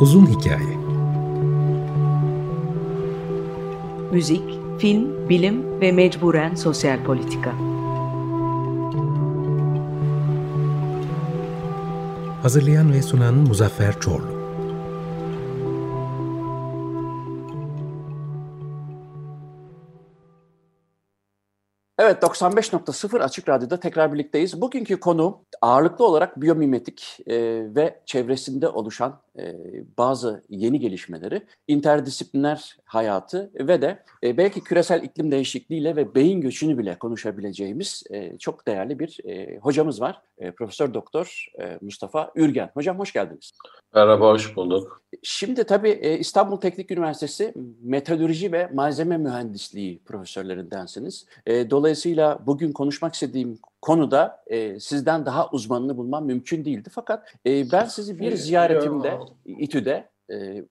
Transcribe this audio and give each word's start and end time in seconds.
Uzun 0.00 0.26
Hikaye 0.26 0.76
Müzik, 4.12 4.42
film, 4.78 5.28
bilim 5.28 5.80
ve 5.80 5.92
mecburen 5.92 6.54
sosyal 6.54 7.04
politika. 7.04 7.52
Hazırlayan 12.42 12.92
ve 12.92 13.02
sunan 13.02 13.34
Muzaffer 13.34 14.00
Çorlu 14.00 14.29
Evet 22.10 22.22
95.0 22.22 23.22
Açık 23.22 23.48
Radyo'da 23.48 23.80
tekrar 23.80 24.12
birlikteyiz. 24.12 24.60
Bugünkü 24.60 25.00
konu 25.00 25.44
ağırlıklı 25.60 26.04
olarak 26.04 26.40
biyomimetik 26.40 27.18
e, 27.26 27.36
ve 27.74 28.00
çevresinde 28.06 28.68
oluşan 28.68 29.20
bazı 29.98 30.42
yeni 30.48 30.80
gelişmeleri, 30.80 31.42
interdisipliner 31.68 32.76
hayatı 32.84 33.50
ve 33.54 33.82
de 33.82 34.02
e, 34.24 34.36
belki 34.36 34.60
küresel 34.60 35.02
iklim 35.02 35.30
değişikliğiyle 35.30 35.96
ve 35.96 36.14
beyin 36.14 36.40
göçünü 36.40 36.78
bile 36.78 36.98
konuşabileceğimiz 36.98 38.02
e, 38.10 38.38
çok 38.38 38.66
değerli 38.66 38.98
bir 38.98 39.18
e, 39.24 39.58
hocamız 39.58 40.00
var. 40.00 40.22
E, 40.38 40.50
Profesör 40.50 40.94
Doktor 40.94 41.46
e, 41.60 41.78
Mustafa 41.80 42.32
Ürgen. 42.34 42.70
Hocam 42.74 42.98
hoş 42.98 43.12
geldiniz. 43.12 43.52
Merhaba, 43.94 44.28
hoş 44.28 44.56
bulduk. 44.56 45.02
Şimdi 45.22 45.64
tabii 45.64 45.90
e, 45.90 46.18
İstanbul 46.18 46.56
Teknik 46.56 46.90
Üniversitesi 46.90 47.54
Metalürji 47.82 48.52
ve 48.52 48.70
Malzeme 48.74 49.16
Mühendisliği 49.16 50.02
profesörlerindensiniz. 50.04 51.26
E, 51.46 51.70
dolayısıyla 51.70 52.38
bugün 52.46 52.72
konuşmak 52.72 53.14
istediğim 53.14 53.58
konuda 53.82 54.44
e, 54.46 54.80
sizden 54.80 55.26
daha 55.26 55.50
uzmanını 55.50 55.96
bulmam 55.96 56.26
mümkün 56.26 56.64
değildi. 56.64 56.88
Fakat 56.92 57.34
e, 57.46 57.72
ben 57.72 57.84
sizi 57.84 58.18
bir 58.18 58.32
ziyaretimde 58.32 59.18
İTÜ'de 59.44 60.10
e, 60.30 60.64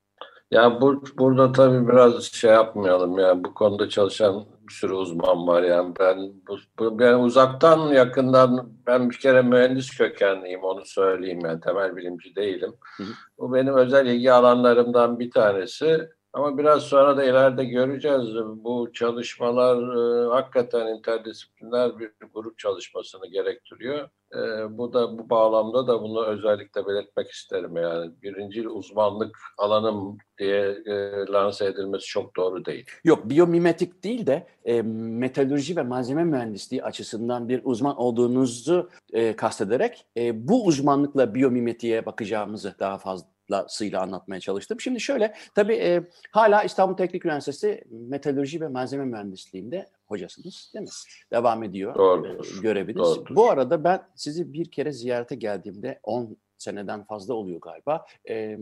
ya 0.51 0.81
bur 0.81 1.01
burada 1.17 1.51
tabii 1.51 1.87
biraz 1.87 2.23
şey 2.23 2.51
yapmayalım 2.51 3.19
ya 3.19 3.43
bu 3.43 3.53
konuda 3.53 3.89
çalışan 3.89 4.45
bir 4.67 4.73
sürü 4.73 4.93
uzman 4.93 5.47
var 5.47 5.63
yani 5.63 5.93
ben 5.99 6.33
bu, 6.47 6.57
bu 6.79 6.99
ben 6.99 7.13
uzaktan 7.13 7.87
yakından 7.87 8.71
ben 8.87 9.09
bir 9.09 9.19
kere 9.19 9.41
mühendis 9.41 9.97
kökenliyim 9.97 10.63
onu 10.63 10.85
söyleyeyim 10.85 11.39
yani 11.45 11.61
temel 11.61 11.95
bilimci 11.95 12.35
değilim. 12.35 12.73
Hı 12.97 13.03
hı. 13.03 13.07
Bu 13.37 13.53
benim 13.53 13.77
özel 13.77 14.05
ilgi 14.05 14.31
alanlarımdan 14.31 15.19
bir 15.19 15.31
tanesi. 15.31 16.09
Ama 16.33 16.57
biraz 16.57 16.83
sonra 16.83 17.17
da 17.17 17.23
ileride 17.23 17.65
göreceğiz. 17.65 18.35
Bu 18.55 18.93
çalışmalar 18.93 19.77
e, 19.77 20.29
hakikaten 20.29 20.87
interdisipliner 20.87 21.99
bir 21.99 22.11
grup 22.33 22.59
çalışmasını 22.59 23.27
gerektiriyor. 23.27 24.09
E, 24.35 24.37
bu 24.77 24.93
da 24.93 25.17
bu 25.17 25.29
bağlamda 25.29 25.87
da 25.87 26.01
bunu 26.01 26.25
özellikle 26.25 26.87
belirtmek 26.87 27.31
isterim. 27.31 27.75
Yani 27.75 28.11
birinci 28.23 28.69
uzmanlık 28.69 29.37
alanım 29.57 30.17
diye 30.39 30.77
e, 30.85 31.11
lanse 31.31 31.65
edilmesi 31.65 32.05
çok 32.05 32.35
doğru 32.35 32.65
değil. 32.65 32.85
Yok 33.03 33.29
biyomimetik 33.29 34.03
değil 34.03 34.27
de 34.27 34.47
e, 34.65 34.81
metalürji 34.81 35.75
ve 35.75 35.83
malzeme 35.83 36.23
mühendisliği 36.23 36.83
açısından 36.83 37.49
bir 37.49 37.61
uzman 37.63 37.97
olduğunuzu 37.97 38.89
e, 39.13 39.35
kastederek 39.35 40.05
e, 40.17 40.47
bu 40.47 40.65
uzmanlıkla 40.65 41.35
biyomimetiğe 41.35 42.05
bakacağımızı 42.05 42.75
daha 42.79 42.97
fazla 42.97 43.38
sıyla 43.67 44.01
anlatmaya 44.01 44.39
çalıştım. 44.39 44.79
Şimdi 44.81 44.99
şöyle, 44.99 45.33
tabii 45.55 45.75
e, 45.75 46.03
hala 46.31 46.63
İstanbul 46.63 46.97
Teknik 46.97 47.25
Üniversitesi 47.25 47.83
Metalürji 47.89 48.61
ve 48.61 48.67
Malzeme 48.67 49.05
Mühendisliği'nde 49.05 49.89
hocasınız 50.05 50.71
değil 50.73 50.83
mi? 50.83 50.89
Devam 51.31 51.63
ediyor 51.63 51.95
Doğrudur. 51.95 52.57
E, 52.57 52.61
göreviniz. 52.61 52.97
Doğrudur. 52.97 53.35
Bu 53.35 53.49
arada 53.49 53.83
ben 53.83 54.01
sizi 54.15 54.53
bir 54.53 54.71
kere 54.71 54.91
ziyarete 54.91 55.35
geldiğimde 55.35 55.99
10 56.03 56.37
seneden 56.59 57.03
fazla 57.03 57.33
oluyor 57.33 57.61
galiba. 57.61 58.05
E, 58.29 58.59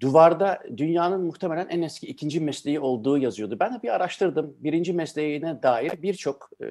duvarda 0.00 0.62
dünyanın 0.76 1.20
muhtemelen 1.20 1.68
en 1.68 1.82
eski 1.82 2.06
ikinci 2.06 2.40
mesleği 2.40 2.80
olduğu 2.80 3.18
yazıyordu. 3.18 3.56
Ben 3.60 3.74
de 3.74 3.82
bir 3.82 3.94
araştırdım. 3.94 4.56
Birinci 4.58 4.92
mesleğine 4.92 5.62
dair 5.62 6.02
birçok 6.02 6.50
e, 6.62 6.66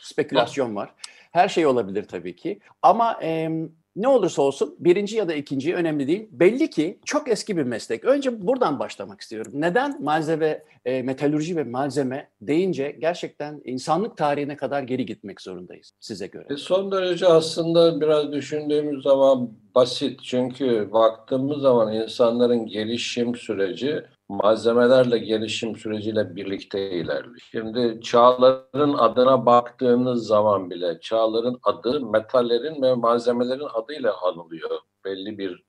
spekülasyon 0.00 0.76
var. 0.76 0.94
Her 1.30 1.48
şey 1.48 1.66
olabilir 1.66 2.04
tabii 2.08 2.36
ki. 2.36 2.60
Ama 2.82 3.18
e, 3.22 3.50
ne 3.96 4.08
olursa 4.08 4.42
olsun 4.42 4.76
birinci 4.78 5.16
ya 5.16 5.28
da 5.28 5.34
ikinci 5.34 5.74
önemli 5.74 6.06
değil. 6.08 6.28
Belli 6.30 6.70
ki 6.70 6.98
çok 7.04 7.28
eski 7.28 7.56
bir 7.56 7.62
meslek. 7.62 8.04
Önce 8.04 8.46
buradan 8.46 8.78
başlamak 8.78 9.20
istiyorum. 9.20 9.52
Neden 9.54 10.02
malzeme, 10.02 10.62
e, 10.84 11.02
metalürji 11.02 11.56
ve 11.56 11.64
malzeme 11.64 12.28
deyince 12.40 12.96
gerçekten 13.00 13.60
insanlık 13.64 14.16
tarihine 14.16 14.56
kadar 14.56 14.82
geri 14.82 15.06
gitmek 15.06 15.40
zorundayız 15.40 15.92
size 16.00 16.26
göre? 16.26 16.46
E 16.50 16.56
son 16.56 16.92
derece 16.92 17.26
aslında 17.26 18.00
biraz 18.00 18.32
düşündüğümüz 18.32 19.02
zaman 19.02 19.50
basit. 19.74 20.20
Çünkü 20.22 20.92
baktığımız 20.92 21.60
zaman 21.60 21.94
insanların 21.94 22.66
gelişim 22.66 23.34
süreci 23.36 24.02
malzemelerle 24.32 25.18
gelişim 25.18 25.76
süreciyle 25.76 26.36
birlikte 26.36 26.90
ilerliyor. 26.90 27.48
Şimdi 27.50 28.00
çağların 28.00 28.94
adına 28.94 29.46
baktığınız 29.46 30.26
zaman 30.26 30.70
bile 30.70 31.00
çağların 31.00 31.58
adı 31.62 32.06
metallerin 32.06 32.82
ve 32.82 32.94
malzemelerin 32.94 33.68
adıyla 33.74 34.14
anılıyor 34.22 34.80
belli 35.04 35.38
bir 35.38 35.64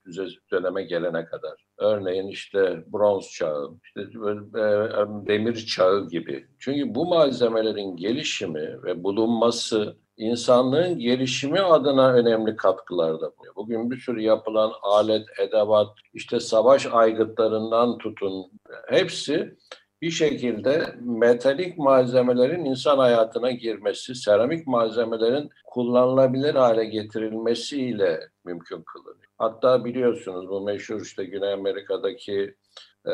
döneme 0.51 0.83
gelene 0.83 1.25
kadar. 1.25 1.65
Örneğin 1.77 2.27
işte 2.27 2.83
bronz 2.87 3.31
çağı, 3.31 3.71
işte 3.83 4.01
e, 4.01 4.63
demir 5.27 5.55
çağı 5.55 6.07
gibi. 6.07 6.47
Çünkü 6.59 6.95
bu 6.95 7.05
malzemelerin 7.05 7.95
gelişimi 7.95 8.83
ve 8.83 9.03
bulunması 9.03 9.97
insanlığın 10.17 10.99
gelişimi 10.99 11.61
adına 11.61 12.13
önemli 12.13 12.55
katkılarda 12.55 13.31
bulunuyor. 13.37 13.55
Bugün 13.55 13.91
bir 13.91 13.97
sürü 13.97 14.21
yapılan 14.21 14.71
alet, 14.81 15.25
edevat, 15.39 15.87
işte 16.13 16.39
savaş 16.39 16.85
aygıtlarından 16.85 17.97
tutun 17.97 18.51
hepsi 18.87 19.57
bir 20.01 20.11
şekilde 20.11 20.95
metalik 21.01 21.77
malzemelerin 21.77 22.65
insan 22.65 22.97
hayatına 22.97 23.51
girmesi, 23.51 24.15
seramik 24.15 24.67
malzemelerin 24.67 25.49
kullanılabilir 25.65 26.55
hale 26.55 26.85
getirilmesiyle 26.85 28.19
mümkün 28.45 28.83
kılınıyor. 28.83 29.31
Hatta 29.37 29.85
biliyorsunuz 29.85 30.49
bu 30.49 30.61
meşhur 30.61 31.01
işte 31.01 31.25
Güney 31.25 31.53
Amerika'daki 31.53 32.55
e, 33.05 33.13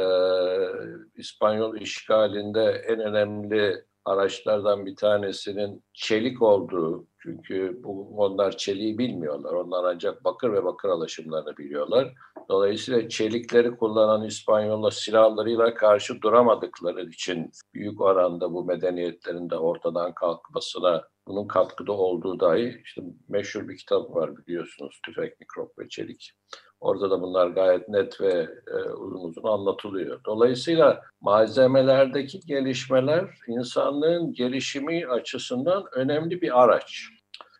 İspanyol 1.15 1.75
işgalinde 1.75 2.63
en 2.63 2.99
önemli 2.99 3.85
araçlardan 4.05 4.85
bir 4.85 4.95
tanesinin 4.95 5.83
çelik 5.93 6.41
olduğu, 6.41 7.07
çünkü 7.23 7.79
bu, 7.83 8.09
onlar 8.17 8.57
çeliği 8.57 8.97
bilmiyorlar. 8.97 9.53
Onlar 9.53 9.83
ancak 9.83 10.23
bakır 10.23 10.53
ve 10.53 10.63
bakır 10.63 10.89
alaşımlarını 10.89 11.57
biliyorlar. 11.57 12.13
Dolayısıyla 12.49 13.09
çelikleri 13.09 13.77
kullanan 13.77 14.25
İspanyollar 14.25 14.91
silahlarıyla 14.91 15.73
karşı 15.73 16.21
duramadıkları 16.21 17.09
için 17.09 17.51
büyük 17.73 18.01
oranda 18.01 18.53
bu 18.53 18.65
medeniyetlerin 18.65 19.49
de 19.49 19.55
ortadan 19.55 20.13
kalkmasına 20.13 21.03
bunun 21.27 21.47
katkıda 21.47 21.91
olduğu 21.91 22.39
dahi 22.39 22.81
işte 22.85 23.01
meşhur 23.27 23.67
bir 23.67 23.77
kitap 23.77 24.15
var 24.15 24.37
biliyorsunuz 24.37 24.99
Tüfek, 25.05 25.39
Mikrop 25.39 25.79
ve 25.79 25.89
Çelik. 25.89 26.31
Orada 26.81 27.11
da 27.11 27.21
bunlar 27.21 27.47
gayet 27.47 27.89
net 27.89 28.21
ve 28.21 28.47
e, 28.67 28.89
uzun 28.89 29.29
uzun 29.29 29.43
anlatılıyor. 29.43 30.19
Dolayısıyla 30.25 31.01
malzemelerdeki 31.21 32.39
gelişmeler 32.39 33.25
insanlığın 33.47 34.33
gelişimi 34.33 35.07
açısından 35.07 35.83
önemli 35.91 36.41
bir 36.41 36.63
araç. 36.63 37.03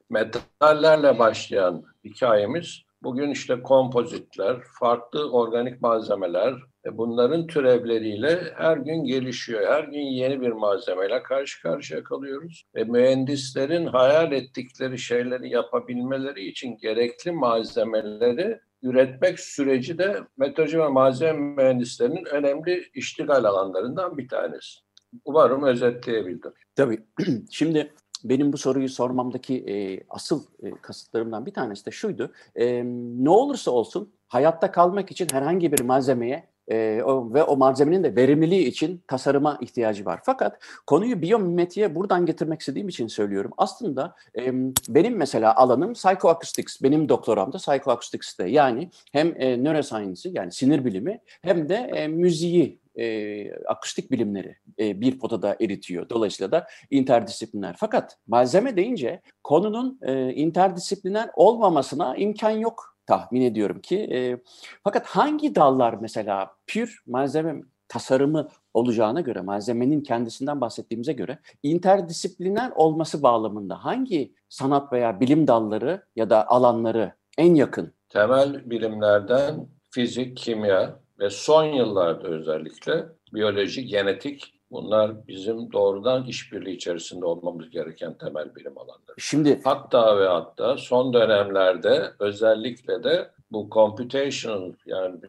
Metallerle 0.10 1.20
başlayan 1.20 1.84
hikayemiz 2.04 2.82
bugün 3.04 3.30
işte 3.30 3.62
kompozitler, 3.62 4.58
farklı 4.80 5.32
organik 5.32 5.82
malzemeler, 5.82 6.54
e, 6.86 6.98
bunların 6.98 7.48
türevleriyle 7.48 8.54
her 8.56 8.78
gün 8.78 9.04
gelişiyor. 9.04 9.68
Her 9.68 9.84
gün 9.84 10.02
yeni 10.02 10.42
bir 10.42 10.52
malzemeyle 10.52 11.24
karşı 11.24 11.62
karşıya 11.62 12.04
kalıyoruz. 12.04 12.64
Ve 12.76 12.84
mühendislerin 12.84 13.86
hayal 13.86 14.32
ettikleri 14.32 15.00
şeyleri 15.00 15.50
yapabilmeleri 15.50 16.48
için 16.48 16.78
gerekli 16.78 17.32
malzemeleri 17.32 18.60
üretmek 18.82 19.40
süreci 19.40 19.98
de 19.98 20.20
meteoroloji 20.38 20.80
ve 20.80 20.88
malzeme 20.88 21.40
mühendislerinin 21.40 22.26
önemli 22.26 22.90
iştigal 22.94 23.44
alanlarından 23.44 24.18
bir 24.18 24.28
tanesi. 24.28 24.80
Umarım 25.26 25.64
özetleyebildim. 25.64 26.54
Tabii. 26.76 27.04
Şimdi 27.52 27.94
benim 28.24 28.54
bu 28.54 28.58
soruyu 28.58 28.90
sormamdaki 28.90 29.66
e, 29.68 30.04
asıl 30.10 30.44
e, 30.64 30.72
kasıtlarımdan 30.72 31.46
bir 31.46 31.54
tanesi 31.54 31.86
de 31.86 31.92
şuydu. 31.92 32.32
E, 32.56 32.84
ne 33.24 33.30
olursa 33.30 33.72
olsun 33.72 34.14
hayatta 34.28 34.72
kalmak 34.72 35.12
için 35.12 35.28
herhangi 35.32 35.72
bir 35.72 35.82
malzemeye 35.82 36.49
e, 36.70 37.02
o, 37.04 37.34
ve 37.34 37.44
o 37.44 37.58
malzemenin 37.58 38.04
de 38.04 38.16
verimliliği 38.16 38.68
için 38.68 39.04
tasarıma 39.08 39.58
ihtiyacı 39.62 40.06
var. 40.06 40.20
Fakat 40.24 40.64
konuyu 40.88 41.22
biyomimetiğe 41.22 41.96
buradan 41.96 42.26
getirmek 42.26 42.60
istediğim 42.60 42.88
için 42.88 43.08
söylüyorum. 43.08 43.52
Aslında 43.58 44.16
e, 44.38 44.54
benim 44.90 45.18
mesela 45.18 45.56
alanım 45.56 45.94
psychoacoustics, 45.94 46.84
benim 46.84 47.10
doktoram 47.10 47.54
da 47.54 47.58
psychoacoustics'te. 47.58 48.50
Yani 48.50 48.90
hem 49.12 49.42
e, 49.42 49.64
neuroscience'ı 49.64 50.34
yani 50.36 50.52
sinir 50.52 50.86
bilimi 50.86 51.20
hem 51.42 51.70
de 51.70 51.76
e, 51.76 52.08
müziği 52.08 52.80
e, 53.00 53.54
akustik 53.66 54.12
bilimleri 54.12 54.56
e, 54.80 55.02
bir 55.02 55.20
potada 55.20 55.58
eritiyor. 55.62 56.10
Dolayısıyla 56.10 56.52
da 56.52 56.68
interdisipliner. 56.92 57.76
Fakat 57.80 58.18
malzeme 58.28 58.78
deyince 58.78 59.22
konunun 59.44 60.00
e, 60.02 60.34
interdisipliner 60.34 61.30
olmamasına 61.36 62.16
imkan 62.16 62.52
yok 62.52 62.89
tahmin 63.10 63.42
ediyorum 63.42 63.82
ki. 63.82 63.98
E, 63.98 64.38
fakat 64.84 65.06
hangi 65.06 65.56
dallar 65.56 65.94
mesela 66.02 66.52
pür 66.68 67.04
malzeme 67.08 67.62
tasarımı 67.88 68.48
olacağına 68.74 69.22
göre, 69.22 69.42
malzemenin 69.42 70.02
kendisinden 70.02 70.62
bahsettiğimize 70.62 71.14
göre 71.14 71.40
interdisipliner 71.64 72.72
olması 72.76 73.24
bağlamında 73.24 73.86
hangi 73.86 74.34
sanat 74.50 74.94
veya 74.94 75.20
bilim 75.20 75.48
dalları 75.48 76.04
ya 76.16 76.30
da 76.30 76.48
alanları 76.48 77.14
en 77.38 77.56
yakın? 77.56 77.94
Temel 78.10 78.70
bilimlerden 78.70 79.68
fizik, 79.92 80.38
kimya 80.38 81.00
ve 81.20 81.30
son 81.30 81.64
yıllarda 81.64 82.28
özellikle 82.28 83.06
biyoloji, 83.34 83.86
genetik 83.86 84.59
Bunlar 84.72 85.28
bizim 85.28 85.72
doğrudan 85.72 86.26
işbirliği 86.26 86.76
içerisinde 86.76 87.26
olmamız 87.26 87.70
gereken 87.70 88.18
temel 88.18 88.56
bilim 88.56 88.78
alanları. 88.78 89.16
Şimdi 89.18 89.62
hatta 89.64 90.20
ve 90.20 90.28
hatta 90.28 90.78
son 90.78 91.14
dönemlerde 91.14 92.12
özellikle 92.20 93.04
de 93.04 93.32
bu 93.52 93.70
computational 93.72 94.74
yani 94.86 95.20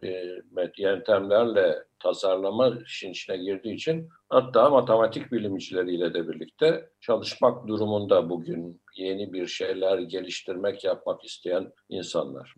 yöntemlerle 0.78 1.84
tasarlama 1.98 2.72
işin 2.86 3.10
içine 3.10 3.36
girdiği 3.36 3.74
için 3.74 4.08
hatta 4.28 4.70
matematik 4.70 5.32
bilimcileriyle 5.32 6.14
de 6.14 6.28
birlikte 6.28 6.88
çalışmak 7.00 7.68
durumunda 7.68 8.30
bugün 8.30 8.80
yeni 8.96 9.32
bir 9.32 9.46
şeyler 9.46 9.98
geliştirmek, 9.98 10.84
yapmak 10.84 11.24
isteyen 11.24 11.72
insanlar. 11.88 12.54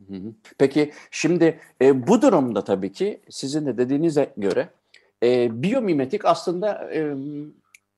Peki 0.58 0.92
şimdi 1.10 1.60
e, 1.82 2.06
bu 2.06 2.22
durumda 2.22 2.64
tabii 2.64 2.92
ki 2.92 3.22
sizin 3.30 3.66
de 3.66 3.78
dediğinize 3.78 4.32
göre 4.36 4.68
e, 5.22 5.62
biyomimetik 5.62 6.24
aslında 6.24 6.94
e, 6.94 7.14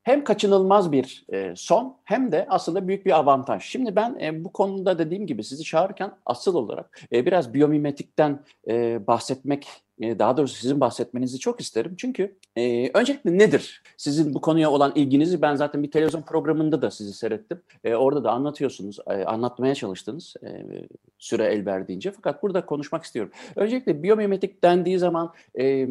hem 0.03 0.25
kaçınılmaz 0.25 0.93
bir 0.93 1.25
e, 1.33 1.53
son 1.57 1.97
hem 2.05 2.33
de 2.33 2.47
aslında 2.49 2.89
büyük 2.89 3.07
bir 3.07 3.19
avantaj. 3.19 3.63
Şimdi 3.63 3.97
ben 3.97 4.19
e, 4.21 4.45
bu 4.45 4.53
konuda 4.53 4.99
dediğim 4.99 5.27
gibi 5.27 5.45
sizi 5.45 5.65
çağırırken 5.65 6.13
asıl 6.27 6.55
olarak 6.55 7.01
e, 7.13 7.27
biraz 7.27 7.55
biyomimetikten 7.55 8.41
e, 8.69 9.07
bahsetmek 9.07 9.69
daha 10.01 10.37
doğrusu 10.37 10.55
sizin 10.55 10.81
bahsetmenizi 10.81 11.39
çok 11.39 11.61
isterim. 11.61 11.95
Çünkü 11.99 12.37
e, 12.57 12.91
öncelikle 12.95 13.39
nedir? 13.39 13.83
Sizin 13.97 14.35
bu 14.35 14.41
konuya 14.41 14.71
olan 14.71 14.93
ilginizi 14.95 15.43
ben 15.43 15.55
zaten 15.55 15.83
bir 15.83 15.91
televizyon 15.91 16.23
programında 16.23 16.83
da 16.83 16.91
sizi 16.91 17.13
seyrettim. 17.13 17.63
E, 17.85 17.95
orada 17.95 18.25
da 18.25 18.31
anlatıyorsunuz, 18.31 18.99
e, 19.07 19.25
anlatmaya 19.25 19.75
çalıştınız 19.75 20.35
e, 20.43 20.65
süre 21.19 21.45
el 21.45 21.67
verdiğince. 21.67 22.11
Fakat 22.11 22.43
burada 22.43 22.67
konuşmak 22.67 23.05
istiyorum. 23.05 23.33
Öncelikle 23.57 24.03
biyomimetik 24.03 24.65
dendiği 24.65 24.99
zaman 24.99 25.33
e, 25.59 25.89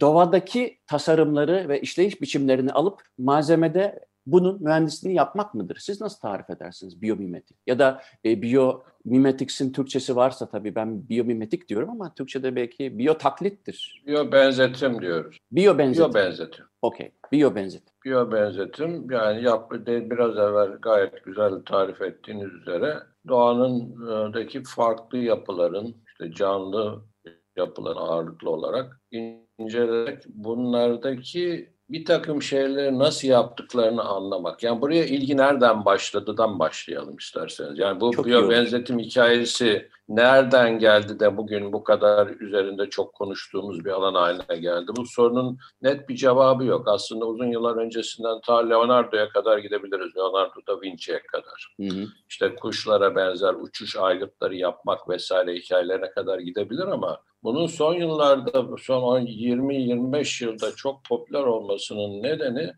doğadaki 0.00 0.78
tasarımları 0.86 1.68
ve 1.68 1.80
işleyiş 1.80 2.20
biçimlerini 2.20 2.72
alıp 2.72 3.02
malzemede 3.18 4.00
bunun 4.26 4.62
mühendisliğini 4.62 5.16
yapmak 5.16 5.54
mıdır? 5.54 5.76
Siz 5.76 6.00
nasıl 6.00 6.20
tarif 6.20 6.50
edersiniz 6.50 7.02
biyomimetik? 7.02 7.56
Ya 7.66 7.78
da 7.78 8.02
e, 8.24 8.42
biyomimetiks'in 9.04 9.72
Türkçesi 9.72 10.16
varsa 10.16 10.48
tabii 10.48 10.74
ben 10.74 11.08
biyomimetik 11.08 11.68
diyorum 11.68 11.90
ama 11.90 12.14
Türkçe'de 12.14 12.56
belki 12.56 12.98
biyotaklittir. 12.98 14.02
Biyo 14.06 14.32
benzetim 14.32 15.02
diyoruz. 15.02 15.38
Biyo 15.52 15.78
benzetim. 15.78 16.04
Biyo 16.04 16.14
benzetim. 16.14 16.64
Okey. 16.82 17.12
Biyo 17.32 17.54
benzetim. 17.54 17.94
Biyo 18.04 18.32
benzetim 18.32 19.10
yani 19.10 19.44
yap, 19.44 19.72
biraz 19.86 20.36
evvel 20.36 20.72
gayet 20.82 21.24
güzel 21.24 21.52
tarif 21.66 22.02
ettiğiniz 22.02 22.52
üzere 22.52 22.98
doğanındaki 23.28 24.62
farklı 24.62 25.18
yapıların 25.18 25.94
işte 26.06 26.32
canlı 26.32 27.02
yapılan 27.56 27.96
ağırlıklı 27.96 28.50
olarak 28.50 29.00
inceleyerek 29.58 30.22
bunlardaki 30.28 31.71
bir 31.92 32.04
takım 32.04 32.42
şeyleri 32.42 32.98
nasıl 32.98 33.28
yaptıklarını 33.28 34.02
anlamak. 34.02 34.62
Yani 34.62 34.80
buraya 34.80 35.04
ilgi 35.04 35.36
nereden 35.36 35.84
başladıdan 35.84 36.58
başlayalım 36.58 37.16
isterseniz. 37.16 37.78
Yani 37.78 38.00
bu 38.00 38.12
çok 38.12 38.26
benzetim 38.26 38.98
hikayesi 38.98 39.88
nereden 40.08 40.78
geldi 40.78 41.20
de 41.20 41.36
bugün 41.36 41.72
bu 41.72 41.84
kadar 41.84 42.28
üzerinde 42.28 42.90
çok 42.90 43.14
konuştuğumuz 43.14 43.84
bir 43.84 43.90
alan 43.90 44.14
haline 44.14 44.56
geldi? 44.60 44.92
Bu 44.96 45.06
sorunun 45.06 45.58
net 45.82 46.08
bir 46.08 46.16
cevabı 46.16 46.64
yok. 46.64 46.88
Aslında 46.88 47.24
uzun 47.24 47.46
yıllar 47.46 47.76
öncesinden 47.76 48.40
ta 48.40 48.66
Leonardo'ya 48.66 49.28
kadar 49.28 49.58
gidebiliriz. 49.58 50.16
Leonardo 50.16 50.66
da 50.68 50.80
Vinci'ye 50.80 51.22
kadar. 51.22 51.74
Hı 51.80 51.86
hı. 51.86 52.06
İşte 52.28 52.54
kuşlara 52.54 53.16
benzer 53.16 53.54
uçuş 53.54 53.96
aygıtları 53.96 54.56
yapmak 54.56 55.08
vesaire 55.08 55.54
hikayelerine 55.54 56.10
kadar 56.10 56.38
gidebilir 56.38 56.86
ama 56.86 57.18
bunun 57.42 57.66
son 57.66 57.94
yıllarda, 57.94 58.66
son 58.78 59.20
20-25 59.20 60.44
yılda 60.44 60.74
çok 60.76 61.04
popüler 61.04 61.42
olmasının 61.42 62.22
nedeni 62.22 62.72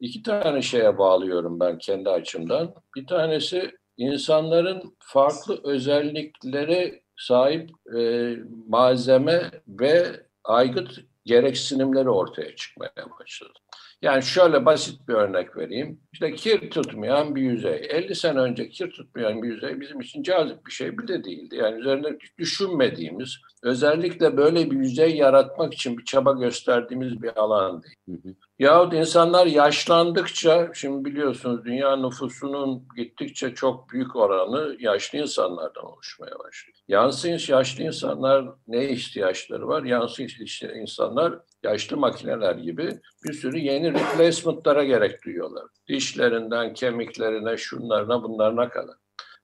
iki 0.00 0.22
tane 0.22 0.62
şeye 0.62 0.98
bağlıyorum 0.98 1.60
ben 1.60 1.78
kendi 1.78 2.10
açımdan. 2.10 2.74
Bir 2.96 3.06
tanesi 3.06 3.70
insanların 3.96 4.96
farklı 4.98 5.60
özelliklere 5.64 7.00
sahip 7.16 7.70
e, 7.98 8.32
malzeme 8.68 9.50
ve 9.68 10.26
aygıt 10.44 10.98
gereksinimleri 11.24 12.10
ortaya 12.10 12.56
çıkmaya 12.56 13.10
başladı. 13.20 13.58
Yani 14.02 14.22
şöyle 14.22 14.64
basit 14.66 15.08
bir 15.08 15.14
örnek 15.14 15.56
vereyim. 15.56 16.00
İşte 16.12 16.34
kir 16.34 16.70
tutmayan 16.70 17.34
bir 17.34 17.42
yüzey. 17.42 17.86
50 17.90 18.14
sene 18.14 18.38
önce 18.38 18.68
kir 18.68 18.90
tutmayan 18.90 19.42
bir 19.42 19.48
yüzey 19.48 19.80
bizim 19.80 20.00
için 20.00 20.22
cazip 20.22 20.66
bir 20.66 20.72
şey 20.72 20.98
bile 20.98 21.24
değildi. 21.24 21.56
Yani 21.56 21.80
üzerine 21.80 22.08
düşünmediğimiz, 22.38 23.36
özellikle 23.62 24.36
böyle 24.36 24.70
bir 24.70 24.76
yüzey 24.76 25.16
yaratmak 25.16 25.74
için 25.74 25.98
bir 25.98 26.04
çaba 26.04 26.32
gösterdiğimiz 26.32 27.22
bir 27.22 27.36
alan 27.36 27.82
değil. 27.82 27.96
Hı 28.08 28.28
hı. 28.28 28.34
Yahut 28.58 28.94
insanlar 28.94 29.46
yaşlandıkça, 29.46 30.70
şimdi 30.74 31.04
biliyorsunuz 31.04 31.64
dünya 31.64 31.96
nüfusunun 31.96 32.88
gittikçe 32.96 33.54
çok 33.54 33.90
büyük 33.90 34.16
oranı 34.16 34.76
yaşlı 34.78 35.18
insanlardan 35.18 35.84
oluşmaya 35.84 36.38
başlıyor. 36.38 36.76
Yansın 36.88 37.38
yaşlı 37.48 37.82
insanlar 37.82 38.44
ne 38.68 38.88
ihtiyaçları 38.88 39.68
var? 39.68 39.82
Yansın 39.82 40.28
insanlar 40.80 41.34
yaşlı 41.66 41.96
makineler 41.96 42.54
gibi 42.54 43.00
bir 43.24 43.32
sürü 43.32 43.58
yeni 43.58 43.92
replacement'lara 43.92 44.84
gerek 44.84 45.24
duyuyorlar. 45.24 45.64
Dişlerinden, 45.88 46.74
kemiklerine, 46.74 47.56
şunlarına, 47.56 48.22
bunlarına 48.22 48.68
kadar. 48.68 48.96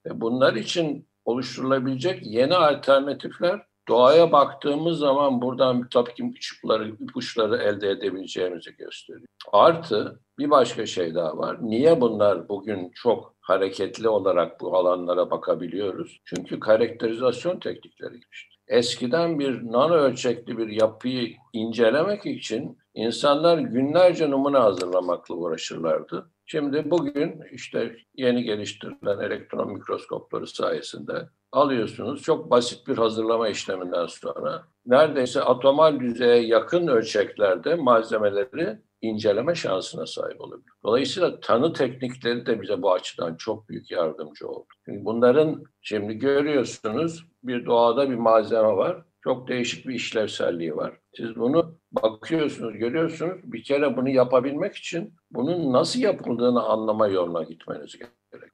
Ve 0.06 0.20
bunlar 0.20 0.54
için 0.54 1.08
oluşturulabilecek 1.24 2.26
yeni 2.26 2.54
alternatifler 2.54 3.60
doğaya 3.88 4.32
baktığımız 4.32 4.98
zaman 4.98 5.42
buradan 5.42 5.88
tabii 5.88 6.14
ki 6.14 6.22
ipuçları, 6.22 6.88
ipuçları 6.88 7.56
elde 7.56 7.90
edebileceğimizi 7.90 8.76
gösteriyor. 8.76 9.26
Artı 9.52 10.20
bir 10.38 10.50
başka 10.50 10.86
şey 10.86 11.14
daha 11.14 11.38
var. 11.38 11.56
Niye 11.60 12.00
bunlar 12.00 12.48
bugün 12.48 12.90
çok 12.94 13.34
hareketli 13.40 14.08
olarak 14.08 14.60
bu 14.60 14.76
alanlara 14.76 15.30
bakabiliyoruz? 15.30 16.20
Çünkü 16.24 16.60
karakterizasyon 16.60 17.60
teknikleri 17.60 18.12
gelişti. 18.12 18.52
Eskiden 18.72 19.38
bir 19.38 19.64
nano 19.64 19.94
ölçekli 19.94 20.58
bir 20.58 20.69
yapıyı 20.69 21.34
incelemek 21.52 22.26
için 22.26 22.79
insanlar 22.94 23.58
günlerce 23.58 24.31
numune 24.31 24.58
hazırlamakla 24.58 25.34
uğraşırlardı. 25.34 26.31
Şimdi 26.46 26.91
bugün 26.91 27.41
işte 27.52 27.96
yeni 28.14 28.43
geliştirilen 28.43 29.19
elektron 29.19 29.72
mikroskopları 29.72 30.46
sayesinde 30.46 31.29
alıyorsunuz. 31.52 32.22
Çok 32.22 32.50
basit 32.50 32.88
bir 32.88 32.98
hazırlama 32.98 33.48
işleminden 33.48 34.06
sonra 34.06 34.62
neredeyse 34.86 35.41
atomal 35.41 36.00
düzeye 36.00 36.46
yakın 36.46 36.86
ölçeklerde 36.86 37.74
malzemeleri 37.74 38.79
inceleme 39.03 39.55
şansına 39.55 40.06
sahip 40.06 40.41
olabilir. 40.41 40.73
Dolayısıyla 40.85 41.41
tanı 41.41 41.73
teknikleri 41.73 42.47
de 42.47 42.63
bize 42.63 42.82
bu 42.82 42.93
açıdan 42.93 43.35
çok 43.35 43.69
büyük 43.69 43.91
yardımcı 43.91 44.49
oldu. 44.49 44.67
Çünkü 44.85 45.05
bunların 45.05 45.65
şimdi 45.81 46.15
görüyorsunuz 46.15 47.27
bir 47.43 47.67
doğada 47.67 48.11
bir 48.11 48.15
malzeme 48.15 48.77
var. 48.77 49.03
Çok 49.25 49.49
değişik 49.49 49.89
bir 49.89 49.94
işlevselliği 49.94 50.77
var. 50.77 50.93
Siz 51.17 51.37
bunu 51.37 51.79
bakıyorsunuz, 51.93 52.75
görüyorsunuz. 52.75 53.41
Bir 53.44 53.63
kere 53.63 53.97
bunu 53.97 54.09
yapabilmek 54.09 54.75
için 54.75 55.15
bunun 55.31 55.73
nasıl 55.73 56.01
yapıldığını 56.01 56.63
anlama 56.63 57.09
yoluna 57.09 57.43
gitmeniz 57.43 57.99
gerek. 57.99 58.13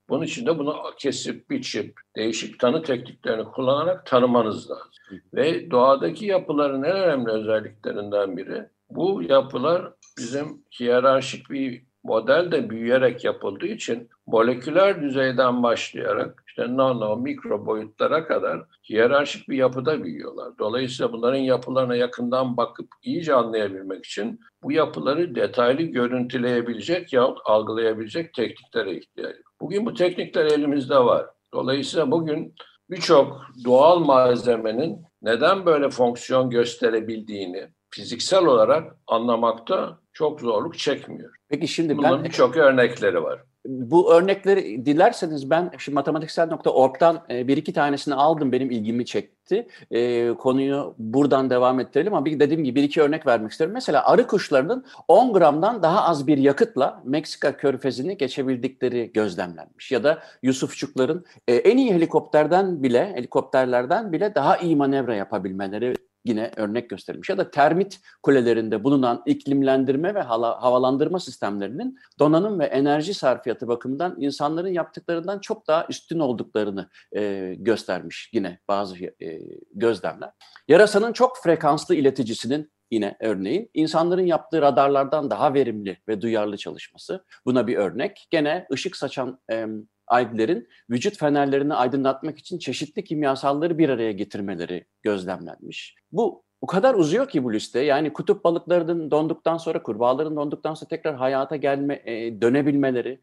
Bunun 0.09 0.25
için 0.25 0.47
de 0.47 0.59
bunu 0.59 0.77
kesip, 0.99 1.51
biçip, 1.51 2.01
değişik 2.17 2.61
tanı 2.61 2.83
tekniklerini 2.83 3.45
kullanarak 3.45 4.07
tanımanız 4.07 4.71
lazım. 4.71 5.21
Ve 5.35 5.71
doğadaki 5.71 6.27
yapıların 6.27 6.83
en 6.83 6.97
önemli 6.97 7.31
özelliklerinden 7.31 8.37
biri 8.37 8.69
bu 8.91 9.23
yapılar 9.23 9.93
bizim 10.19 10.65
hiyerarşik 10.81 11.51
bir 11.51 11.89
model 12.05 12.53
de 12.53 12.71
büyüyerek 12.71 13.25
yapıldığı 13.25 13.67
için 13.67 14.09
moleküler 14.27 15.03
düzeyden 15.03 15.63
başlayarak 15.63 16.45
işte 16.49 16.77
nano, 16.77 17.17
mikro 17.17 17.67
boyutlara 17.67 18.27
kadar 18.27 18.61
hiyerarşik 18.91 19.49
bir 19.49 19.57
yapıda 19.57 20.05
büyüyorlar. 20.05 20.53
Dolayısıyla 20.59 21.13
bunların 21.13 21.39
yapılarına 21.39 21.97
yakından 21.97 22.57
bakıp 22.57 22.89
iyice 23.03 23.35
anlayabilmek 23.35 24.05
için 24.05 24.41
bu 24.63 24.73
yapıları 24.73 25.35
detaylı 25.35 25.83
görüntüleyebilecek 25.83 27.13
yahut 27.13 27.39
algılayabilecek 27.45 28.35
tekniklere 28.35 28.97
ihtiyaç. 28.97 29.37
Bugün 29.61 29.87
bu 29.87 29.95
teknikler 29.95 30.47
elimizde 30.47 30.99
var. 30.99 31.27
Dolayısıyla 31.55 32.11
bugün 32.11 32.55
birçok 32.91 33.47
doğal 33.65 33.99
malzemenin 33.99 35.03
neden 35.23 35.67
böyle 35.67 35.91
fonksiyon 35.91 36.51
gösterebildiğini 36.51 37.69
fiziksel 37.91 38.45
olarak 38.45 38.97
anlamakta 39.07 39.99
çok 40.13 40.41
zorluk 40.41 40.79
çekmiyor. 40.79 41.31
Peki 41.49 41.69
şimdi 41.69 41.99
Bunların 41.99 42.19
ben 42.19 42.25
birçok 42.25 42.57
örnekleri 42.57 43.23
var. 43.23 43.41
bu 43.67 44.13
örnekleri 44.13 44.87
dilerseniz 44.87 45.51
ben 45.51 45.71
şimdi 45.79 45.95
matematiksel.org'dan 45.95 47.25
e, 47.31 47.49
bir 47.49 47.57
iki 47.57 47.73
tanesini 47.73 48.15
aldım 48.15 48.53
benim 48.53 48.71
ilgimi 48.71 49.07
çekti. 49.07 49.69
E, 49.91 50.29
konuyu 50.29 50.95
buradan 50.99 51.51
devam 51.51 51.81
ettirelim 51.81 52.15
ama 52.15 52.25
bir 52.25 52.41
dediğim 52.41 52.65
gibi 52.65 52.81
bir 52.81 52.85
iki 52.85 53.03
örnek 53.03 53.27
vermek 53.27 53.51
istiyorum. 53.51 53.75
Mesela 53.75 54.07
arı 54.07 54.27
kuşlarının 54.27 54.85
10 55.09 55.33
gramdan 55.33 55.83
daha 55.83 56.03
az 56.03 56.27
bir 56.27 56.39
yakıtla 56.39 57.03
Meksika 57.05 57.57
körfezini 57.57 58.17
geçebildikleri 58.17 59.13
gözlemlenmiş. 59.13 59.93
Ya 59.93 60.05
da 60.05 60.23
Yusufçukların 60.43 61.25
e, 61.49 61.55
en 61.55 61.77
iyi 61.77 61.95
helikopterden 61.95 62.83
bile 62.83 63.13
helikopterlerden 63.15 64.13
bile 64.13 64.35
daha 64.35 64.57
iyi 64.57 64.77
manevra 64.77 65.15
yapabilmeleri 65.15 65.95
yine 66.25 66.51
örnek 66.57 66.91
gösterilmiş. 66.91 67.29
Ya 67.29 67.39
da 67.39 67.51
termit 67.51 68.01
kulelerinde 68.23 68.85
bulunan 68.85 69.23
iklimlendirme 69.27 70.15
ve 70.15 70.21
hala, 70.21 70.63
havalandırma 70.63 71.21
sistemlerinin 71.21 71.99
donanım 72.19 72.61
ve 72.61 72.65
enerji 72.65 73.15
sarfiyatı 73.15 73.69
bakımından 73.69 74.17
insanların 74.19 74.73
yaptıklarından 74.73 75.39
çok 75.39 75.67
daha 75.67 75.87
üstün 75.89 76.19
olduklarını 76.19 76.89
e, 77.17 77.55
göstermiş 77.59 78.31
yine 78.33 78.61
bazı 78.69 78.97
e, 79.05 79.41
gözlemler. 79.75 80.31
Yarasanın 80.69 81.13
çok 81.13 81.39
frekanslı 81.43 81.95
ileticisinin 81.95 82.71
yine 82.91 83.17
örneğin 83.21 83.71
insanların 83.75 84.27
yaptığı 84.27 84.63
radarlardan 84.63 85.31
daha 85.31 85.55
verimli 85.55 85.99
ve 86.09 86.21
duyarlı 86.21 86.57
çalışması 86.57 87.25
buna 87.47 87.67
bir 87.67 87.77
örnek. 87.77 88.27
Gene 88.31 88.67
ışık 88.73 88.97
saçan 88.97 89.41
e, 89.51 89.67
alglerin 90.11 90.69
vücut 90.91 91.19
fenerlerini 91.19 91.75
aydınlatmak 91.75 92.39
için 92.39 92.59
çeşitli 92.59 93.05
kimyasalları 93.05 93.79
bir 93.79 93.89
araya 93.89 94.13
getirmeleri 94.13 94.85
gözlemlenmiş. 95.03 95.95
Bu 96.13 96.45
o 96.61 96.67
kadar 96.67 96.95
uzuyor 96.95 97.29
ki 97.29 97.45
bu 97.45 97.53
liste. 97.53 97.81
Yani 97.81 98.13
kutup 98.13 98.45
balıklarının 98.45 99.11
donduktan 99.11 99.57
sonra, 99.57 99.83
kurbağaların 99.83 100.37
donduktan 100.37 100.75
sonra 100.75 100.89
tekrar 100.89 101.17
hayata 101.17 101.57
gelme, 101.57 102.03
e, 102.05 102.41
dönebilmeleri 102.41 103.21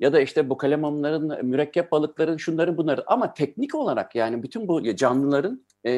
ya 0.00 0.12
da 0.12 0.20
işte 0.20 0.50
bu 0.50 0.56
kalemamların, 0.56 1.46
mürekkep 1.46 1.92
balıkların, 1.92 2.36
şunların 2.36 2.76
bunları. 2.76 3.04
Ama 3.06 3.34
teknik 3.34 3.74
olarak 3.74 4.14
yani 4.14 4.42
bütün 4.42 4.68
bu 4.68 4.96
canlıların 4.96 5.66
e, 5.86 5.92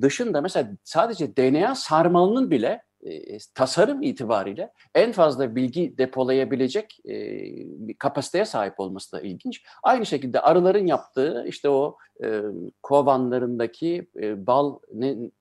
dışında 0.00 0.40
mesela 0.40 0.70
sadece 0.84 1.36
DNA 1.36 1.74
sarmalının 1.74 2.50
bile 2.50 2.82
e, 3.02 3.38
tasarım 3.54 4.02
itibariyle 4.02 4.72
en 4.94 5.12
fazla 5.12 5.56
bilgi 5.56 5.98
depolayabilecek 5.98 6.98
e, 7.06 7.14
bir 7.88 7.94
kapasiteye 7.94 8.44
sahip 8.44 8.80
olması 8.80 9.12
da 9.12 9.20
ilginç. 9.20 9.62
Aynı 9.82 10.06
şekilde 10.06 10.40
arıların 10.40 10.86
yaptığı 10.86 11.44
işte 11.48 11.68
o 11.68 11.96
e, 12.24 12.40
kovanlarındaki 12.82 14.06
e, 14.22 14.46
bal 14.46 14.78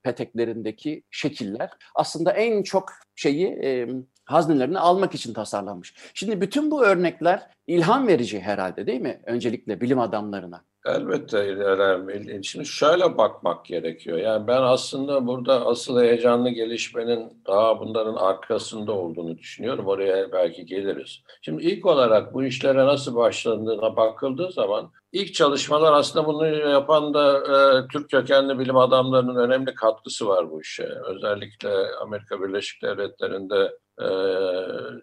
peteklerindeki 0.04 1.04
şekiller 1.12 1.70
aslında 1.96 2.32
en 2.32 2.64
çok 2.64 2.90
şeyi 3.16 3.48
e, 3.48 3.88
haznelerini 4.32 4.80
almak 4.80 5.16
için 5.16 5.34
tasarlanmış. 5.34 5.94
Şimdi 6.14 6.42
bütün 6.42 6.72
bu 6.72 6.86
örnekler 6.86 7.50
ilham 7.68 8.08
verici 8.08 8.40
herhalde 8.40 8.88
değil 8.88 9.02
mi? 9.02 9.22
Öncelikle 9.26 9.82
bilim 9.82 10.00
adamlarına. 10.00 10.62
Elbette 10.86 11.38
önemli. 11.38 12.44
Şimdi 12.44 12.66
şöyle 12.66 13.18
bakmak 13.18 13.66
gerekiyor. 13.66 14.18
Yani 14.18 14.48
ben 14.48 14.62
aslında 14.62 15.28
burada 15.28 15.66
asıl 15.66 16.02
heyecanlı 16.02 16.50
gelişmenin 16.50 17.44
daha 17.48 17.80
bunların 17.80 18.16
arkasında 18.16 18.92
olduğunu 18.92 19.38
düşünüyorum. 19.38 19.88
Oraya 19.88 20.32
belki 20.32 20.66
geliriz. 20.66 21.20
Şimdi 21.42 21.64
ilk 21.64 21.86
olarak 21.86 22.34
bu 22.34 22.44
işlere 22.44 22.86
nasıl 22.86 23.16
başlandığına 23.16 23.96
bakıldığı 23.96 24.52
zaman 24.52 24.92
ilk 25.12 25.34
çalışmalar 25.34 25.94
aslında 25.94 26.26
bunu 26.26 26.48
yapan 26.48 27.14
da 27.14 27.38
e, 27.38 27.88
Türk 27.88 28.10
kökenli 28.10 28.60
bilim 28.60 28.78
adamlarının 28.78 29.36
önemli 29.36 29.76
katkısı 29.76 30.28
var 30.28 30.52
bu 30.52 30.62
işe. 30.62 30.84
Özellikle 30.84 31.70
Amerika 32.02 32.44
Birleşik 32.44 32.84
Devletleri'nde 32.84 33.72
e, 34.02 34.12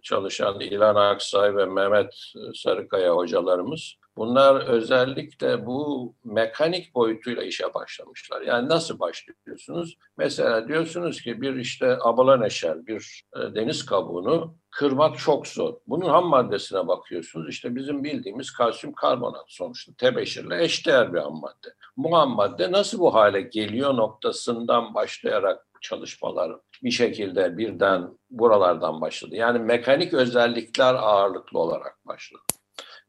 çalışan 0.02 0.60
İlhan 0.60 0.94
Aksay 0.94 1.56
ve 1.56 1.66
Mehmet 1.66 2.14
Sarıkaya 2.54 3.14
hocalarımız 3.14 3.94
Bunlar 4.18 4.60
özellikle 4.66 5.66
bu 5.66 6.14
mekanik 6.24 6.94
boyutuyla 6.94 7.42
işe 7.42 7.74
başlamışlar. 7.74 8.40
Yani 8.40 8.68
nasıl 8.68 8.98
başlıyorsunuz? 8.98 9.98
Mesela 10.16 10.68
diyorsunuz 10.68 11.22
ki 11.22 11.40
bir 11.40 11.56
işte 11.56 11.98
abalaneşer, 12.00 12.86
bir 12.86 13.22
e, 13.36 13.54
deniz 13.54 13.86
kabuğunu 13.86 14.54
kırmak 14.70 15.18
çok 15.18 15.46
zor. 15.46 15.74
Bunun 15.86 16.08
ham 16.08 16.26
maddesine 16.26 16.88
bakıyorsunuz. 16.88 17.48
İşte 17.48 17.74
bizim 17.74 18.04
bildiğimiz 18.04 18.50
kalsiyum 18.50 18.94
karbonat 18.94 19.44
sonuçta 19.48 19.92
tebeşirle 19.98 20.64
eşdeğer 20.64 21.14
bir 21.14 21.18
ham 21.18 21.40
madde. 21.40 21.74
Bu 21.96 22.16
ham 22.16 22.30
madde 22.30 22.72
nasıl 22.72 22.98
bu 22.98 23.14
hale 23.14 23.40
geliyor 23.40 23.96
noktasından 23.96 24.94
başlayarak 24.94 25.66
çalışmalar 25.82 26.52
bir 26.82 26.90
şekilde 26.90 27.58
birden 27.58 28.08
buralardan 28.30 29.00
başladı. 29.00 29.36
Yani 29.36 29.58
mekanik 29.58 30.14
özellikler 30.14 30.94
ağırlıklı 30.94 31.58
olarak 31.58 32.06
başladı. 32.06 32.42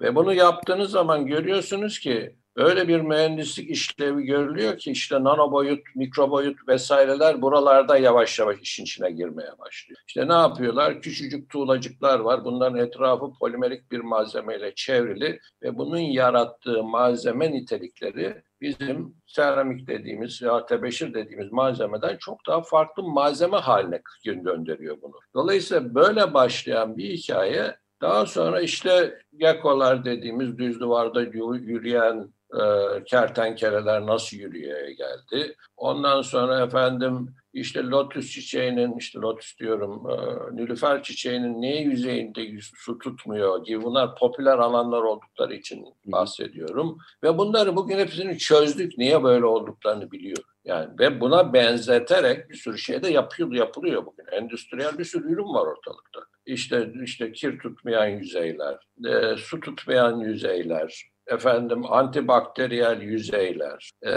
Ve 0.02 0.16
bunu 0.16 0.34
yaptığınız 0.34 0.92
zaman 0.92 1.26
görüyorsunuz 1.26 2.00
ki 2.00 2.36
öyle 2.60 2.88
bir 2.88 3.02
mühendislik 3.02 3.70
işlevi 3.70 4.24
görülüyor 4.24 4.78
ki 4.78 4.92
işte 4.92 5.24
nano 5.24 5.52
boyut, 5.52 5.96
mikro 5.96 6.32
boyut 6.32 6.68
vesaireler 6.68 7.42
buralarda 7.42 7.98
yavaş 7.98 8.40
yavaş 8.40 8.60
işin 8.62 8.84
içine 8.84 9.12
girmeye 9.12 9.52
başlıyor. 9.60 10.02
İşte 10.08 10.28
ne 10.28 10.34
yapıyorlar? 10.34 11.02
Küçücük 11.02 11.50
tuğlacıklar 11.50 12.20
var. 12.20 12.46
Bunların 12.46 12.80
etrafı 12.80 13.34
polimerik 13.40 13.92
bir 13.92 14.00
malzemeyle 14.00 14.76
çevrili 14.76 15.40
ve 15.64 15.78
bunun 15.78 15.98
yarattığı 15.98 16.84
malzeme 16.84 17.52
nitelikleri 17.52 18.42
bizim 18.62 19.16
seramik 19.26 19.88
dediğimiz 19.88 20.42
ya 20.42 20.66
tebeşir 20.66 21.14
dediğimiz 21.14 21.52
malzemeden 21.52 22.18
çok 22.18 22.48
daha 22.48 22.62
farklı 22.62 23.04
malzeme 23.04 23.58
haline 23.58 24.02
döndürüyor 24.26 24.98
bunu. 25.02 25.16
Dolayısıyla 25.34 25.96
böyle 25.96 26.34
başlayan 26.34 26.98
bir 26.98 27.10
hikaye 27.10 27.76
daha 28.02 28.26
sonra 28.26 28.62
işte 28.62 29.20
gekolar 29.38 30.06
dediğimiz 30.06 30.58
düz 30.58 30.80
duvarda 30.80 31.22
yürüyen 31.22 32.34
e, 32.54 32.64
kertenkeleler 33.04 34.06
nasıl 34.06 34.38
yürüyeye 34.38 34.94
geldi. 34.94 35.56
Ondan 35.78 36.22
sonra 36.22 36.64
efendim 36.64 37.36
işte 37.54 37.84
lotus 37.84 38.32
çiçeğinin, 38.32 38.98
işte 38.98 39.20
lotus 39.20 39.60
diyorum, 39.60 40.04
e, 40.10 40.16
nilüfer 40.56 41.04
çiçeğinin 41.04 41.62
niye 41.62 41.82
yüzeyinde 41.82 42.62
su 42.76 42.98
tutmuyor 42.98 43.66
gibi 43.66 43.82
bunlar 43.82 44.16
popüler 44.16 44.58
alanlar 44.58 45.02
oldukları 45.02 45.54
için 45.54 45.86
bahsediyorum. 46.06 46.98
Ve 47.24 47.38
bunları 47.38 47.76
bugün 47.76 47.98
hepsini 47.98 48.38
çözdük. 48.38 48.98
Niye 48.98 49.24
böyle 49.24 49.46
olduklarını 49.46 50.12
biliyoruz. 50.12 50.44
Yani 50.66 50.90
ve 51.00 51.22
buna 51.22 51.54
benzeterek 51.54 52.50
bir 52.50 52.56
sürü 52.56 52.78
şey 52.78 53.04
de 53.04 53.10
yapıyor, 53.10 53.52
yapılıyor 53.54 54.06
bugün. 54.06 54.26
Endüstriyel 54.32 54.98
bir 54.98 55.06
sürü 55.06 55.34
ürün 55.34 55.54
var 55.54 55.68
ortalıkta. 55.68 56.20
İşte 56.46 56.92
işte 57.04 57.32
kir 57.32 57.60
tutmayan 57.60 58.08
yüzeyler, 58.08 58.78
e, 59.06 59.38
su 59.38 59.60
tutmayan 59.60 60.20
yüzeyler, 60.20 61.09
efendim 61.30 61.92
antibakteriyel 61.92 63.02
yüzeyler, 63.02 63.92
e, 64.06 64.12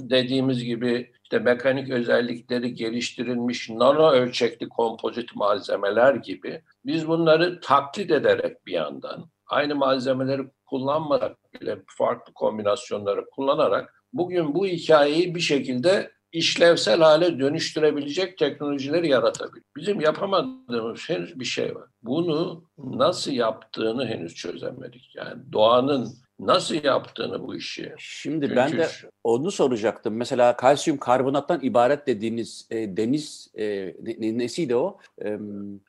dediğimiz 0.00 0.64
gibi 0.64 1.12
işte 1.22 1.38
mekanik 1.38 1.90
özellikleri 1.90 2.74
geliştirilmiş 2.74 3.70
nano 3.70 4.10
ölçekli 4.10 4.68
kompozit 4.68 5.36
malzemeler 5.36 6.14
gibi 6.14 6.62
biz 6.84 7.08
bunları 7.08 7.60
taklit 7.60 8.10
ederek 8.10 8.66
bir 8.66 8.72
yandan 8.72 9.30
aynı 9.46 9.74
malzemeleri 9.74 10.42
kullanmadan 10.66 11.36
bile 11.60 11.78
farklı 11.86 12.32
kombinasyonları 12.32 13.24
kullanarak 13.30 13.94
bugün 14.12 14.54
bu 14.54 14.66
hikayeyi 14.66 15.34
bir 15.34 15.40
şekilde 15.40 16.10
işlevsel 16.34 17.00
hale 17.00 17.38
dönüştürebilecek 17.38 18.38
teknolojileri 18.38 19.08
yaratabilir. 19.08 19.64
Bizim 19.76 20.00
yapamadığımız 20.00 21.08
henüz 21.08 21.40
bir 21.40 21.44
şey 21.44 21.74
var. 21.74 21.88
Bunu 22.02 22.64
nasıl 22.78 23.32
yaptığını 23.32 24.06
henüz 24.06 24.34
çözemedik. 24.34 25.14
Yani 25.16 25.42
doğanın 25.52 26.08
nasıl 26.46 26.84
yaptığını 26.84 27.46
bu 27.46 27.56
işi. 27.56 27.94
Şimdi 27.98 28.46
Çünkü... 28.46 28.56
ben 28.56 28.72
de 28.72 28.88
onu 29.24 29.50
soracaktım. 29.50 30.14
Mesela 30.14 30.56
kalsiyum 30.56 30.98
karbonattan 30.98 31.60
ibaret 31.62 32.06
dediğiniz 32.06 32.66
e, 32.70 32.96
deniz 32.96 33.48
e, 33.58 33.94
ne, 34.18 34.38
nesiydi 34.38 34.76
o? 34.76 34.98
E, 35.22 35.38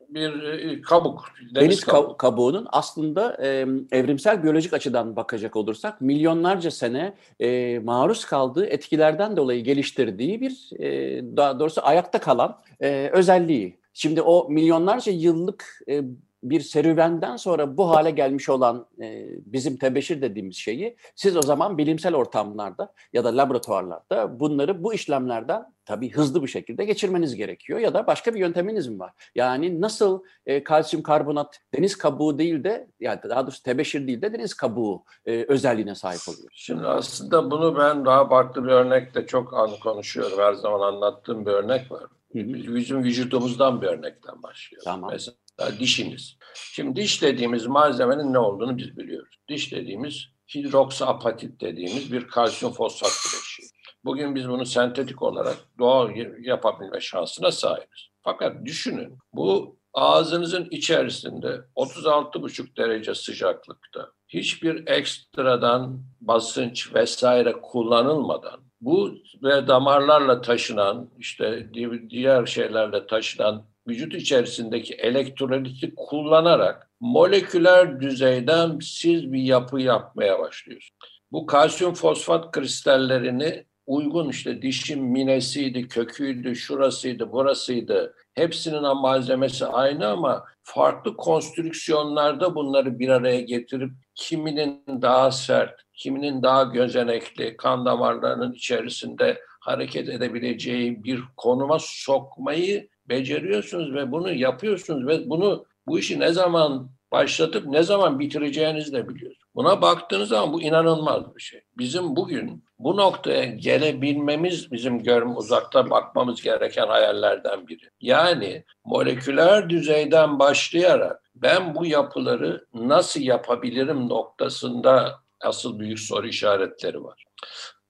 bir 0.09 0.43
e, 0.43 0.81
kabuk. 0.81 1.25
Deniz, 1.41 1.55
deniz 1.55 1.83
kabuk. 1.83 2.19
kabuğunun 2.19 2.67
aslında 2.71 3.37
e, 3.43 3.67
evrimsel 3.91 4.43
biyolojik 4.43 4.73
açıdan 4.73 5.15
bakacak 5.15 5.55
olursak 5.55 6.01
milyonlarca 6.01 6.71
sene 6.71 7.13
e, 7.39 7.79
maruz 7.79 8.25
kaldığı 8.25 8.65
etkilerden 8.65 9.37
dolayı 9.37 9.63
geliştirdiği 9.63 10.41
bir 10.41 10.69
e, 10.79 11.21
daha 11.37 11.59
doğrusu 11.59 11.81
ayakta 11.83 12.19
kalan 12.19 12.61
e, 12.79 13.09
özelliği. 13.13 13.77
Şimdi 13.93 14.21
o 14.21 14.49
milyonlarca 14.49 15.11
yıllık 15.11 15.81
e, 15.89 16.01
bir 16.49 16.61
serüvenden 16.61 17.35
sonra 17.35 17.77
bu 17.77 17.89
hale 17.89 18.11
gelmiş 18.11 18.49
olan 18.49 18.85
e, 19.01 19.27
bizim 19.45 19.77
tebeşir 19.77 20.21
dediğimiz 20.21 20.55
şeyi 20.55 20.97
siz 21.15 21.37
o 21.37 21.41
zaman 21.41 21.77
bilimsel 21.77 22.15
ortamlarda 22.15 22.93
ya 23.13 23.23
da 23.23 23.37
laboratuvarlarda 23.37 24.39
bunları 24.39 24.83
bu 24.83 24.93
işlemlerden 24.93 25.75
tabii 25.85 26.11
hızlı 26.11 26.43
bir 26.43 26.47
şekilde 26.47 26.85
geçirmeniz 26.85 27.35
gerekiyor 27.35 27.79
ya 27.79 27.93
da 27.93 28.07
başka 28.07 28.33
bir 28.33 28.39
yönteminiz 28.39 28.87
mi 28.87 28.99
var? 28.99 29.11
Yani 29.35 29.81
nasıl 29.81 30.23
e, 30.45 30.63
kalsiyum 30.63 31.03
karbonat 31.03 31.59
deniz 31.75 31.97
kabuğu 31.97 32.37
değil 32.37 32.63
de 32.63 32.87
yani 32.99 33.19
daha 33.29 33.43
doğrusu 33.43 33.63
tebeşir 33.63 34.07
değil 34.07 34.21
de 34.21 34.33
deniz 34.33 34.53
kabuğu 34.53 35.03
e, 35.25 35.45
özelliğine 35.47 35.95
sahip 35.95 36.21
oluyor? 36.29 36.49
Şimdi 36.53 36.87
aslında 36.87 37.51
bunu 37.51 37.77
ben 37.77 38.05
daha 38.05 38.27
farklı 38.27 38.63
bir 38.63 38.69
örnekle 38.69 39.27
çok 39.27 39.53
an 39.53 39.69
konuşuyorum. 39.83 40.37
Her 40.39 40.53
zaman 40.53 40.93
anlattığım 40.93 41.45
bir 41.45 41.51
örnek 41.51 41.91
var. 41.91 42.03
Biz 42.35 42.75
bizim 42.75 43.03
vücudumuzdan 43.03 43.81
bir 43.81 43.87
örnekten 43.87 44.43
başlıyoruz. 44.43 44.85
Tamam. 44.85 45.09
Mesela 45.11 45.35
dişiniz. 45.79 46.37
Şimdi 46.53 47.01
diş 47.01 47.21
dediğimiz 47.21 47.65
malzemenin 47.65 48.33
ne 48.33 48.39
olduğunu 48.39 48.77
biz 48.77 48.97
biliyoruz. 48.97 49.35
Diş 49.49 49.71
dediğimiz 49.71 50.27
hidroksaapatit 50.55 51.61
dediğimiz 51.61 52.13
bir 52.13 52.27
kalsiyum 52.27 52.73
fosfat 52.73 53.11
bileşiği. 53.25 53.69
Bugün 54.05 54.35
biz 54.35 54.49
bunu 54.49 54.65
sentetik 54.65 55.21
olarak 55.21 55.57
doğal 55.79 56.09
yapabilme 56.39 56.99
şansına 56.99 57.51
sahibiz. 57.51 58.09
Fakat 58.21 58.65
düşünün 58.65 59.17
bu 59.33 59.77
ağzınızın 59.93 60.67
içerisinde 60.71 61.61
36,5 61.75 62.77
derece 62.77 63.15
sıcaklıkta 63.15 64.11
hiçbir 64.27 64.87
ekstradan 64.87 66.03
basınç 66.21 66.93
vesaire 66.93 67.51
kullanılmadan 67.51 68.59
bu 68.81 69.15
ve 69.43 69.67
damarlarla 69.67 70.41
taşınan 70.41 71.09
işte 71.17 71.69
diğer 72.09 72.45
şeylerle 72.45 73.07
taşınan 73.07 73.65
vücut 73.87 74.13
içerisindeki 74.13 74.93
elektroliti 74.93 75.93
kullanarak 75.95 76.89
moleküler 76.99 78.01
düzeyden 78.01 78.79
siz 78.81 79.31
bir 79.33 79.41
yapı 79.41 79.81
yapmaya 79.81 80.39
başlıyorsunuz. 80.39 81.09
Bu 81.31 81.45
kalsiyum 81.45 81.93
fosfat 81.93 82.51
kristallerini 82.51 83.65
uygun 83.87 84.29
işte 84.29 84.61
dişin 84.61 85.03
minesiydi, 85.03 85.87
köküydü, 85.87 86.55
şurasıydı, 86.55 87.31
burasıydı. 87.31 88.15
Hepsinin 88.33 88.97
malzemesi 88.97 89.65
aynı 89.65 90.07
ama 90.07 90.45
farklı 90.63 91.17
konstrüksiyonlarda 91.17 92.55
bunları 92.55 92.99
bir 92.99 93.09
araya 93.09 93.41
getirip 93.41 93.91
kiminin 94.15 94.83
daha 95.01 95.31
sert, 95.31 95.81
kiminin 95.93 96.43
daha 96.43 96.63
gözenekli, 96.63 97.57
kan 97.57 97.85
damarlarının 97.85 98.53
içerisinde 98.53 99.41
hareket 99.59 100.09
edebileceği 100.09 101.03
bir 101.03 101.21
konuma 101.37 101.77
sokmayı 101.79 102.89
beceriyorsunuz 103.09 103.93
ve 103.93 104.11
bunu 104.11 104.33
yapıyorsunuz 104.33 105.07
ve 105.07 105.29
bunu 105.29 105.65
bu 105.87 105.99
işi 105.99 106.19
ne 106.19 106.33
zaman 106.33 106.89
başlatıp 107.11 107.65
ne 107.65 107.83
zaman 107.83 108.19
bitireceğinizi 108.19 108.93
de 108.93 109.09
biliyorsunuz. 109.09 109.45
Buna 109.55 109.81
baktığınız 109.81 110.29
zaman 110.29 110.53
bu 110.53 110.61
inanılmaz 110.61 111.35
bir 111.35 111.41
şey. 111.41 111.61
Bizim 111.77 112.15
bugün 112.15 112.63
bu 112.79 112.97
noktaya 112.97 113.45
gelebilmemiz 113.45 114.71
bizim 114.71 115.03
görme 115.03 115.33
uzakta 115.33 115.89
bakmamız 115.89 116.41
gereken 116.41 116.87
hayallerden 116.87 117.67
biri. 117.67 117.89
Yani 118.01 118.63
moleküler 118.85 119.69
düzeyden 119.69 120.39
başlayarak 120.39 121.21
ben 121.35 121.75
bu 121.75 121.85
yapıları 121.85 122.65
nasıl 122.73 123.21
yapabilirim 123.21 124.09
noktasında 124.09 125.19
asıl 125.41 125.79
büyük 125.79 125.99
soru 125.99 126.27
işaretleri 126.27 127.03
var. 127.03 127.25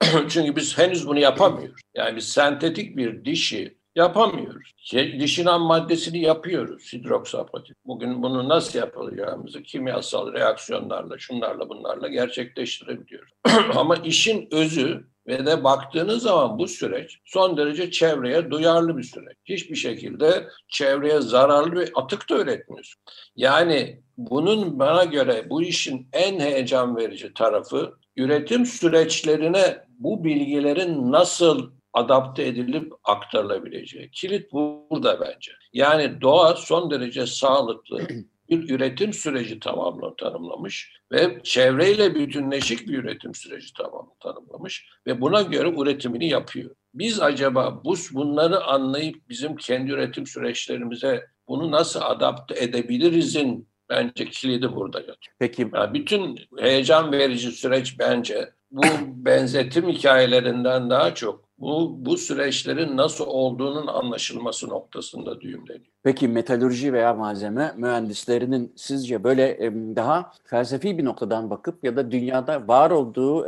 Çünkü 0.29 0.55
biz 0.55 0.77
henüz 0.77 1.07
bunu 1.07 1.19
yapamıyoruz. 1.19 1.81
Yani 1.95 2.15
biz 2.15 2.27
sentetik 2.29 2.97
bir 2.97 3.25
dişi 3.25 3.77
yapamıyoruz. 3.95 4.73
Dişin 4.93 5.45
ham 5.45 5.61
maddesini 5.61 6.19
yapıyoruz 6.19 6.93
hidroksapati. 6.93 7.73
Bugün 7.85 8.23
bunu 8.23 8.49
nasıl 8.49 8.79
yapılacağımızı 8.79 9.63
kimyasal 9.63 10.33
reaksiyonlarla, 10.33 11.17
şunlarla 11.17 11.69
bunlarla 11.69 12.07
gerçekleştirebiliyoruz. 12.07 13.31
Ama 13.75 13.95
işin 13.95 14.47
özü 14.51 15.05
ve 15.27 15.45
de 15.45 15.63
baktığınız 15.63 16.23
zaman 16.23 16.59
bu 16.59 16.67
süreç 16.67 17.19
son 17.25 17.57
derece 17.57 17.91
çevreye 17.91 18.51
duyarlı 18.51 18.97
bir 18.97 19.03
süreç. 19.03 19.37
Hiçbir 19.45 19.75
şekilde 19.75 20.47
çevreye 20.67 21.21
zararlı 21.21 21.71
bir 21.71 21.91
atık 21.95 22.29
da 22.29 22.37
üretmiyorsun. 22.37 23.01
Yani 23.35 23.99
bunun 24.17 24.79
bana 24.79 25.03
göre 25.03 25.49
bu 25.49 25.63
işin 25.63 26.07
en 26.13 26.39
heyecan 26.39 26.97
verici 26.97 27.33
tarafı 27.33 27.93
üretim 28.17 28.65
süreçlerine 28.65 29.77
bu 29.99 30.23
bilgilerin 30.23 31.11
nasıl 31.11 31.71
adapte 31.95 32.47
edilip 32.47 32.93
aktarılabileceği. 33.03 34.11
Kilit 34.11 34.51
burada 34.53 35.19
bence. 35.19 35.51
Yani 35.73 36.21
doğa 36.21 36.55
son 36.55 36.91
derece 36.91 37.27
sağlıklı 37.27 38.01
bir 38.49 38.69
üretim 38.69 39.13
süreci 39.13 39.59
tamamla 39.59 40.15
tanımlamış 40.15 40.93
ve 41.11 41.39
çevreyle 41.43 42.15
bütünleşik 42.15 42.87
bir 42.87 42.97
üretim 42.97 43.35
süreci 43.35 43.73
tamam 43.73 44.09
tanımlamış 44.19 44.87
ve 45.07 45.21
buna 45.21 45.41
göre 45.41 45.73
üretimini 45.77 46.29
yapıyor. 46.29 46.75
Biz 46.93 47.21
acaba 47.21 47.81
bu 47.85 47.95
bunları 48.11 48.63
anlayıp 48.63 49.29
bizim 49.29 49.55
kendi 49.55 49.91
üretim 49.91 50.27
süreçlerimize 50.27 51.25
bunu 51.47 51.71
nasıl 51.71 51.99
adapte 52.03 52.63
edebilirizin 52.63 53.67
bence 53.89 54.25
kilidi 54.25 54.75
burada 54.75 54.99
yatıyor. 54.99 55.35
Peki. 55.39 55.69
Yani 55.73 55.93
bütün 55.93 56.39
heyecan 56.57 57.11
verici 57.11 57.51
süreç 57.51 57.99
bence 57.99 58.49
bu 58.71 58.83
benzetim 59.07 59.89
hikayelerinden 59.89 60.89
daha 60.89 61.15
çok 61.15 61.44
bu, 61.57 61.95
bu 62.05 62.17
süreçlerin 62.17 62.97
nasıl 62.97 63.25
olduğunun 63.27 63.87
anlaşılması 63.87 64.69
noktasında 64.69 65.41
düğümleniyor. 65.41 65.85
Peki 66.03 66.27
metalürji 66.27 66.93
veya 66.93 67.13
malzeme 67.13 67.73
mühendislerinin 67.77 68.73
sizce 68.75 69.23
böyle 69.23 69.73
daha 69.95 70.31
felsefi 70.43 70.97
bir 70.97 71.05
noktadan 71.05 71.49
bakıp 71.49 71.83
ya 71.83 71.95
da 71.95 72.11
dünyada 72.11 72.67
var 72.67 72.91
olduğu 72.91 73.47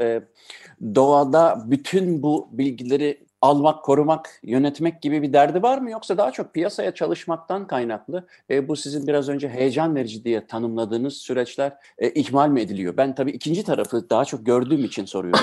doğada 0.96 1.63
bütün 1.65 2.24
bu 2.24 2.50
bilgileri 2.52 3.28
almak, 3.41 3.84
korumak, 3.84 4.39
yönetmek 4.43 5.02
gibi 5.02 5.22
bir 5.22 5.34
derdi 5.34 5.63
var 5.63 5.78
mı? 5.78 5.91
Yoksa 5.91 6.17
daha 6.17 6.32
çok 6.32 6.54
piyasaya 6.54 6.93
çalışmaktan 6.93 7.67
kaynaklı 7.67 8.28
e, 8.50 8.67
bu 8.67 8.76
sizin 8.76 9.08
biraz 9.08 9.30
önce 9.30 9.50
heyecan 9.50 9.96
verici 9.96 10.24
diye 10.24 10.48
tanımladığınız 10.48 11.17
süreçler 11.17 11.74
e, 11.98 12.10
ihmal 12.10 12.50
mi 12.50 12.62
ediliyor? 12.62 12.98
Ben 12.98 13.15
tabii 13.15 13.32
ikinci 13.32 13.63
tarafı 13.63 14.10
daha 14.10 14.26
çok 14.26 14.46
gördüğüm 14.46 14.86
için 14.86 15.06
soruyorum. 15.06 15.39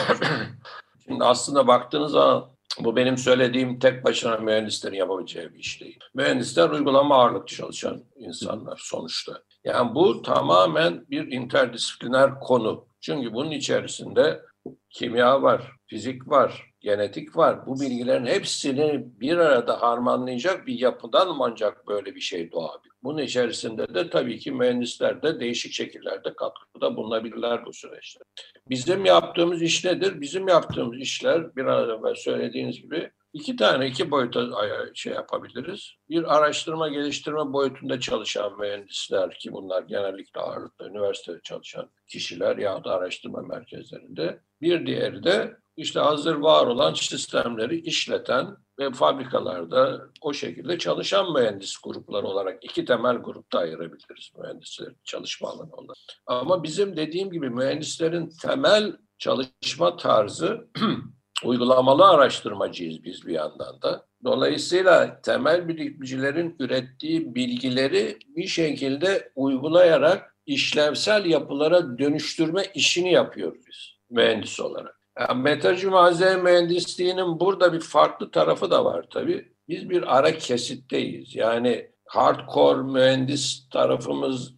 Şimdi 1.06 1.24
aslında 1.24 1.66
baktığınız 1.66 2.12
zaman 2.12 2.53
bu 2.80 2.96
benim 2.96 3.18
söylediğim 3.18 3.78
tek 3.78 4.04
başına 4.04 4.36
mühendislerin 4.36 4.96
yapabileceği 4.96 5.54
bir 5.54 5.58
iş 5.58 5.80
değil. 5.80 5.98
Mühendisler 6.14 6.70
uygulama 6.70 7.14
ağırlıklı 7.14 7.46
çalışan 7.46 8.04
insanlar 8.16 8.80
sonuçta. 8.82 9.42
Yani 9.64 9.94
bu 9.94 10.22
tamamen 10.22 11.10
bir 11.10 11.32
interdisipliner 11.32 12.40
konu. 12.40 12.88
Çünkü 13.00 13.32
bunun 13.32 13.50
içerisinde 13.50 14.42
kimya 14.90 15.42
var, 15.42 15.72
fizik 15.86 16.28
var, 16.28 16.73
genetik 16.84 17.36
var. 17.36 17.66
Bu 17.66 17.80
bilgilerin 17.80 18.26
hepsini 18.26 19.04
bir 19.20 19.36
arada 19.36 19.82
harmanlayacak 19.82 20.66
bir 20.66 20.78
yapıdan 20.78 21.36
ancak 21.40 21.88
böyle 21.88 22.14
bir 22.14 22.20
şey 22.20 22.52
doğabilir? 22.52 22.92
Bunun 23.02 23.22
içerisinde 23.22 23.94
de 23.94 24.10
tabii 24.10 24.38
ki 24.38 24.52
mühendisler 24.52 25.22
de 25.22 25.40
değişik 25.40 25.72
şekillerde 25.72 26.34
katkıda 26.34 26.96
bulunabilirler 26.96 27.66
bu 27.66 27.72
süreçte. 27.72 28.24
Bizim 28.68 29.04
yaptığımız 29.04 29.62
iş 29.62 29.84
nedir? 29.84 30.20
Bizim 30.20 30.48
yaptığımız 30.48 31.00
işler 31.00 31.56
bir 31.56 31.64
an 31.64 31.98
evvel 31.98 32.14
söylediğiniz 32.14 32.82
gibi 32.82 33.10
iki 33.34 33.56
tane 33.56 33.86
iki 33.86 34.10
boyuta 34.10 34.46
şey 34.94 35.12
yapabiliriz. 35.12 35.92
Bir 36.10 36.36
araştırma 36.36 36.88
geliştirme 36.88 37.52
boyutunda 37.52 38.00
çalışan 38.00 38.58
mühendisler 38.58 39.38
ki 39.38 39.52
bunlar 39.52 39.82
genellikle 39.82 40.40
ağırlıklı 40.40 40.88
üniversitede 40.88 41.40
çalışan 41.42 41.90
kişiler 42.08 42.56
ya 42.56 42.84
da 42.84 42.90
araştırma 42.90 43.42
merkezlerinde. 43.42 44.40
Bir 44.60 44.86
diğeri 44.86 45.24
de 45.24 45.56
işte 45.76 46.00
hazır 46.00 46.34
var 46.34 46.66
olan 46.66 46.94
sistemleri 46.94 47.80
işleten 47.80 48.56
ve 48.78 48.92
fabrikalarda 48.92 50.00
o 50.20 50.32
şekilde 50.32 50.78
çalışan 50.78 51.32
mühendis 51.32 51.76
grupları 51.84 52.26
olarak 52.26 52.64
iki 52.64 52.84
temel 52.84 53.16
grupta 53.16 53.58
ayırabiliriz 53.58 54.32
mühendisler 54.38 54.92
çalışma 55.04 55.48
alanı 55.48 55.72
olarak. 55.72 55.96
Ama 56.26 56.62
bizim 56.62 56.96
dediğim 56.96 57.30
gibi 57.30 57.50
mühendislerin 57.50 58.32
temel 58.42 58.96
çalışma 59.18 59.96
tarzı 59.96 60.68
uygulamalı 61.44 62.08
araştırmacıyız 62.08 63.04
biz 63.04 63.26
bir 63.26 63.32
yandan 63.32 63.82
da. 63.82 64.06
Dolayısıyla 64.24 65.20
temel 65.20 65.68
bilimcilerin 65.68 66.56
ürettiği 66.58 67.34
bilgileri 67.34 68.18
bir 68.36 68.46
şekilde 68.46 69.32
uygulayarak 69.34 70.36
işlevsel 70.46 71.24
yapılara 71.24 71.98
dönüştürme 71.98 72.62
işini 72.74 73.12
yapıyoruz 73.12 73.66
biz 73.66 73.94
mühendis 74.10 74.60
olarak. 74.60 75.00
Yani 75.20 75.42
metalci 75.42 75.86
malzeme 75.86 76.42
mühendisliğinin 76.42 77.40
burada 77.40 77.72
bir 77.72 77.80
farklı 77.80 78.30
tarafı 78.30 78.70
da 78.70 78.84
var 78.84 79.06
tabii. 79.10 79.52
Biz 79.68 79.90
bir 79.90 80.18
ara 80.18 80.38
kesitteyiz. 80.38 81.34
Yani 81.34 81.90
hardcore 82.14 82.82
mühendis 82.82 83.68
tarafımız 83.70 84.54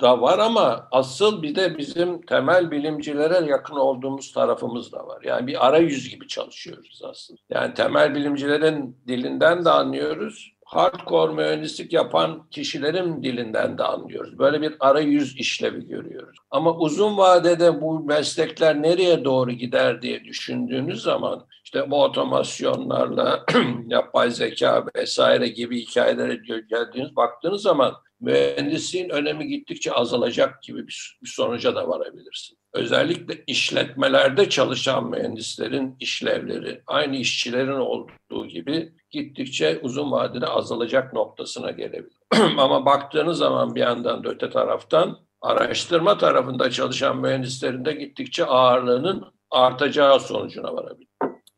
da 0.00 0.20
var 0.20 0.38
ama 0.38 0.88
asıl 0.90 1.42
bir 1.42 1.54
de 1.54 1.78
bizim 1.78 2.22
temel 2.22 2.70
bilimcilere 2.70 3.46
yakın 3.50 3.76
olduğumuz 3.76 4.32
tarafımız 4.32 4.92
da 4.92 5.06
var. 5.06 5.22
Yani 5.24 5.46
bir 5.46 5.66
arayüz 5.66 6.10
gibi 6.10 6.28
çalışıyoruz 6.28 7.00
aslında. 7.04 7.40
Yani 7.50 7.74
temel 7.74 8.14
bilimcilerin 8.14 8.96
dilinden 9.08 9.64
de 9.64 9.70
anlıyoruz 9.70 10.52
hardcore 10.70 11.32
mühendislik 11.32 11.92
yapan 11.92 12.46
kişilerin 12.50 13.22
dilinden 13.22 13.78
de 13.78 13.84
anlıyoruz. 13.84 14.38
Böyle 14.38 14.62
bir 14.62 14.74
arayüz 14.80 15.36
işlevi 15.36 15.88
görüyoruz. 15.88 16.38
Ama 16.50 16.76
uzun 16.76 17.16
vadede 17.16 17.80
bu 17.80 18.00
meslekler 18.04 18.82
nereye 18.82 19.24
doğru 19.24 19.52
gider 19.52 20.02
diye 20.02 20.24
düşündüğünüz 20.24 21.02
zaman 21.02 21.46
işte 21.74 21.90
bu 21.90 22.02
otomasyonlarla 22.02 23.44
yapay 23.86 24.30
zeka 24.30 24.86
vesaire 24.96 25.48
gibi 25.48 25.80
hikayelere 25.80 26.34
geldiğiniz 26.70 27.16
baktığınız 27.16 27.62
zaman 27.62 27.94
mühendisliğin 28.20 29.08
önemi 29.08 29.48
gittikçe 29.48 29.92
azalacak 29.92 30.62
gibi 30.62 30.86
bir, 30.88 31.18
bir 31.22 31.28
sonuca 31.28 31.74
da 31.74 31.88
varabilirsin. 31.88 32.58
özellikle 32.74 33.44
işletmelerde 33.46 34.48
çalışan 34.48 35.10
mühendislerin 35.10 35.96
işlevleri 36.00 36.82
aynı 36.86 37.16
işçilerin 37.16 37.80
olduğu 37.80 38.46
gibi 38.48 38.92
gittikçe 39.10 39.80
uzun 39.82 40.10
vadede 40.10 40.46
azalacak 40.46 41.12
noktasına 41.12 41.70
gelebilir. 41.70 42.18
Ama 42.58 42.86
baktığınız 42.86 43.38
zaman 43.38 43.74
bir 43.74 43.80
yandan 43.80 44.24
da 44.24 44.28
öte 44.28 44.50
taraftan 44.50 45.18
araştırma 45.40 46.18
tarafında 46.18 46.70
çalışan 46.70 47.18
mühendislerin 47.18 47.84
de 47.84 47.92
gittikçe 47.92 48.44
ağırlığının 48.44 49.24
artacağı 49.50 50.20
sonucuna 50.20 50.74
varabilir. 50.74 51.09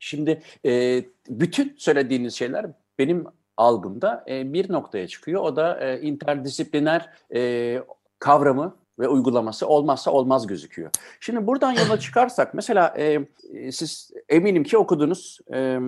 Şimdi 0.03 0.43
e, 0.67 1.05
bütün 1.29 1.75
söylediğiniz 1.79 2.35
şeyler 2.35 2.67
benim 2.99 3.25
algımda 3.57 4.25
e, 4.29 4.53
bir 4.53 4.73
noktaya 4.73 5.09
çıkıyor. 5.09 5.43
O 5.43 5.57
da 5.57 5.81
e, 5.81 6.01
interdisipliner 6.01 7.11
e, 7.35 7.83
kavramı 8.19 8.77
ve 8.99 9.09
uygulaması 9.09 9.69
olmazsa 9.69 10.11
olmaz 10.11 10.47
gözüküyor. 10.47 10.91
Şimdi 11.21 11.47
buradan 11.47 11.73
yola 11.73 12.01
çıkarsak 12.01 12.55
mesela 12.55 12.95
e, 12.99 13.19
siz 13.73 14.11
eminim 14.29 14.65
ki 14.65 14.79
okudunuz 14.79 15.39
e, 15.55 15.79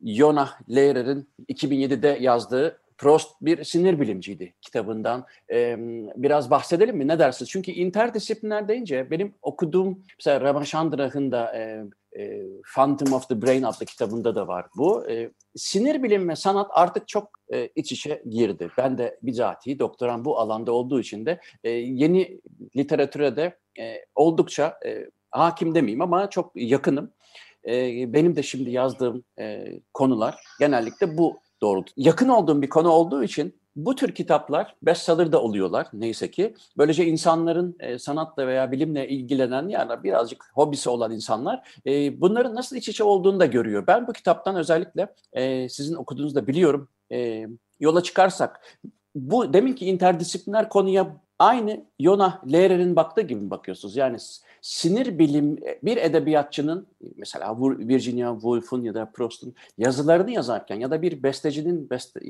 Yona 0.00 0.50
Lehrer'in 0.70 1.28
2007'de 1.48 2.18
yazdığı 2.20 2.80
Prost 2.98 3.30
bir 3.40 3.64
sinir 3.64 4.00
bilimciydi 4.00 4.54
kitabından. 4.60 5.26
Ee, 5.50 5.76
biraz 6.16 6.50
bahsedelim 6.50 6.96
mi? 6.96 7.08
Ne 7.08 7.18
dersiniz? 7.18 7.50
Çünkü 7.50 7.70
interdisipliner 7.70 8.68
deyince 8.68 9.10
benim 9.10 9.34
okuduğum 9.42 10.04
mesela 10.18 10.40
Ramachandra'nın 10.40 11.32
da 11.32 11.56
e, 11.56 11.84
e, 12.18 12.42
Phantom 12.74 13.12
of 13.12 13.28
the 13.28 13.42
Brain 13.42 13.62
adlı 13.62 13.86
kitabında 13.86 14.34
da 14.34 14.48
var 14.48 14.66
bu. 14.76 15.10
E, 15.10 15.30
sinir 15.56 16.02
bilim 16.02 16.28
ve 16.28 16.36
sanat 16.36 16.70
artık 16.70 17.08
çok 17.08 17.30
e, 17.52 17.68
iç 17.76 17.92
içe 17.92 18.22
girdi. 18.30 18.70
Ben 18.78 18.98
de 18.98 19.18
bizatihi 19.22 19.78
doktoram 19.78 20.24
bu 20.24 20.38
alanda 20.38 20.72
olduğu 20.72 21.00
için 21.00 21.26
de 21.26 21.40
e, 21.64 21.70
yeni 21.70 22.40
literatüre 22.76 23.36
de 23.36 23.58
e, 23.78 24.04
oldukça 24.14 24.78
e, 24.86 25.10
hakim 25.30 25.74
demeyeyim 25.74 26.02
ama 26.02 26.30
çok 26.30 26.52
yakınım. 26.54 27.12
E, 27.66 28.12
benim 28.12 28.36
de 28.36 28.42
şimdi 28.42 28.70
yazdığım 28.70 29.24
e, 29.38 29.66
konular 29.94 30.36
genellikle 30.60 31.18
bu 31.18 31.40
doğrultu. 31.60 31.92
Yakın 31.96 32.28
olduğum 32.28 32.62
bir 32.62 32.68
konu 32.68 32.90
olduğu 32.90 33.24
için 33.24 33.60
bu 33.78 33.94
tür 33.94 34.14
kitaplar 34.14 34.76
bestseller 34.82 35.32
da 35.32 35.42
oluyorlar 35.42 35.86
neyse 35.92 36.30
ki. 36.30 36.54
Böylece 36.78 37.06
insanların 37.06 37.76
e, 37.80 37.98
sanatla 37.98 38.46
veya 38.46 38.72
bilimle 38.72 39.08
ilgilenen 39.08 39.68
yani 39.68 40.02
birazcık 40.02 40.44
hobisi 40.54 40.90
olan 40.90 41.12
insanlar 41.12 41.80
e, 41.86 42.20
bunların 42.20 42.54
nasıl 42.54 42.76
iç 42.76 42.88
içe 42.88 43.04
olduğunu 43.04 43.40
da 43.40 43.46
görüyor. 43.46 43.86
Ben 43.86 44.06
bu 44.06 44.12
kitaptan 44.12 44.56
özellikle 44.56 45.14
e, 45.32 45.68
sizin 45.68 45.94
okuduğunuzda 45.94 46.46
biliyorum 46.46 46.88
e, 47.12 47.46
yola 47.80 48.02
çıkarsak 48.02 48.78
bu 49.14 49.52
deminki 49.52 49.86
interdisipliner 49.86 50.68
konuya 50.68 51.16
aynı 51.38 51.84
Yona 51.98 52.42
Lehrer'in 52.52 52.96
baktığı 52.96 53.22
gibi 53.22 53.50
bakıyorsunuz? 53.50 53.96
Yani 53.96 54.16
sinir 54.68 55.18
bilim 55.18 55.56
bir 55.82 55.96
edebiyatçının 55.96 56.86
mesela 57.16 57.56
Virginia 57.60 58.32
Woolf'un 58.32 58.82
ya 58.82 58.94
da 58.94 59.10
Proust'un 59.12 59.54
yazılarını 59.78 60.30
yazarken 60.30 60.80
ya 60.80 60.90
da 60.90 61.02
bir 61.02 61.22
bestecinin 61.22 61.90
beste, 61.90 62.20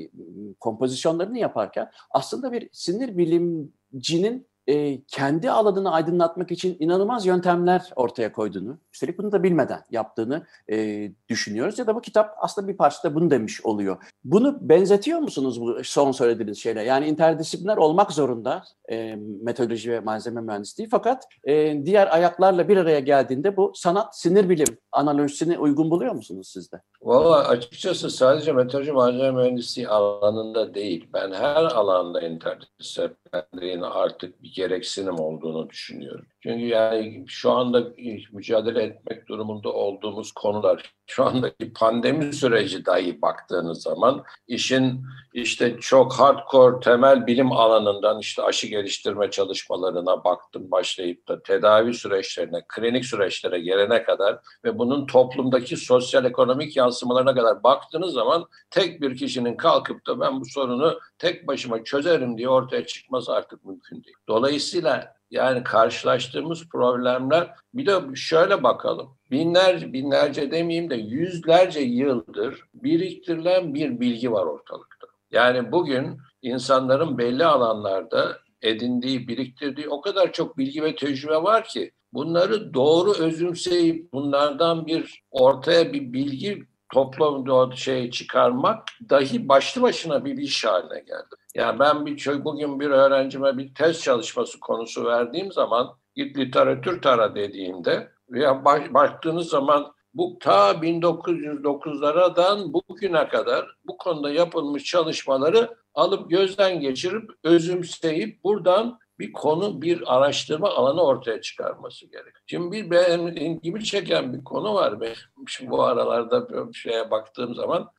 kompozisyonlarını 0.59 1.37
yaparken 1.37 1.91
aslında 2.11 2.51
bir 2.51 2.69
sinir 2.71 3.17
bilimcinin 3.17 4.47
e, 4.69 5.01
kendi 5.07 5.51
alanını 5.51 5.91
aydınlatmak 5.91 6.51
için 6.51 6.77
inanılmaz 6.79 7.25
yöntemler 7.25 7.91
ortaya 7.95 8.31
koyduğunu, 8.31 8.77
üstelik 8.93 9.17
bunu 9.17 9.31
da 9.31 9.43
bilmeden 9.43 9.83
yaptığını 9.91 10.45
e, 10.71 11.09
düşünüyoruz. 11.29 11.79
Ya 11.79 11.87
da 11.87 11.95
bu 11.95 12.01
kitap 12.01 12.35
aslında 12.37 12.67
bir 12.67 12.77
parçada 12.77 13.15
bunu 13.15 13.31
demiş 13.31 13.65
oluyor. 13.65 13.97
Bunu 14.23 14.57
benzetiyor 14.61 15.19
musunuz 15.19 15.61
bu 15.61 15.83
son 15.83 16.11
söylediğiniz 16.11 16.57
şeyle? 16.57 16.83
Yani 16.83 17.07
interdisipliner 17.07 17.77
olmak 17.77 18.11
zorunda 18.11 18.63
e, 18.91 19.15
metodoloji 19.41 19.91
ve 19.91 19.99
malzeme 19.99 20.41
mühendisliği 20.41 20.89
fakat 20.89 21.23
e, 21.43 21.85
diğer 21.85 22.15
ayaklarla 22.15 22.67
bir 22.67 22.77
araya 22.77 22.99
geldiğinde 22.99 23.57
bu 23.57 23.71
sanat, 23.75 24.17
sinir 24.17 24.49
bilim 24.49 24.77
analojisini 24.91 25.57
uygun 25.57 25.91
buluyor 25.91 26.13
musunuz 26.13 26.49
siz 26.53 26.71
de? 26.71 26.81
Valla 27.01 27.47
açıkçası 27.47 28.09
sadece 28.09 28.51
meteoroloji 28.51 28.91
malzeme 28.91 29.31
mühendisliği 29.31 29.87
alanında 29.87 30.73
değil. 30.73 31.07
Ben 31.13 31.31
her 31.31 31.63
alanda 31.63 32.21
interdisiplinerliğin 32.21 33.81
artık 33.81 34.43
bir 34.43 34.58
gereksinim 34.59 35.19
olduğunu 35.19 35.69
düşünüyorum. 35.69 36.25
Çünkü 36.43 36.65
yani 36.65 37.25
şu 37.27 37.51
anda 37.51 37.83
mücadele 38.31 38.83
etmek 38.83 39.27
durumunda 39.27 39.73
olduğumuz 39.73 40.31
konular, 40.31 40.93
şu 41.07 41.25
andaki 41.25 41.73
pandemi 41.73 42.33
süreci 42.33 42.85
dahi 42.85 43.21
baktığınız 43.21 43.81
zaman 43.81 44.23
işin 44.47 45.01
işte 45.33 45.77
çok 45.79 46.13
hardcore 46.13 46.79
temel 46.79 47.27
bilim 47.27 47.51
alanından 47.51 48.19
işte 48.19 48.43
aşı 48.43 48.67
geliştirme 48.67 49.31
çalışmalarına 49.31 50.23
baktım 50.23 50.71
başlayıp 50.71 51.27
da 51.27 51.43
tedavi 51.43 51.93
süreçlerine, 51.93 52.61
klinik 52.67 53.05
süreçlere 53.05 53.59
gelene 53.59 54.03
kadar 54.03 54.39
ve 54.63 54.79
bunun 54.79 55.05
toplumdaki 55.05 55.77
sosyal 55.77 56.25
ekonomik 56.25 56.77
yansımalarına 56.77 57.35
kadar 57.35 57.63
baktığınız 57.63 58.13
zaman 58.13 58.45
tek 58.71 59.01
bir 59.01 59.17
kişinin 59.17 59.57
kalkıp 59.57 60.07
da 60.07 60.19
ben 60.19 60.41
bu 60.41 60.45
sorunu 60.45 60.99
tek 61.17 61.47
başıma 61.47 61.83
çözerim 61.83 62.37
diye 62.37 62.49
ortaya 62.49 62.85
çıkması 62.85 63.33
artık 63.33 63.65
mümkün 63.65 64.03
değil. 64.03 64.17
Dolayısıyla 64.27 64.48
yani 65.31 65.63
karşılaştığımız 65.63 66.69
problemler 66.69 67.51
bir 67.73 67.85
de 67.85 68.15
şöyle 68.15 68.63
bakalım. 68.63 69.17
Binlerce, 69.31 69.93
binlerce 69.93 70.51
demeyeyim 70.51 70.89
de 70.89 70.95
yüzlerce 70.95 71.79
yıldır 71.79 72.63
biriktirilen 72.73 73.73
bir 73.73 73.99
bilgi 73.99 74.31
var 74.31 74.45
ortalıkta. 74.45 75.07
Yani 75.31 75.71
bugün 75.71 76.17
insanların 76.41 77.17
belli 77.17 77.45
alanlarda 77.45 78.37
edindiği, 78.61 79.27
biriktirdiği 79.27 79.89
o 79.89 80.01
kadar 80.01 80.31
çok 80.31 80.57
bilgi 80.57 80.83
ve 80.83 80.95
tecrübe 80.95 81.43
var 81.43 81.63
ki 81.63 81.91
bunları 82.13 82.73
doğru 82.73 83.13
özümseyip 83.13 84.13
bunlardan 84.13 84.87
bir 84.87 85.23
ortaya 85.31 85.93
bir 85.93 86.13
bilgi 86.13 86.63
toplam 86.93 87.75
şey 87.75 88.11
çıkarmak 88.11 88.87
dahi 89.09 89.49
başlı 89.49 89.81
başına 89.81 90.25
bir 90.25 90.37
iş 90.37 90.65
haline 90.65 90.99
geldi. 90.99 91.35
Yani 91.55 91.79
ben 91.79 92.05
bir 92.05 92.45
bugün 92.45 92.79
bir 92.79 92.89
öğrencime 92.89 93.57
bir 93.57 93.75
test 93.75 94.03
çalışması 94.03 94.59
konusu 94.59 95.05
verdiğim 95.05 95.51
zaman 95.51 95.89
git 96.15 96.37
literatür 96.37 97.01
tara 97.01 97.35
dediğimde 97.35 98.11
veya 98.29 98.65
baktığınız 98.65 99.47
zaman 99.47 99.93
bu 100.13 100.37
ta 100.39 100.71
1909'lardan 100.71 102.73
bugüne 102.73 103.27
kadar 103.27 103.75
bu 103.85 103.97
konuda 103.97 104.31
yapılmış 104.31 104.83
çalışmaları 104.83 105.75
alıp 105.93 106.29
gözden 106.29 106.79
geçirip 106.79 107.31
özümseyip 107.43 108.43
buradan 108.43 108.99
bir 109.19 109.33
konu, 109.33 109.81
bir 109.81 110.15
araştırma 110.15 110.69
alanı 110.69 111.01
ortaya 111.01 111.41
çıkarması 111.41 112.05
gerek. 112.05 112.33
Şimdi 112.47 112.71
bir 112.71 112.91
benim 112.91 113.27
ilgimi 113.27 113.83
çeken 113.83 114.33
bir 114.33 114.43
konu 114.43 114.73
var. 114.73 115.01
Benim 115.01 115.71
bu 115.71 115.83
aralarda 115.83 116.69
bir 116.69 116.73
şeye 116.73 117.11
baktığım 117.11 117.55
zaman 117.55 117.89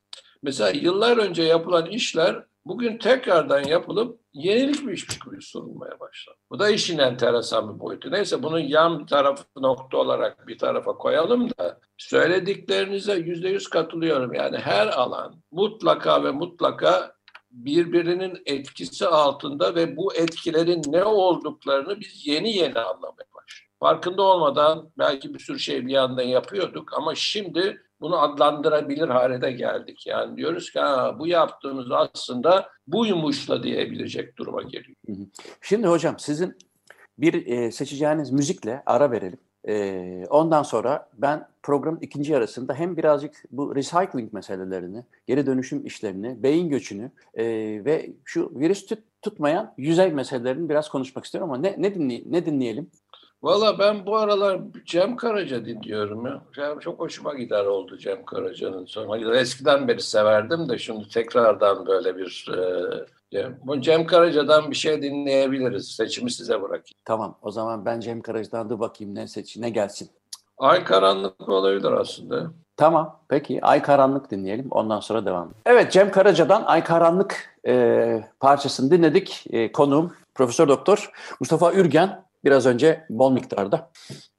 mesela 0.42 0.70
yıllar 0.70 1.16
önce 1.16 1.42
yapılan 1.42 1.86
işler 1.86 2.44
bugün 2.64 2.98
tekrardan 2.98 3.62
yapılıp 3.62 4.20
yenilikmiş 4.32 5.06
gibi 5.06 5.42
sorulmaya 5.42 6.00
başladı. 6.00 6.36
Bu 6.50 6.58
da 6.58 6.70
işin 6.70 6.98
enteresan 6.98 7.74
bir 7.74 7.80
boyutu. 7.80 8.10
Neyse 8.10 8.42
bunu 8.42 8.60
yan 8.60 9.06
tarafı 9.06 9.44
nokta 9.56 9.98
olarak 9.98 10.46
bir 10.48 10.58
tarafa 10.58 10.92
koyalım 10.92 11.50
da 11.50 11.80
söylediklerinize 11.98 13.14
yüzde 13.14 13.48
yüz 13.48 13.68
katılıyorum. 13.68 14.34
Yani 14.34 14.58
her 14.58 14.86
alan 14.86 15.42
mutlaka 15.52 16.24
ve 16.24 16.30
mutlaka 16.30 17.12
birbirinin 17.50 18.42
etkisi 18.46 19.06
altında 19.06 19.74
ve 19.74 19.96
bu 19.96 20.14
etkilerin 20.14 20.82
ne 20.88 21.04
olduklarını 21.04 22.00
biz 22.00 22.26
yeni 22.26 22.56
yeni 22.56 22.78
anlamaya 22.78 23.26
başlıyoruz. 23.34 23.70
Farkında 23.80 24.22
olmadan 24.22 24.90
belki 24.98 25.34
bir 25.34 25.38
sürü 25.38 25.58
şey 25.58 25.86
bir 25.86 25.94
anda 25.94 26.22
yapıyorduk 26.22 26.92
ama 26.92 27.14
şimdi 27.14 27.82
bunu 28.00 28.20
adlandırabilir 28.22 29.08
hale 29.08 29.42
de 29.42 29.52
geldik. 29.52 30.06
Yani 30.06 30.36
diyoruz 30.36 30.70
ki 30.70 30.80
ha, 30.80 31.18
bu 31.18 31.26
yaptığımız 31.26 31.86
aslında 31.90 32.68
buymuşla 32.86 33.62
diyebilecek 33.62 34.36
duruma 34.36 34.62
geliyor. 34.62 34.96
Şimdi 35.60 35.86
hocam 35.86 36.18
sizin 36.18 36.58
bir 37.18 37.46
e, 37.46 37.72
seçeceğiniz 37.72 38.30
müzikle 38.30 38.82
ara 38.86 39.10
verelim. 39.10 39.38
Ondan 40.30 40.62
sonra 40.62 41.08
ben 41.18 41.48
programın 41.62 41.98
ikinci 42.00 42.32
yarısında 42.32 42.74
hem 42.74 42.96
birazcık 42.96 43.44
bu 43.50 43.76
recycling 43.76 44.32
meselelerini, 44.32 45.04
geri 45.26 45.46
dönüşüm 45.46 45.86
işlerini, 45.86 46.42
beyin 46.42 46.68
göçünü 46.68 47.10
ve 47.84 48.10
şu 48.24 48.52
virüs 48.60 48.86
tut, 48.86 48.98
tutmayan 49.22 49.74
yüzey 49.78 50.12
meselelerini 50.12 50.68
biraz 50.68 50.88
konuşmak 50.88 51.24
istiyorum 51.24 51.50
ama 51.52 51.62
ne, 51.62 51.74
ne, 51.78 51.94
dinley 51.94 52.24
ne 52.26 52.46
dinleyelim? 52.46 52.90
Valla 53.42 53.78
ben 53.78 54.06
bu 54.06 54.16
aralar 54.16 54.60
Cem 54.84 55.16
Karaca 55.16 55.64
dinliyorum 55.64 56.26
ya. 56.26 56.42
Yani 56.56 56.80
çok 56.80 57.00
hoşuma 57.00 57.34
gider 57.34 57.64
oldu 57.64 57.98
Cem 57.98 58.24
Karaca'nın 58.24 58.84
sonra. 58.86 59.36
Eskiden 59.36 59.88
beri 59.88 60.02
severdim 60.02 60.68
de 60.68 60.78
şimdi 60.78 61.08
tekrardan 61.08 61.86
böyle 61.86 62.16
bir 62.16 62.48
e, 63.32 63.46
bu 63.64 63.80
Cem 63.80 64.06
Karaca'dan 64.06 64.70
bir 64.70 64.76
şey 64.76 65.02
dinleyebiliriz. 65.02 65.88
Seçimi 65.88 66.30
size 66.30 66.62
bırakayım. 66.62 67.00
Tamam. 67.04 67.38
O 67.42 67.50
zaman 67.50 67.84
ben 67.84 68.00
Cem 68.00 68.20
Karaca'dan 68.20 68.70
da 68.70 68.80
bakayım 68.80 69.14
ne 69.14 69.28
seç 69.28 69.56
ne 69.56 69.70
gelsin. 69.70 70.10
Ay 70.58 70.84
karanlık 70.84 71.48
olabilir 71.48 71.92
aslında. 71.92 72.50
Tamam. 72.76 73.20
Peki 73.28 73.60
Ay 73.62 73.82
Karanlık 73.82 74.30
dinleyelim. 74.30 74.66
Ondan 74.70 75.00
sonra 75.00 75.26
devam. 75.26 75.50
Evet 75.66 75.92
Cem 75.92 76.10
Karaca'dan 76.10 76.62
Ay 76.66 76.84
Karanlık 76.84 77.56
e, 77.66 78.24
parçasını 78.40 78.90
dinledik. 78.90 79.44
E, 79.50 79.72
konuğum 79.72 80.12
Profesör 80.34 80.68
Doktor 80.68 81.10
Mustafa 81.40 81.72
Ürgen 81.72 82.24
biraz 82.44 82.66
önce 82.66 83.06
bol 83.10 83.32
miktarda. 83.32 83.90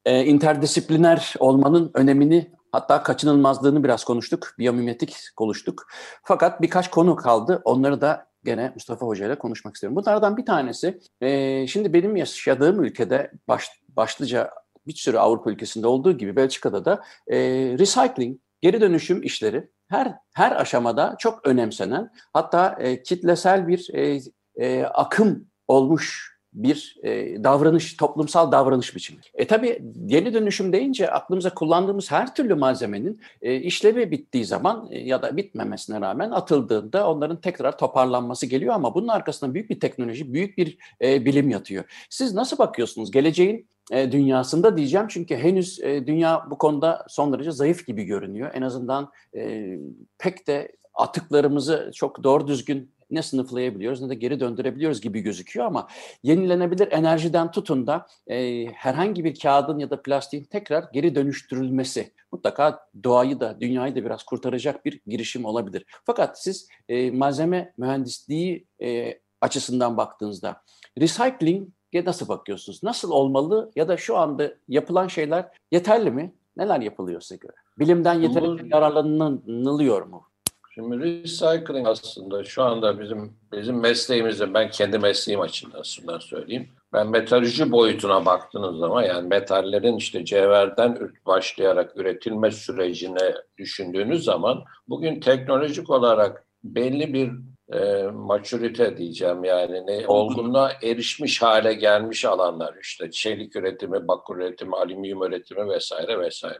Ee, 0.05 0.25
interdisipliner 0.25 1.33
olmanın 1.39 1.91
önemini 1.93 2.51
hatta 2.71 3.03
kaçınılmazlığını 3.03 3.83
biraz 3.83 4.03
konuştuk. 4.03 4.53
Biyomimetik 4.59 5.17
konuştuk. 5.35 5.87
Fakat 6.23 6.61
birkaç 6.61 6.89
konu 6.89 7.15
kaldı. 7.15 7.61
Onları 7.65 8.01
da 8.01 8.27
gene 8.43 8.71
Mustafa 8.75 9.05
Hoca 9.05 9.25
ile 9.25 9.37
konuşmak 9.37 9.75
istiyorum. 9.75 9.95
Bunlardan 9.95 10.37
bir 10.37 10.45
tanesi, 10.45 10.99
e, 11.21 11.67
şimdi 11.67 11.93
benim 11.93 12.15
yaşadığım 12.15 12.83
ülkede 12.83 13.31
baş, 13.47 13.69
başlıca 13.89 14.51
bir 14.87 14.93
sürü 14.93 15.17
Avrupa 15.17 15.51
ülkesinde 15.51 15.87
olduğu 15.87 16.17
gibi 16.17 16.35
Belçika'da 16.35 16.85
da 16.85 17.03
e, 17.27 17.37
recycling, 17.79 18.39
geri 18.61 18.81
dönüşüm 18.81 19.23
işleri 19.23 19.69
her 19.87 20.15
her 20.33 20.61
aşamada 20.61 21.15
çok 21.19 21.47
önemsenen 21.47 22.11
hatta 22.33 22.75
e, 22.79 23.03
kitlesel 23.03 23.67
bir 23.67 23.89
e, 23.93 24.19
e, 24.55 24.83
akım 24.83 25.47
olmuş 25.67 26.30
bir 26.53 26.97
e, 27.03 27.43
davranış, 27.43 27.93
toplumsal 27.97 28.51
davranış 28.51 28.95
biçimi. 28.95 29.19
E 29.33 29.47
tabi 29.47 29.81
yeni 30.07 30.33
dönüşüm 30.33 30.73
deyince 30.73 31.11
aklımıza 31.11 31.53
kullandığımız 31.53 32.11
her 32.11 32.35
türlü 32.35 32.55
malzemenin 32.55 33.21
e, 33.41 33.55
işlevi 33.55 34.11
bittiği 34.11 34.45
zaman 34.45 34.87
e, 34.91 34.99
ya 34.99 35.21
da 35.21 35.37
bitmemesine 35.37 36.01
rağmen 36.01 36.31
atıldığında 36.31 37.09
onların 37.09 37.41
tekrar 37.41 37.77
toparlanması 37.77 38.45
geliyor 38.45 38.73
ama 38.73 38.95
bunun 38.95 39.07
arkasında 39.07 39.53
büyük 39.53 39.69
bir 39.69 39.79
teknoloji, 39.79 40.33
büyük 40.33 40.57
bir 40.57 40.77
e, 41.01 41.25
bilim 41.25 41.49
yatıyor. 41.49 41.83
Siz 42.09 42.33
nasıl 42.33 42.57
bakıyorsunuz? 42.57 43.11
Geleceğin 43.11 43.67
e, 43.91 44.11
dünyasında 44.11 44.77
diyeceğim 44.77 45.07
çünkü 45.09 45.35
henüz 45.35 45.79
e, 45.79 46.07
dünya 46.07 46.47
bu 46.49 46.57
konuda 46.57 47.05
son 47.07 47.33
derece 47.33 47.51
zayıf 47.51 47.87
gibi 47.87 48.03
görünüyor. 48.03 48.51
En 48.53 48.61
azından 48.61 49.11
e, 49.35 49.75
pek 50.17 50.47
de 50.47 50.71
atıklarımızı 50.93 51.91
çok 51.93 52.23
doğru 52.23 52.47
düzgün 52.47 52.91
ne 53.12 53.21
sınıflayabiliyoruz 53.21 54.02
ne 54.02 54.10
de 54.10 54.15
geri 54.15 54.39
döndürebiliyoruz 54.39 55.02
gibi 55.02 55.21
gözüküyor 55.21 55.65
ama 55.65 55.88
yenilenebilir 56.24 56.91
enerjiden 56.91 57.52
tutun 57.52 57.88
da 57.88 58.08
e, 58.28 58.65
herhangi 58.65 59.24
bir 59.24 59.39
kağıdın 59.39 59.80
ya 59.80 59.89
da 59.89 60.02
plastiğin 60.02 60.43
tekrar 60.43 60.86
geri 60.93 61.15
dönüştürülmesi 61.15 62.12
mutlaka 62.32 62.88
doğayı 63.04 63.39
da 63.39 63.62
dünyayı 63.62 63.95
da 63.95 64.06
biraz 64.06 64.24
kurtaracak 64.24 64.86
bir 64.86 65.02
girişim 65.08 65.45
olabilir. 65.45 65.86
Fakat 66.06 66.41
siz 66.41 66.67
e, 66.89 67.12
malzeme 67.12 67.74
mühendisliği 67.78 68.67
e, 68.82 69.19
açısından 69.41 69.97
baktığınızda 69.97 70.62
recycling'e 71.00 72.06
nasıl 72.06 72.28
bakıyorsunuz? 72.28 72.84
Nasıl 72.84 73.12
olmalı 73.12 73.71
ya 73.76 73.88
da 73.88 73.97
şu 73.97 74.17
anda 74.17 74.54
yapılan 74.67 75.08
şeyler 75.08 75.52
yeterli 75.71 76.12
mi? 76.12 76.34
Neler 76.58 76.80
yapılıyor 76.80 77.21
size 77.21 77.36
göre? 77.36 77.56
Bilimden 77.80 78.13
yeterince 78.13 78.63
yararlanılıyor 78.71 80.02
mu? 80.02 80.30
Şimdi 80.73 80.99
recycling 80.99 81.88
aslında 81.88 82.43
şu 82.43 82.63
anda 82.63 82.99
bizim 82.99 83.34
bizim 83.53 83.79
mesleğimizde 83.79 84.53
ben 84.53 84.69
kendi 84.69 84.99
mesleğim 84.99 85.41
açısından 85.41 86.19
söyleyeyim. 86.19 86.69
Ben 86.93 87.07
metalürji 87.07 87.71
boyutuna 87.71 88.25
baktığınız 88.25 88.79
zaman 88.79 89.03
yani 89.03 89.27
metallerin 89.27 89.97
işte 89.97 90.25
cevherden 90.25 91.12
başlayarak 91.25 91.97
üretilme 91.97 92.51
sürecine 92.51 93.34
düşündüğünüz 93.57 94.23
zaman 94.23 94.63
bugün 94.88 95.19
teknolojik 95.19 95.89
olarak 95.89 96.45
belli 96.63 97.13
bir 97.13 97.31
e, 97.77 98.03
maturite 98.03 98.97
diyeceğim 98.97 99.43
yani 99.43 99.88
ne 99.88 100.07
olgunluğa 100.07 100.71
erişmiş 100.84 101.41
hale 101.41 101.73
gelmiş 101.73 102.25
alanlar 102.25 102.75
işte 102.81 103.12
çelik 103.12 103.55
üretimi, 103.55 104.07
bakır 104.07 104.36
üretimi, 104.36 104.75
alüminyum 104.75 105.23
üretimi 105.23 105.69
vesaire 105.69 106.19
vesaire. 106.19 106.60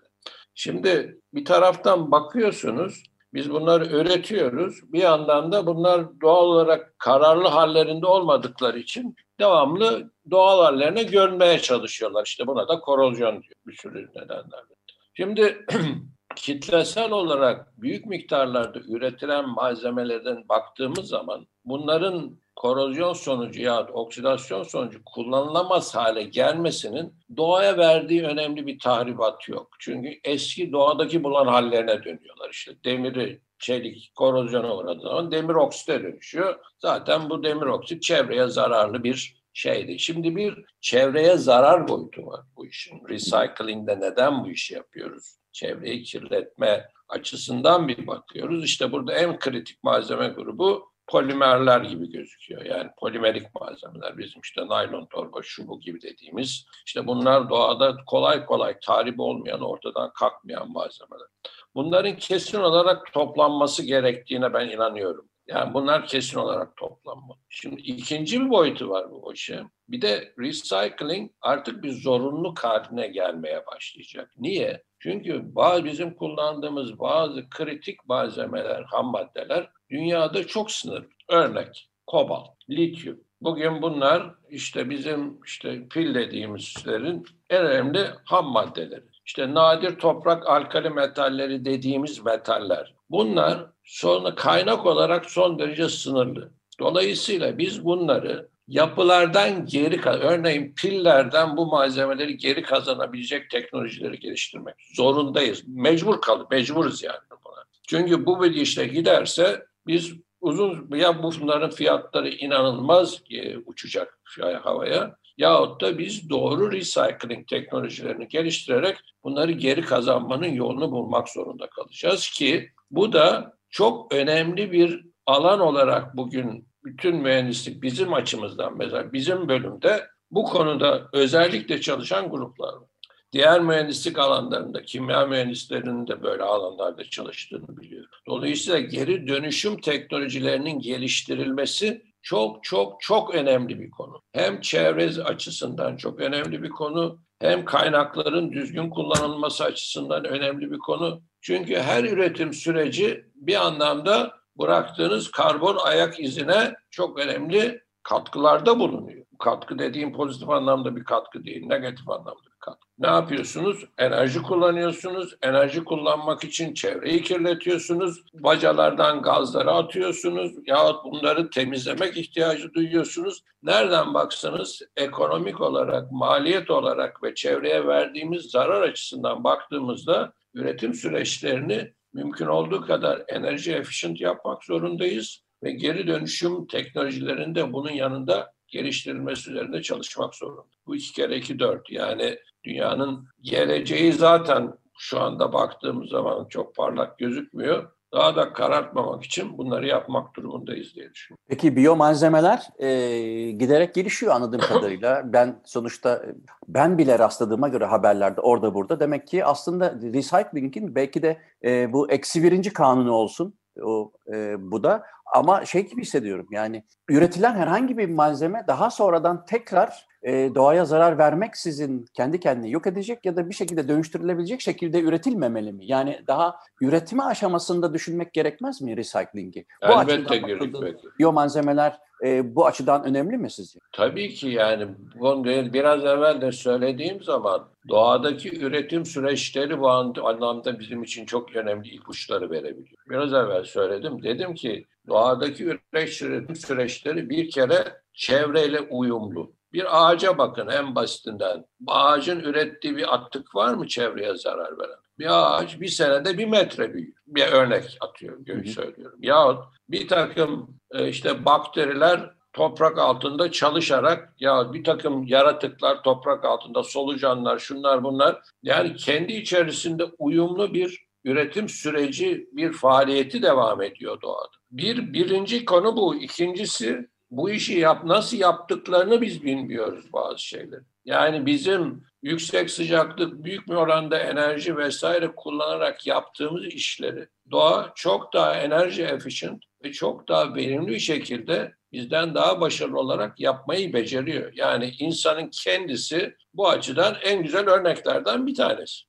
Şimdi 0.56 1.20
bir 1.34 1.46
taraftan 1.46 2.12
bakıyorsunuz 2.12 3.04
biz 3.34 3.52
bunları 3.52 3.86
öğretiyoruz. 3.86 4.94
Bir 4.94 5.02
yandan 5.02 5.52
da 5.52 5.66
bunlar 5.66 6.22
doğal 6.22 6.46
olarak 6.46 7.00
kararlı 7.00 7.48
hallerinde 7.48 8.06
olmadıkları 8.06 8.80
için 8.80 9.16
devamlı 9.40 10.12
doğal 10.32 10.64
hallerine 10.64 11.04
görmeye 11.04 11.60
çalışıyorlar. 11.60 12.26
İşte 12.26 12.48
buna 12.48 12.68
da 12.68 12.80
korozyon 12.80 13.32
diyor 13.32 13.56
bir 13.68 13.76
sürü 13.76 14.10
nedenlerle. 14.16 14.76
Şimdi 15.14 15.66
kitlesel 16.36 17.12
olarak 17.12 17.82
büyük 17.82 18.06
miktarlarda 18.06 18.80
üretilen 18.80 19.50
malzemelerden 19.50 20.50
baktığımız 20.50 21.08
zaman 21.08 21.48
bunların 21.66 22.38
korozyon 22.62 23.14
sonucu 23.14 23.62
ya 23.62 23.88
oksidasyon 23.94 24.64
sonucu 24.64 25.02
kullanılamaz 25.06 25.96
hale 25.96 26.24
gelmesinin 26.24 27.14
doğaya 27.38 27.78
verdiği 27.78 28.24
önemli 28.24 28.68
bir 28.68 28.80
tahribat 28.80 29.50
yok. 29.50 29.70
Çünkü 29.80 30.20
eski 30.24 30.72
doğadaki 30.72 31.24
bulan 31.24 31.48
hallerine 31.48 32.04
dönüyorlar. 32.04 32.50
İşte 32.52 32.72
demiri 32.86 33.42
çelik 33.60 34.12
korozyona 34.16 34.78
uğradığı 34.78 35.02
zaman 35.02 35.32
demir 35.32 35.54
oksite 35.54 36.04
dönüşüyor. 36.04 36.60
Zaten 36.80 37.30
bu 37.30 37.44
demir 37.44 37.66
oksit 37.66 38.04
çevreye 38.04 38.48
zararlı 38.48 39.04
bir 39.04 39.36
şeydi. 39.54 40.00
Şimdi 40.00 40.36
bir 40.36 40.66
çevreye 40.82 41.38
zarar 41.38 41.88
boyutu 41.88 42.26
var 42.26 42.42
bu 42.58 42.66
işin. 42.68 43.02
Recycling'de 43.10 44.00
neden 44.00 44.44
bu 44.44 44.50
işi 44.50 44.74
yapıyoruz? 44.74 45.36
Çevreyi 45.52 46.04
kirletme 46.04 46.90
açısından 47.10 47.88
bir 47.88 48.08
bakıyoruz. 48.08 48.64
İşte 48.64 48.92
burada 48.92 49.14
en 49.14 49.40
kritik 49.40 49.84
malzeme 49.84 50.28
grubu 50.28 50.91
polimerler 51.12 51.82
gibi 51.82 52.12
gözüküyor. 52.12 52.66
Yani 52.66 52.90
polimerik 52.98 53.56
malzemeler 53.56 54.18
bizim 54.18 54.42
işte 54.42 54.68
naylon 54.68 55.06
torba 55.06 55.42
şu 55.44 55.68
bu 55.68 55.80
gibi 55.80 56.02
dediğimiz 56.02 56.66
işte 56.86 57.08
bunlar 57.08 57.50
doğada 57.50 57.96
kolay 58.06 58.46
kolay 58.46 58.80
tahrip 58.80 59.20
olmayan 59.20 59.62
ortadan 59.62 60.14
kalkmayan 60.14 60.72
malzemeler. 60.72 61.28
Bunların 61.76 62.16
kesin 62.16 62.60
olarak 62.60 63.14
toplanması 63.14 63.84
gerektiğine 63.84 64.54
ben 64.54 64.70
inanıyorum. 64.70 65.30
Yani 65.48 65.74
bunlar 65.74 66.08
kesin 66.08 66.40
olarak 66.40 66.78
toplanmalı. 66.78 67.38
Şimdi 67.50 67.82
ikinci 67.82 68.42
bir 68.42 68.50
boyutu 68.50 68.90
var 68.90 69.12
bu 69.12 69.34
işe. 69.34 69.64
Bir 69.90 70.02
de 70.02 70.34
recycling 70.40 71.32
artık 71.42 71.84
bir 71.84 71.92
zorunluluk 71.92 72.60
haline 72.60 73.08
gelmeye 73.08 73.66
başlayacak. 73.66 74.32
Niye? 74.38 74.84
Çünkü 75.04 75.56
bazı 75.56 75.86
bizim 75.86 76.14
kullandığımız 76.14 77.00
bazı 77.00 77.50
kritik 77.50 78.06
malzemeler, 78.06 78.84
ham 78.84 79.06
maddeler 79.06 79.70
dünyada 79.90 80.48
çok 80.48 80.72
sınırlı. 80.72 81.08
Örnek 81.30 81.90
kobalt, 82.08 82.50
lityum. 82.70 83.20
Bugün 83.42 83.82
bunlar 83.82 84.36
işte 84.50 84.90
bizim 84.90 85.40
işte 85.46 85.88
pil 85.88 86.16
dediğimizlerin 86.16 87.26
en 87.50 87.66
önemli 87.66 88.00
ham 88.26 88.46
maddeleri. 88.46 89.04
İşte 89.26 89.54
nadir 89.54 90.00
toprak 90.00 90.48
alkali 90.50 90.90
metalleri 90.90 91.66
dediğimiz 91.66 92.26
metaller. 92.26 92.94
Bunlar 93.10 93.66
sonra 93.84 94.36
kaynak 94.36 94.86
olarak 94.86 95.26
son 95.26 95.60
derece 95.60 95.90
sınırlı. 95.90 96.52
Dolayısıyla 96.80 97.58
biz 97.58 97.86
bunları 97.86 98.50
yapılardan 98.68 99.66
geri 99.66 100.02
örneğin 100.10 100.74
pillerden 100.76 101.58
bu 101.58 101.66
malzemeleri 101.66 102.38
geri 102.38 102.64
kazanabilecek 102.64 103.50
teknolojileri 103.50 104.20
geliştirmek 104.20 104.76
zorundayız. 104.96 105.64
Mecbur 105.68 106.22
kalı, 106.22 106.48
mecburuz 106.52 107.04
yani 107.04 107.20
buna. 107.46 107.64
Çünkü 107.88 108.26
bu 108.26 108.44
bir 108.44 108.52
işte 108.52 108.88
giderse 108.88 109.66
biz 109.88 110.14
uzun 110.42 110.90
ya 110.96 111.24
bunların 111.24 111.70
fiyatları 111.70 112.30
inanılmaz 112.30 113.22
e, 113.32 113.58
uçacak 113.58 114.20
havaya 114.64 115.16
yahut 115.38 115.82
da 115.82 115.98
biz 115.98 116.30
doğru 116.30 116.72
recycling 116.72 117.48
teknolojilerini 117.48 118.28
geliştirerek 118.28 118.98
bunları 119.24 119.52
geri 119.52 119.82
kazanmanın 119.82 120.54
yolunu 120.54 120.92
bulmak 120.92 121.30
zorunda 121.30 121.70
kalacağız 121.70 122.30
ki 122.30 122.70
bu 122.92 123.14
da 123.14 123.54
çok 123.70 124.14
önemli 124.14 124.72
bir 124.72 125.06
alan 125.26 125.60
olarak 125.60 126.18
bugün 126.18 126.71
bütün 126.84 127.16
mühendislik 127.16 127.84
bizim 127.84 128.14
açımızdan 128.14 128.78
mesela 128.78 129.14
bizim 129.14 129.50
bölümde 129.50 130.08
bu 130.32 130.44
konuda 130.44 131.10
özellikle 131.14 131.82
çalışan 131.82 132.30
gruplar 132.30 132.74
var. 132.74 132.90
Diğer 133.34 133.62
mühendislik 133.62 134.20
alanlarında, 134.20 134.82
kimya 134.82 135.26
mühendislerinin 135.26 136.08
de 136.08 136.24
böyle 136.24 136.44
alanlarda 136.44 137.04
çalıştığını 137.04 137.78
biliyorum. 137.78 138.10
Dolayısıyla 138.28 138.80
geri 138.80 139.28
dönüşüm 139.28 139.82
teknolojilerinin 139.82 140.80
geliştirilmesi 140.80 142.02
çok 142.22 142.64
çok 142.64 143.02
çok 143.02 143.36
önemli 143.36 143.80
bir 143.80 143.92
konu. 143.92 144.22
Hem 144.34 144.62
çevre 144.62 145.24
açısından 145.24 145.98
çok 145.98 146.20
önemli 146.20 146.64
bir 146.64 146.70
konu, 146.70 147.20
hem 147.40 147.66
kaynakların 147.66 148.52
düzgün 148.52 148.90
kullanılması 148.90 149.64
açısından 149.64 150.26
önemli 150.26 150.72
bir 150.72 150.80
konu. 150.80 151.22
Çünkü 151.42 151.76
her 151.76 152.04
üretim 152.04 152.54
süreci 152.54 153.26
bir 153.36 153.66
anlamda 153.68 154.41
bıraktığınız 154.62 155.32
karbon 155.32 155.78
ayak 155.84 156.20
izine 156.20 156.74
çok 156.90 157.20
önemli 157.20 157.82
katkılarda 158.04 158.80
bulunuyor. 158.80 159.26
Katkı 159.40 159.80
dediğim 159.80 160.14
pozitif 160.14 160.50
anlamda 160.50 160.96
bir 160.96 161.04
katkı 161.04 161.46
değil, 161.46 161.66
negatif 161.66 162.10
anlamda 162.10 162.46
bir 162.46 162.60
katkı. 162.60 162.88
Ne 163.00 163.08
yapıyorsunuz? 163.08 163.86
Enerji 163.98 164.42
kullanıyorsunuz. 164.42 165.36
Enerji 165.42 165.84
kullanmak 165.84 166.44
için 166.44 166.74
çevreyi 166.74 167.24
kirletiyorsunuz. 167.24 168.24
Bacalardan 168.34 169.22
gazları 169.22 169.72
atıyorsunuz. 169.72 170.52
Yahut 170.66 171.06
bunları 171.06 171.50
temizlemek 171.50 172.18
ihtiyacı 172.18 172.74
duyuyorsunuz. 172.74 173.44
Nereden 173.64 174.14
baksanız 174.14 174.82
ekonomik 174.96 175.62
olarak, 175.62 176.12
maliyet 176.12 176.72
olarak 176.72 177.24
ve 177.24 177.36
çevreye 177.36 177.88
verdiğimiz 177.88 178.42
zarar 178.42 178.82
açısından 178.82 179.44
baktığımızda 179.44 180.34
üretim 180.54 180.94
süreçlerini 180.94 181.94
mümkün 182.14 182.46
olduğu 182.46 182.82
kadar 182.82 183.24
enerji 183.28 183.74
efficient 183.74 184.22
yapmak 184.22 184.64
zorundayız 184.64 185.44
ve 185.64 185.72
geri 185.72 186.08
dönüşüm 186.08 186.68
teknolojilerinde 186.68 187.74
bunun 187.74 187.92
yanında 187.92 188.54
geliştirilmesi 188.68 189.52
üzerinde 189.52 189.82
çalışmak 189.82 190.36
zorunda. 190.36 190.72
Bu 190.86 190.96
iki 190.96 191.14
kere 191.14 191.38
iki 191.38 191.60
dört. 191.60 191.90
Yani 191.90 192.38
dünyanın 192.64 193.28
geleceği 193.42 194.14
zaten 194.14 194.74
şu 194.98 195.20
anda 195.20 195.54
baktığımız 195.54 196.10
zaman 196.10 196.48
çok 196.48 196.76
parlak 196.76 197.20
gözükmüyor 197.20 197.92
daha 198.14 198.36
da 198.36 198.54
karartmamak 198.54 199.24
için 199.24 199.58
bunları 199.58 199.88
yapmak 199.88 200.36
durumundayız 200.36 200.96
diye 200.96 201.14
düşünüyorum. 201.14 201.44
Peki 201.48 201.76
biyomalzemeler 201.76 202.70
e, 202.80 203.52
giderek 203.52 203.96
gelişiyor 203.96 204.36
anladığım 204.36 204.62
kadarıyla. 204.70 205.34
Ben 205.34 205.62
sonuçta 205.66 206.22
ben 206.68 206.98
bile 206.98 207.20
rastladığıma 207.20 207.68
göre 207.68 207.86
haberlerde 207.86 208.42
orada 208.42 208.74
burada 208.74 209.00
demek 209.00 209.28
ki 209.28 209.46
aslında 209.46 209.94
recycling'in 210.02 210.96
belki 210.96 211.22
de 211.22 211.42
e, 211.64 211.94
bu 211.94 212.12
eksi 212.12 212.44
birinci 212.44 212.74
kanunu 212.74 213.12
olsun 213.12 213.54
o 213.84 214.12
e, 214.34 214.56
bu 214.72 214.84
da 214.84 215.04
ama 215.34 215.66
şey 215.66 215.88
gibi 215.88 216.02
hissediyorum 216.02 216.48
yani 216.52 216.84
üretilen 217.10 217.56
herhangi 217.56 217.98
bir 217.98 218.10
malzeme 218.10 218.64
daha 218.68 218.90
sonradan 218.90 219.46
tekrar 219.46 220.11
e, 220.24 220.56
doğaya 220.56 220.86
zarar 220.86 221.18
vermek 221.18 221.58
sizin 221.58 222.06
kendi 222.14 222.40
kendine 222.40 222.70
yok 222.70 222.88
edecek 222.88 223.26
ya 223.26 223.36
da 223.36 223.50
bir 223.50 223.54
şekilde 223.54 223.88
dönüştürülebilecek 223.88 224.62
şekilde 224.62 225.02
üretilmemeli 225.02 225.72
mi? 225.72 225.86
Yani 225.86 226.22
daha 226.28 226.56
üretme 226.82 227.24
aşamasında 227.24 227.94
düşünmek 227.94 228.34
gerekmez 228.34 228.82
mi 228.82 228.98
recycling'i? 228.98 229.66
Bu 229.82 230.02
Elbette 230.02 230.38
gerekmeli. 230.38 230.98
Biyomalzemeler 231.20 232.00
e, 232.24 232.56
bu 232.56 232.66
açıdan 232.66 233.04
önemli 233.04 233.38
mi 233.38 233.52
sizce? 233.52 233.80
Tabii 233.92 234.30
ki 234.30 234.48
yani 234.48 234.88
bunu 235.20 235.46
biraz 235.46 236.06
evvel 236.06 236.42
de 236.42 236.52
söylediğim 236.52 237.24
zaman 237.24 237.68
doğadaki 237.90 238.60
üretim 238.60 239.06
süreçleri 239.06 239.80
bu 239.80 239.90
anlamda 239.90 240.80
bizim 240.80 241.04
için 241.04 241.26
çok 241.26 241.56
önemli 241.56 241.90
ipuçları 241.90 242.52
verebiliyor. 242.52 242.98
Biraz 243.10 243.34
evvel 243.34 243.64
söyledim. 243.64 244.24
Dedim 244.24 244.56
ki 244.56 244.86
doğadaki 245.08 245.66
üretim 245.66 246.56
süreçleri 246.56 247.30
bir 247.30 247.50
kere 247.50 248.02
çevreyle 248.14 248.82
uyumlu. 248.82 249.52
Bir 249.74 250.10
ağaca 250.10 250.38
bakın 250.38 250.68
en 250.68 250.96
basitinden. 250.96 251.66
Ağacın 251.88 252.40
ürettiği 252.40 252.98
bir 252.98 253.14
atık 253.16 253.56
var 253.56 253.74
mı 253.74 253.88
çevreye 253.88 254.38
zarar 254.38 254.80
veren? 254.80 255.00
Bir 255.20 255.28
ağaç 255.30 255.80
bir 255.82 255.88
senede 255.88 256.38
bir 256.38 256.46
metre 256.46 256.94
büyür. 256.94 257.14
Bir 257.28 257.48
örnek 257.48 257.98
atıyor, 258.02 258.38
hı 258.48 258.68
söylüyorum. 258.68 259.20
Yahut 259.22 259.66
bir 259.90 260.08
takım 260.08 260.78
e, 260.92 261.08
işte 261.08 261.46
bakteriler 261.46 262.32
toprak 262.54 262.98
altında 262.98 263.52
çalışarak 263.52 264.34
ya 264.40 264.74
bir 264.74 264.84
takım 264.84 265.28
yaratıklar 265.28 266.04
toprak 266.04 266.46
altında 266.46 266.84
solucanlar 266.84 267.60
şunlar 267.60 268.04
bunlar 268.04 268.42
yani 268.64 268.96
kendi 268.96 269.34
içerisinde 269.34 270.04
uyumlu 270.20 270.74
bir 270.74 271.06
üretim 271.24 271.70
süreci 271.70 272.50
bir 272.52 272.74
faaliyeti 272.74 273.42
devam 273.42 273.82
ediyor 273.82 274.22
doğada. 274.22 274.52
Bir 274.72 275.14
birinci 275.14 275.66
konu 275.66 275.98
bu. 275.98 276.16
İkincisi 276.16 277.10
bu 277.32 277.50
işi 277.50 277.80
yap 277.80 278.04
nasıl 278.04 278.38
yaptıklarını 278.38 279.22
biz 279.22 279.44
bilmiyoruz 279.44 280.14
bazı 280.14 280.40
şeyleri. 280.40 280.82
Yani 281.06 281.46
bizim 281.46 282.04
yüksek 282.22 282.70
sıcaklık, 282.70 283.44
büyük 283.44 283.68
bir 283.68 283.74
oranda 283.74 284.20
enerji 284.20 284.78
vesaire 284.78 285.32
kullanarak 285.36 286.08
yaptığımız 286.08 286.66
işleri 286.66 287.28
doğa 287.52 287.92
çok 287.96 288.34
daha 288.34 288.56
enerji 288.56 289.04
efficient 289.04 289.64
ve 289.84 289.92
çok 289.92 290.28
daha 290.28 290.56
verimli 290.56 290.88
bir 290.88 291.00
şekilde 291.00 291.74
bizden 291.92 292.36
daha 292.36 292.62
başarılı 292.62 293.00
olarak 293.00 293.40
yapmayı 293.40 293.94
beceriyor. 293.94 294.52
Yani 294.56 294.94
insanın 295.00 295.48
kendisi 295.48 296.36
bu 296.54 296.70
açıdan 296.70 297.16
en 297.24 297.44
güzel 297.44 297.70
örneklerden 297.70 298.48
bir 298.48 298.56
tanesi. 298.56 299.02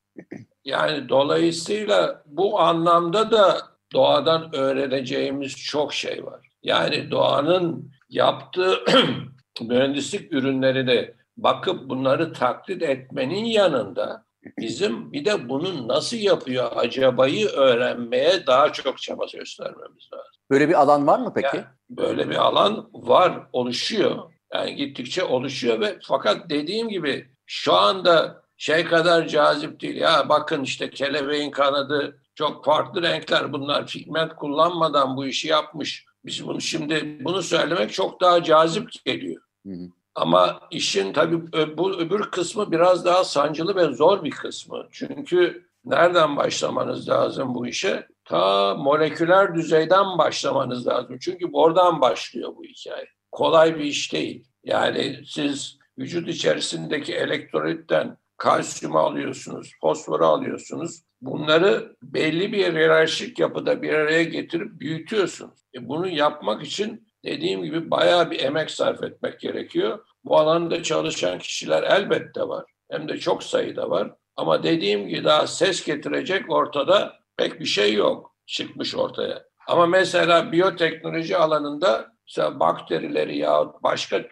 Yani 0.65 1.09
dolayısıyla 1.09 2.23
bu 2.27 2.61
anlamda 2.61 3.31
da 3.31 3.59
doğadan 3.93 4.55
öğreneceğimiz 4.55 5.57
çok 5.57 5.95
şey 5.95 6.25
var. 6.25 6.52
Yani 6.63 7.11
doğanın 7.11 7.93
yaptığı 8.09 8.85
mühendislik 9.61 10.33
ürünlerini 10.33 11.15
bakıp 11.37 11.89
bunları 11.89 12.33
taklit 12.33 12.83
etmenin 12.83 13.45
yanında 13.45 14.25
bizim 14.59 15.13
bir 15.13 15.25
de 15.25 15.49
bunu 15.49 15.89
nasıl 15.89 16.17
yapıyor 16.17 16.71
acabayı 16.75 17.49
öğrenmeye 17.49 18.47
daha 18.47 18.73
çok 18.73 18.99
çaba 18.99 19.25
göstermemiz 19.33 20.11
lazım. 20.13 20.33
Böyle 20.51 20.69
bir 20.69 20.75
alan 20.75 21.07
var 21.07 21.19
mı 21.19 21.33
peki? 21.35 21.57
Yani 21.57 21.67
böyle 21.91 22.31
bir 22.31 22.37
alan 22.37 22.91
var, 22.93 23.49
oluşuyor. 23.53 24.33
Yani 24.55 24.77
gittikçe 24.77 25.25
oluşuyor 25.25 25.81
ve 25.81 25.99
fakat 26.09 26.51
dediğim 26.51 26.89
gibi 26.89 27.29
şu 27.47 27.75
anda 27.75 28.43
şey 28.57 28.85
kadar 28.85 29.29
cazip 29.29 29.81
değil. 29.81 29.97
Ya 29.97 30.29
bakın 30.29 30.63
işte 30.63 30.91
kelebeğin 30.91 31.51
kanadı 31.51 32.19
çok 32.35 32.65
farklı 32.65 33.03
renkler 33.03 33.53
bunlar. 33.53 33.87
Pigment 33.87 34.35
kullanmadan 34.35 35.17
bu 35.17 35.27
işi 35.27 35.49
yapmış. 35.49 36.07
Biz 36.25 36.47
bunu 36.47 36.61
şimdi 36.61 37.19
bunu 37.25 37.43
söylemek 37.43 37.93
çok 37.93 38.21
daha 38.21 38.43
cazip 38.43 38.89
geliyor. 39.05 39.43
Hı 39.67 39.73
hı. 39.73 39.89
Ama 40.15 40.61
işin 40.71 41.13
tabii 41.13 41.53
bu 41.77 41.93
öbür 41.93 42.23
kısmı 42.23 42.73
biraz 42.73 43.05
daha 43.05 43.25
sancılı 43.25 43.77
ve 43.77 43.95
zor 43.95 44.25
bir 44.25 44.31
kısmı. 44.31 44.87
Çünkü 44.93 45.69
nereden 45.85 46.37
başlamanız 46.37 47.09
lazım 47.09 47.55
bu 47.55 47.67
işe? 47.67 48.07
Ta 48.25 48.75
moleküler 48.75 49.55
düzeyden 49.55 50.19
başlamanız 50.19 50.87
lazım. 50.87 51.19
Çünkü 51.21 51.47
oradan 51.53 52.01
başlıyor 52.01 52.53
bu 52.57 52.65
hikaye. 52.65 53.09
Kolay 53.33 53.79
bir 53.79 53.85
iş 53.85 54.13
değil. 54.13 54.45
Yani 54.65 55.23
siz 55.27 55.79
vücut 55.99 56.29
içerisindeki 56.29 57.15
elektrolitten 57.15 58.17
kalsiyumu 58.37 58.99
alıyorsunuz, 58.99 59.73
fosforu 59.81 60.27
alıyorsunuz. 60.27 61.03
Bunları 61.23 61.97
belli 62.03 62.53
bir 62.53 62.73
hiyerarşik 62.73 63.39
yapıda 63.39 63.83
bir 63.83 63.95
araya 63.95 64.23
getirip 64.23 64.81
büyütüyorsunuz. 64.81 65.59
E 65.75 65.89
bunu 65.89 66.09
yapmak 66.09 66.63
için 66.63 67.09
dediğim 67.25 67.63
gibi 67.63 67.91
bayağı 67.91 68.31
bir 68.31 68.41
emek 68.41 68.71
sarf 68.71 69.03
etmek 69.03 69.41
gerekiyor. 69.41 70.05
Bu 70.25 70.39
alanda 70.39 70.83
çalışan 70.83 71.39
kişiler 71.39 71.83
elbette 71.83 72.41
var. 72.41 72.65
Hem 72.91 73.09
de 73.09 73.19
çok 73.19 73.43
sayıda 73.43 73.91
var. 73.91 74.13
Ama 74.37 74.63
dediğim 74.63 75.09
gibi 75.09 75.25
daha 75.25 75.47
ses 75.47 75.85
getirecek 75.85 76.51
ortada 76.51 77.15
pek 77.37 77.61
bir 77.61 77.65
şey 77.65 77.95
yok 77.95 78.37
çıkmış 78.47 78.95
ortaya. 78.95 79.43
Ama 79.69 79.87
mesela 79.87 80.53
biyoteknoloji 80.53 81.37
alanında 81.37 82.13
mesela 82.29 82.61
bakterileri 82.61 83.39
ya 83.39 83.67
başka 83.83 84.25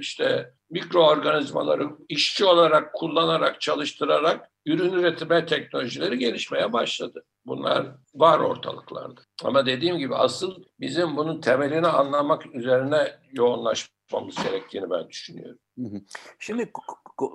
işte 0.00 0.52
mikroorganizmaları 0.70 1.88
işçi 2.08 2.44
olarak 2.44 2.94
kullanarak 2.94 3.60
çalıştırarak 3.60 4.50
ürün 4.66 4.92
üretime 4.92 5.46
teknolojileri 5.46 6.18
gelişmeye 6.18 6.72
başladı. 6.72 7.24
Bunlar 7.46 7.86
var 8.14 8.38
ortalıklarda. 8.38 9.20
Ama 9.44 9.66
dediğim 9.66 9.98
gibi 9.98 10.14
asıl 10.14 10.64
bizim 10.80 11.16
bunun 11.16 11.40
temelini 11.40 11.86
anlamak 11.86 12.54
üzerine 12.54 13.18
yoğunlaşmamız 13.32 14.34
gerektiğini 14.44 14.90
ben 14.90 15.08
düşünüyorum. 15.08 15.58
Şimdi 16.38 16.72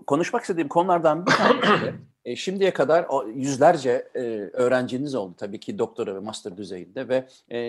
konuşmak 0.08 0.42
istediğim 0.42 0.68
konulardan 0.68 1.26
bir 1.26 1.32
tanesi 1.32 1.94
e, 2.26 2.36
şimdiye 2.36 2.74
kadar 2.74 3.06
yüzlerce 3.36 4.08
e, 4.16 4.20
öğrenciniz 4.54 5.16
oldu 5.16 5.36
tabii 5.38 5.60
ki 5.60 5.80
doktora 5.80 6.16
ve 6.16 6.20
master 6.20 6.58
düzeyinde 6.58 7.08
ve 7.08 7.28
e, 7.52 7.60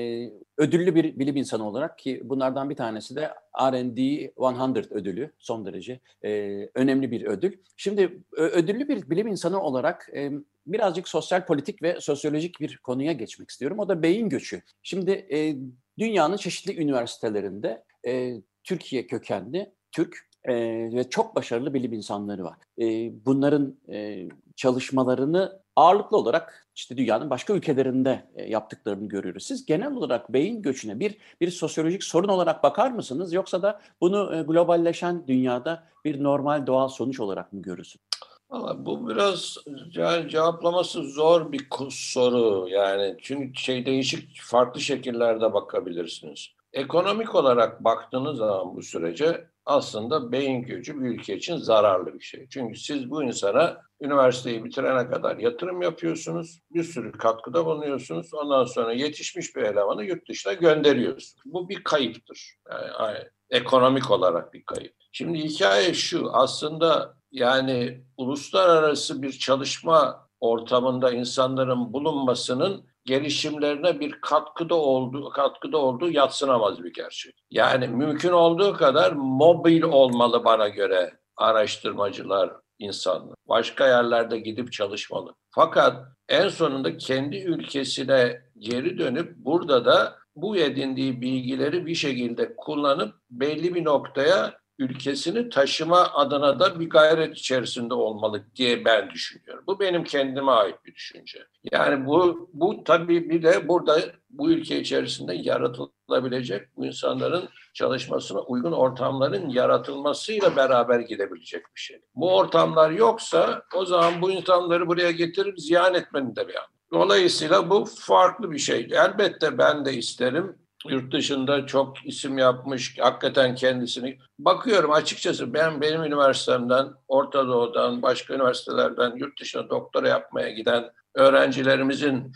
ödüllü 0.58 0.94
bir 0.94 1.18
bilim 1.18 1.36
insanı 1.36 1.68
olarak 1.68 1.98
ki 1.98 2.20
bunlardan 2.24 2.70
bir 2.70 2.76
tanesi 2.76 3.16
de 3.16 3.30
R&D 3.60 4.00
100 4.00 4.92
ödülü 4.92 5.30
son 5.38 5.66
derece 5.66 6.00
e, 6.24 6.30
önemli 6.74 7.10
bir 7.10 7.26
ödül. 7.26 7.52
Şimdi 7.76 8.18
ödüllü 8.32 8.88
bir 8.88 9.10
bilim 9.10 9.26
insanı 9.26 9.62
olarak 9.62 10.10
e, 10.14 10.30
birazcık 10.66 11.08
sosyal 11.08 11.46
politik 11.46 11.82
ve 11.82 12.00
sosyolojik 12.00 12.60
bir 12.60 12.76
konuya 12.76 13.12
geçmek 13.12 13.50
istiyorum. 13.50 13.78
O 13.78 13.88
da 13.88 14.02
beyin 14.02 14.28
göçü. 14.28 14.62
Şimdi 14.82 15.10
e, 15.10 15.56
dünyanın 15.98 16.36
çeşitli 16.36 16.82
üniversitelerinde 16.82 17.84
e, 18.06 18.34
Türkiye 18.64 19.06
kökenli 19.06 19.72
Türk 19.92 20.31
e, 20.44 20.54
ve 20.94 21.10
çok 21.10 21.36
başarılı 21.36 21.74
bilim 21.74 21.92
insanları 21.92 22.44
var. 22.44 22.56
E, 22.78 22.84
bunların 23.26 23.76
e, 23.88 24.28
çalışmalarını 24.56 25.62
ağırlıklı 25.76 26.16
olarak 26.16 26.66
işte 26.74 26.96
dünyanın 26.96 27.30
başka 27.30 27.52
ülkelerinde 27.52 28.30
e, 28.34 28.50
yaptıklarını 28.50 29.08
görüyoruz. 29.08 29.46
Siz 29.46 29.66
genel 29.66 29.94
olarak 29.94 30.32
beyin 30.32 30.62
göçüne 30.62 31.00
bir 31.00 31.16
bir 31.40 31.50
sosyolojik 31.50 32.04
sorun 32.04 32.28
olarak 32.28 32.62
bakar 32.62 32.90
mısınız 32.90 33.32
yoksa 33.32 33.62
da 33.62 33.80
bunu 34.00 34.36
e, 34.36 34.42
globalleşen 34.42 35.26
dünyada 35.26 35.84
bir 36.04 36.22
normal 36.22 36.66
doğal 36.66 36.88
sonuç 36.88 37.20
olarak 37.20 37.52
mı 37.52 37.62
görürsünüz? 37.62 38.02
Valla 38.50 38.86
bu 38.86 39.08
biraz 39.08 39.56
yani 39.94 40.30
cevaplaması 40.30 41.02
zor 41.02 41.52
bir 41.52 41.66
soru 41.90 42.68
yani 42.68 43.16
çünkü 43.22 43.62
şey 43.62 43.86
değişik 43.86 44.40
farklı 44.42 44.80
şekillerde 44.80 45.54
bakabilirsiniz. 45.54 46.48
Ekonomik 46.72 47.34
olarak 47.34 47.84
baktığınız 47.84 48.38
zaman 48.38 48.76
bu 48.76 48.82
sürece 48.82 49.51
aslında 49.66 50.32
beyin 50.32 50.62
göçü 50.62 51.00
bir 51.00 51.08
ülke 51.08 51.36
için 51.36 51.56
zararlı 51.56 52.14
bir 52.14 52.24
şey. 52.24 52.46
Çünkü 52.50 52.78
siz 52.78 53.10
bu 53.10 53.22
insana 53.22 53.80
üniversiteyi 54.00 54.64
bitirene 54.64 55.10
kadar 55.10 55.36
yatırım 55.36 55.82
yapıyorsunuz, 55.82 56.60
bir 56.70 56.84
sürü 56.84 57.12
katkıda 57.12 57.66
bulunuyorsunuz. 57.66 58.34
Ondan 58.34 58.64
sonra 58.64 58.92
yetişmiş 58.92 59.56
bir 59.56 59.62
elemanı 59.62 60.04
yurt 60.04 60.28
dışına 60.28 60.52
gönderiyorsunuz. 60.52 61.42
Bu 61.44 61.68
bir 61.68 61.84
kayıptır. 61.84 62.56
Yani, 63.00 63.18
ekonomik 63.50 64.10
olarak 64.10 64.52
bir 64.52 64.64
kayıp. 64.64 64.94
Şimdi 65.12 65.38
hikaye 65.38 65.94
şu, 65.94 66.30
aslında 66.32 67.14
yani 67.32 68.04
uluslararası 68.16 69.22
bir 69.22 69.32
çalışma 69.32 70.28
ortamında 70.40 71.12
insanların 71.12 71.92
bulunmasının 71.92 72.91
gelişimlerine 73.04 74.00
bir 74.00 74.12
katkıda 74.12 74.74
olduğu 74.74 75.30
katkıda 75.30 75.78
olduğu 75.78 76.10
yatsınamaz 76.10 76.84
bir 76.84 76.92
gerçek. 76.92 77.34
Yani 77.50 77.88
mümkün 77.88 78.32
olduğu 78.32 78.72
kadar 78.72 79.12
mobil 79.12 79.82
olmalı 79.82 80.44
bana 80.44 80.68
göre 80.68 81.18
araştırmacılar, 81.36 82.52
insanlar. 82.78 83.34
Başka 83.48 83.86
yerlerde 83.86 84.38
gidip 84.38 84.72
çalışmalı. 84.72 85.34
Fakat 85.50 86.06
en 86.28 86.48
sonunda 86.48 86.96
kendi 86.96 87.36
ülkesine 87.36 88.40
geri 88.58 88.98
dönüp 88.98 89.36
burada 89.36 89.84
da 89.84 90.16
bu 90.36 90.56
edindiği 90.56 91.20
bilgileri 91.20 91.86
bir 91.86 91.94
şekilde 91.94 92.56
kullanıp 92.56 93.14
belli 93.30 93.74
bir 93.74 93.84
noktaya 93.84 94.61
ülkesini 94.82 95.48
taşıma 95.48 96.12
adına 96.14 96.60
da 96.60 96.80
bir 96.80 96.90
gayret 96.90 97.36
içerisinde 97.36 97.94
olmalı 97.94 98.44
diye 98.56 98.84
ben 98.84 99.10
düşünüyorum. 99.10 99.64
Bu 99.66 99.80
benim 99.80 100.04
kendime 100.04 100.52
ait 100.52 100.84
bir 100.84 100.94
düşünce. 100.94 101.38
Yani 101.72 102.06
bu 102.06 102.50
bu 102.52 102.84
tabii 102.84 103.30
bir 103.30 103.42
de 103.42 103.68
burada 103.68 104.00
bu 104.30 104.50
ülke 104.50 104.80
içerisinde 104.80 105.34
yaratılabilecek 105.34 106.76
bu 106.76 106.86
insanların 106.86 107.48
çalışmasına 107.74 108.40
uygun 108.40 108.72
ortamların 108.72 109.48
yaratılmasıyla 109.48 110.56
beraber 110.56 111.00
gidebilecek 111.00 111.62
bir 111.74 111.80
şey. 111.80 112.00
Bu 112.14 112.36
ortamlar 112.36 112.90
yoksa 112.90 113.62
o 113.74 113.84
zaman 113.84 114.22
bu 114.22 114.30
insanları 114.30 114.86
buraya 114.86 115.10
getirip 115.10 115.60
ziyan 115.60 115.94
etmenin 115.94 116.36
de 116.36 116.48
bir 116.48 116.54
anlamı. 116.54 116.72
Dolayısıyla 116.92 117.70
bu 117.70 117.84
farklı 117.84 118.50
bir 118.50 118.58
şey. 118.58 118.88
Elbette 118.92 119.58
ben 119.58 119.84
de 119.84 119.94
isterim 119.94 120.58
yurt 120.88 121.12
dışında 121.12 121.66
çok 121.66 122.06
isim 122.06 122.38
yapmış, 122.38 122.98
hakikaten 122.98 123.54
kendisini. 123.54 124.18
Bakıyorum 124.38 124.92
açıkçası 124.92 125.54
ben 125.54 125.80
benim 125.80 126.04
üniversitemden, 126.04 126.88
Orta 127.08 127.48
Doğu'dan, 127.48 128.02
başka 128.02 128.34
üniversitelerden 128.34 129.16
yurt 129.16 129.40
dışına 129.40 129.70
doktora 129.70 130.08
yapmaya 130.08 130.50
giden 130.50 130.90
öğrencilerimizin 131.14 132.32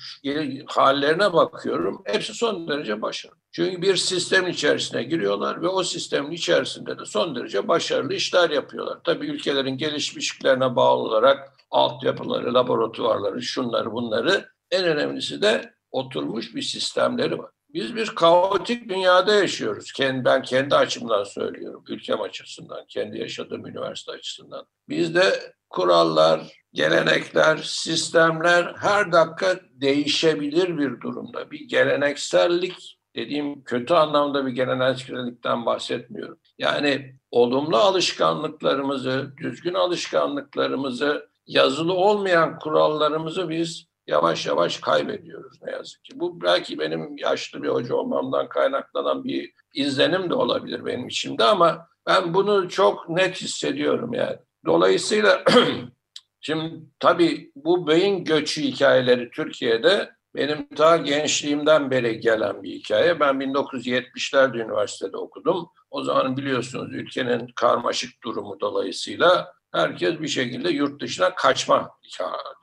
hallerine 0.66 1.32
bakıyorum. 1.32 2.02
Hepsi 2.04 2.34
son 2.34 2.68
derece 2.68 3.02
başarılı. 3.02 3.36
Çünkü 3.52 3.82
bir 3.82 3.96
sistemin 3.96 4.50
içerisine 4.50 5.02
giriyorlar 5.02 5.62
ve 5.62 5.68
o 5.68 5.82
sistemin 5.82 6.30
içerisinde 6.30 6.98
de 6.98 7.04
son 7.04 7.36
derece 7.36 7.68
başarılı 7.68 8.14
işler 8.14 8.50
yapıyorlar. 8.50 8.98
Tabii 9.04 9.26
ülkelerin 9.26 9.78
gelişmişliklerine 9.78 10.76
bağlı 10.76 11.02
olarak 11.02 11.52
altyapıları, 11.70 12.54
laboratuvarları, 12.54 13.42
şunları 13.42 13.92
bunları 13.92 14.48
en 14.70 14.84
önemlisi 14.84 15.42
de 15.42 15.74
oturmuş 15.90 16.54
bir 16.54 16.62
sistemleri 16.62 17.38
var. 17.38 17.50
Biz 17.76 17.96
bir 17.96 18.06
kaotik 18.06 18.88
dünyada 18.88 19.34
yaşıyoruz. 19.34 19.92
Ben 20.00 20.42
kendi 20.42 20.74
açımdan 20.74 21.24
söylüyorum, 21.24 21.84
ülkem 21.88 22.20
açısından, 22.20 22.84
kendi 22.88 23.18
yaşadığım 23.18 23.66
üniversite 23.66 24.12
açısından. 24.12 24.66
Bizde 24.88 25.52
kurallar, 25.70 26.52
gelenekler, 26.72 27.56
sistemler 27.56 28.74
her 28.78 29.12
dakika 29.12 29.60
değişebilir 29.70 30.78
bir 30.78 31.00
durumda. 31.00 31.50
Bir 31.50 31.60
geleneksellik 31.60 32.98
dediğim 33.16 33.64
kötü 33.64 33.94
anlamda 33.94 34.46
bir 34.46 34.52
geleneksellikten 34.52 35.66
bahsetmiyorum. 35.66 36.38
Yani 36.58 37.14
olumlu 37.30 37.76
alışkanlıklarımızı, 37.76 39.32
düzgün 39.36 39.74
alışkanlıklarımızı, 39.74 41.28
yazılı 41.46 41.92
olmayan 41.92 42.58
kurallarımızı 42.58 43.48
biz 43.48 43.86
yavaş 44.06 44.46
yavaş 44.46 44.78
kaybediyoruz 44.78 45.62
ne 45.62 45.72
yazık 45.72 46.04
ki. 46.04 46.20
Bu 46.20 46.40
belki 46.40 46.78
benim 46.78 47.18
yaşlı 47.18 47.62
bir 47.62 47.68
hoca 47.68 47.94
olmamdan 47.94 48.48
kaynaklanan 48.48 49.24
bir 49.24 49.52
izlenim 49.74 50.30
de 50.30 50.34
olabilir 50.34 50.84
benim 50.84 51.08
içimde 51.08 51.44
ama 51.44 51.88
ben 52.06 52.34
bunu 52.34 52.68
çok 52.68 53.08
net 53.08 53.40
hissediyorum 53.40 54.14
yani. 54.14 54.36
Dolayısıyla 54.66 55.44
şimdi 56.40 56.74
tabii 56.98 57.52
bu 57.56 57.86
beyin 57.86 58.24
göçü 58.24 58.62
hikayeleri 58.62 59.30
Türkiye'de 59.30 60.16
benim 60.34 60.68
ta 60.68 60.96
gençliğimden 60.96 61.90
beri 61.90 62.20
gelen 62.20 62.62
bir 62.62 62.70
hikaye. 62.70 63.20
Ben 63.20 63.34
1970'lerde 63.34 64.56
üniversitede 64.56 65.16
okudum. 65.16 65.68
O 65.90 66.02
zaman 66.02 66.36
biliyorsunuz 66.36 66.94
ülkenin 66.94 67.46
karmaşık 67.56 68.22
durumu 68.24 68.60
dolayısıyla 68.60 69.52
herkes 69.72 70.20
bir 70.20 70.28
şekilde 70.28 70.70
yurt 70.70 71.00
dışına 71.02 71.34
kaçma 71.34 71.90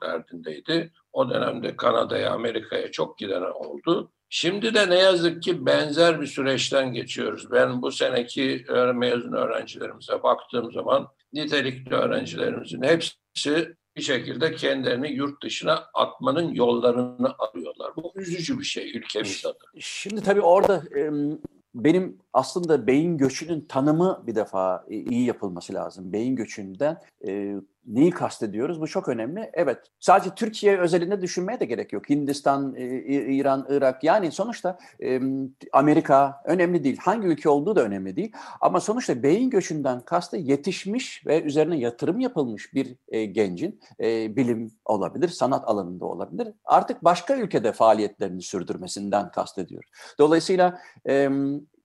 derdindeydi. 0.02 0.92
O 1.14 1.30
dönemde 1.30 1.76
Kanada'ya, 1.76 2.30
Amerika'ya 2.30 2.90
çok 2.90 3.18
giden 3.18 3.42
oldu. 3.42 4.12
Şimdi 4.28 4.74
de 4.74 4.90
ne 4.90 4.98
yazık 4.98 5.42
ki 5.42 5.66
benzer 5.66 6.20
bir 6.20 6.26
süreçten 6.26 6.92
geçiyoruz. 6.92 7.50
Ben 7.50 7.82
bu 7.82 7.92
seneki 7.92 8.64
mezun 8.94 9.32
öğrencilerimize 9.32 10.22
baktığım 10.22 10.72
zaman 10.72 11.08
nitelikli 11.32 11.94
öğrencilerimizin 11.94 12.82
hepsi 12.82 13.74
bir 13.96 14.02
şekilde 14.02 14.54
kendilerini 14.54 15.12
yurt 15.12 15.42
dışına 15.42 15.84
atmanın 15.94 16.54
yollarını 16.54 17.34
arıyorlar. 17.38 17.92
Bu 17.96 18.12
üzücü 18.16 18.58
bir 18.58 18.64
şey 18.64 18.96
ülkemiz 18.96 19.46
adına. 19.46 19.80
Şimdi 19.80 20.22
tabii 20.22 20.40
orada 20.40 20.82
benim 21.74 22.18
aslında 22.32 22.86
beyin 22.86 23.18
göçünün 23.18 23.60
tanımı 23.68 24.22
bir 24.26 24.34
defa 24.34 24.84
iyi 24.88 25.26
yapılması 25.26 25.74
lazım. 25.74 26.12
Beyin 26.12 26.36
göçünden 26.36 27.00
neyi 27.86 28.10
kastediyoruz? 28.10 28.80
Bu 28.80 28.88
çok 28.88 29.08
önemli. 29.08 29.50
Evet, 29.52 29.78
sadece 30.00 30.34
Türkiye 30.34 30.78
özelinde 30.78 31.22
düşünmeye 31.22 31.60
de 31.60 31.64
gerek 31.64 31.92
yok. 31.92 32.10
Hindistan, 32.10 32.74
e, 32.76 32.84
İran, 33.08 33.66
Irak 33.68 34.04
yani 34.04 34.30
sonuçta 34.30 34.78
Amerika 35.72 36.42
önemli 36.44 36.84
değil. 36.84 36.96
Hangi 37.00 37.26
ülke 37.26 37.48
olduğu 37.48 37.76
da 37.76 37.84
önemli 37.84 38.16
değil. 38.16 38.32
Ama 38.60 38.80
sonuçta 38.80 39.22
beyin 39.22 39.50
göçünden 39.50 40.00
kastı 40.00 40.36
yetişmiş 40.36 41.26
ve 41.26 41.42
üzerine 41.42 41.78
yatırım 41.78 42.20
yapılmış 42.20 42.74
bir 42.74 42.96
e, 43.08 43.24
gencin 43.24 43.80
e, 44.00 44.36
bilim 44.36 44.70
olabilir, 44.84 45.28
sanat 45.28 45.68
alanında 45.68 46.04
olabilir. 46.04 46.48
Artık 46.64 47.04
başka 47.04 47.36
ülkede 47.36 47.72
faaliyetlerini 47.72 48.42
sürdürmesinden 48.42 49.30
kastediyoruz. 49.30 49.90
Dolayısıyla 50.18 50.80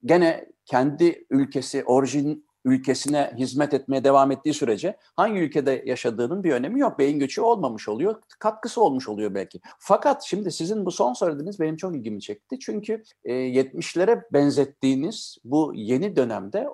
gene 0.04 0.46
kendi 0.64 1.26
ülkesi, 1.30 1.84
orijin 1.84 2.44
ülkesine 2.64 3.32
hizmet 3.36 3.74
etmeye 3.74 4.04
devam 4.04 4.30
ettiği 4.30 4.54
sürece 4.54 4.96
hangi 5.16 5.40
ülkede 5.40 5.82
yaşadığının 5.86 6.44
bir 6.44 6.52
önemi 6.52 6.80
yok. 6.80 6.98
Beyin 6.98 7.18
göçü 7.18 7.40
olmamış 7.40 7.88
oluyor, 7.88 8.22
katkısı 8.38 8.82
olmuş 8.82 9.08
oluyor 9.08 9.34
belki. 9.34 9.60
Fakat 9.78 10.22
şimdi 10.22 10.52
sizin 10.52 10.86
bu 10.86 10.90
son 10.90 11.12
söylediğiniz 11.12 11.60
benim 11.60 11.76
çok 11.76 11.96
ilgimi 11.96 12.20
çekti. 12.20 12.58
Çünkü 12.58 13.02
e, 13.24 13.32
70'lere 13.32 14.22
benzettiğiniz 14.32 15.38
bu 15.44 15.72
yeni 15.74 16.16
dönemde 16.16 16.66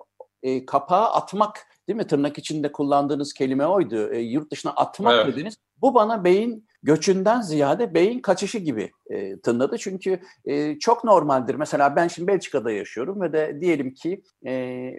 e, 0.42 0.66
kapağı 0.66 1.06
atmak 1.06 1.66
değil 1.88 1.96
mi? 1.96 2.06
Tırnak 2.06 2.38
içinde 2.38 2.72
kullandığınız 2.72 3.32
kelime 3.32 3.66
oydu. 3.66 4.12
E, 4.12 4.18
yurt 4.18 4.50
dışına 4.50 4.72
atmak 4.72 5.14
evet. 5.14 5.36
dediniz. 5.36 5.56
Bu 5.80 5.94
bana 5.94 6.24
beyin 6.24 6.65
göçünden 6.86 7.40
ziyade 7.40 7.94
beyin 7.94 8.20
kaçışı 8.20 8.58
gibi 8.58 8.90
e, 9.10 9.40
tınladı. 9.40 9.78
Çünkü 9.78 10.20
e, 10.44 10.78
çok 10.78 11.04
normaldir. 11.04 11.54
Mesela 11.54 11.96
ben 11.96 12.08
şimdi 12.08 12.28
Belçika'da 12.28 12.70
yaşıyorum 12.70 13.20
ve 13.20 13.32
de 13.32 13.60
diyelim 13.60 13.94
ki 13.94 14.22
e, 14.46 14.92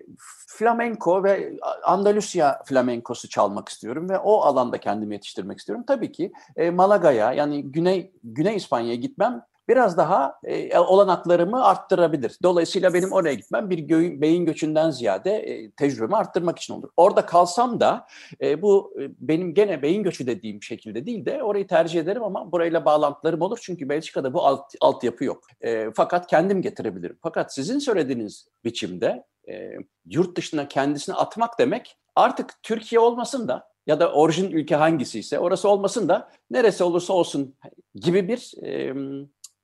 flamenko 0.47 1.23
ve 1.23 1.53
Andalusya 1.83 2.61
flamenkosu 2.65 3.29
çalmak 3.29 3.69
istiyorum 3.69 4.09
ve 4.09 4.17
o 4.17 4.41
alanda 4.41 4.77
kendimi 4.77 5.13
yetiştirmek 5.13 5.59
istiyorum. 5.59 5.85
Tabii 5.87 6.11
ki 6.11 6.31
e, 6.55 6.69
Malaga'ya 6.69 7.33
yani 7.33 7.71
Güney 7.71 8.11
Güney 8.23 8.55
İspanya'ya 8.55 8.95
gitmem 8.95 9.41
biraz 9.67 9.97
daha 9.97 10.39
e, 10.43 10.79
olanaklarımı 10.79 11.65
arttırabilir. 11.65 12.37
Dolayısıyla 12.43 12.93
benim 12.93 13.11
oraya 13.11 13.33
gitmem 13.33 13.69
bir 13.69 13.77
gö- 13.77 14.21
beyin 14.21 14.45
göçünden 14.45 14.91
ziyade 14.91 15.31
e, 15.31 15.71
tecrübemi 15.71 16.15
arttırmak 16.15 16.59
için 16.59 16.73
olur. 16.73 16.89
Orada 16.97 17.25
kalsam 17.25 17.79
da 17.79 18.07
e, 18.41 18.61
bu 18.61 18.93
e, 19.01 19.09
benim 19.19 19.53
gene 19.53 19.81
beyin 19.81 20.03
göçü 20.03 20.27
dediğim 20.27 20.63
şekilde 20.63 21.05
değil 21.05 21.25
de 21.25 21.43
orayı 21.43 21.67
tercih 21.67 21.99
ederim 21.99 22.23
ama 22.23 22.51
burayla 22.51 22.85
bağlantılarım 22.85 23.41
olur. 23.41 23.59
Çünkü 23.61 23.89
Belçika'da 23.89 24.33
bu 24.33 24.45
alt, 24.45 24.73
altyapı 24.81 25.23
yok. 25.23 25.43
E, 25.61 25.91
fakat 25.95 26.27
kendim 26.27 26.61
getirebilirim. 26.61 27.17
Fakat 27.21 27.53
sizin 27.53 27.79
söylediğiniz 27.79 28.47
biçimde 28.63 29.23
e, 29.49 29.71
yurt 30.05 30.37
dışına 30.37 30.67
kendisini 30.67 31.15
atmak 31.15 31.59
demek 31.59 31.97
artık 32.15 32.53
Türkiye 32.63 32.99
olmasın 32.99 33.47
da 33.47 33.67
ya 33.87 33.99
da 33.99 34.13
orijin 34.13 34.51
ülke 34.51 34.75
hangisi 34.75 35.19
ise 35.19 35.39
orası 35.39 35.69
olmasın 35.69 36.09
da 36.09 36.29
neresi 36.51 36.83
olursa 36.83 37.13
olsun 37.13 37.55
gibi 37.95 38.27
bir 38.27 38.63
e, 38.63 38.93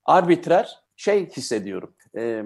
arbitrer 0.06 0.80
şey 0.96 1.30
hissediyorum. 1.30 1.94
E, 2.18 2.44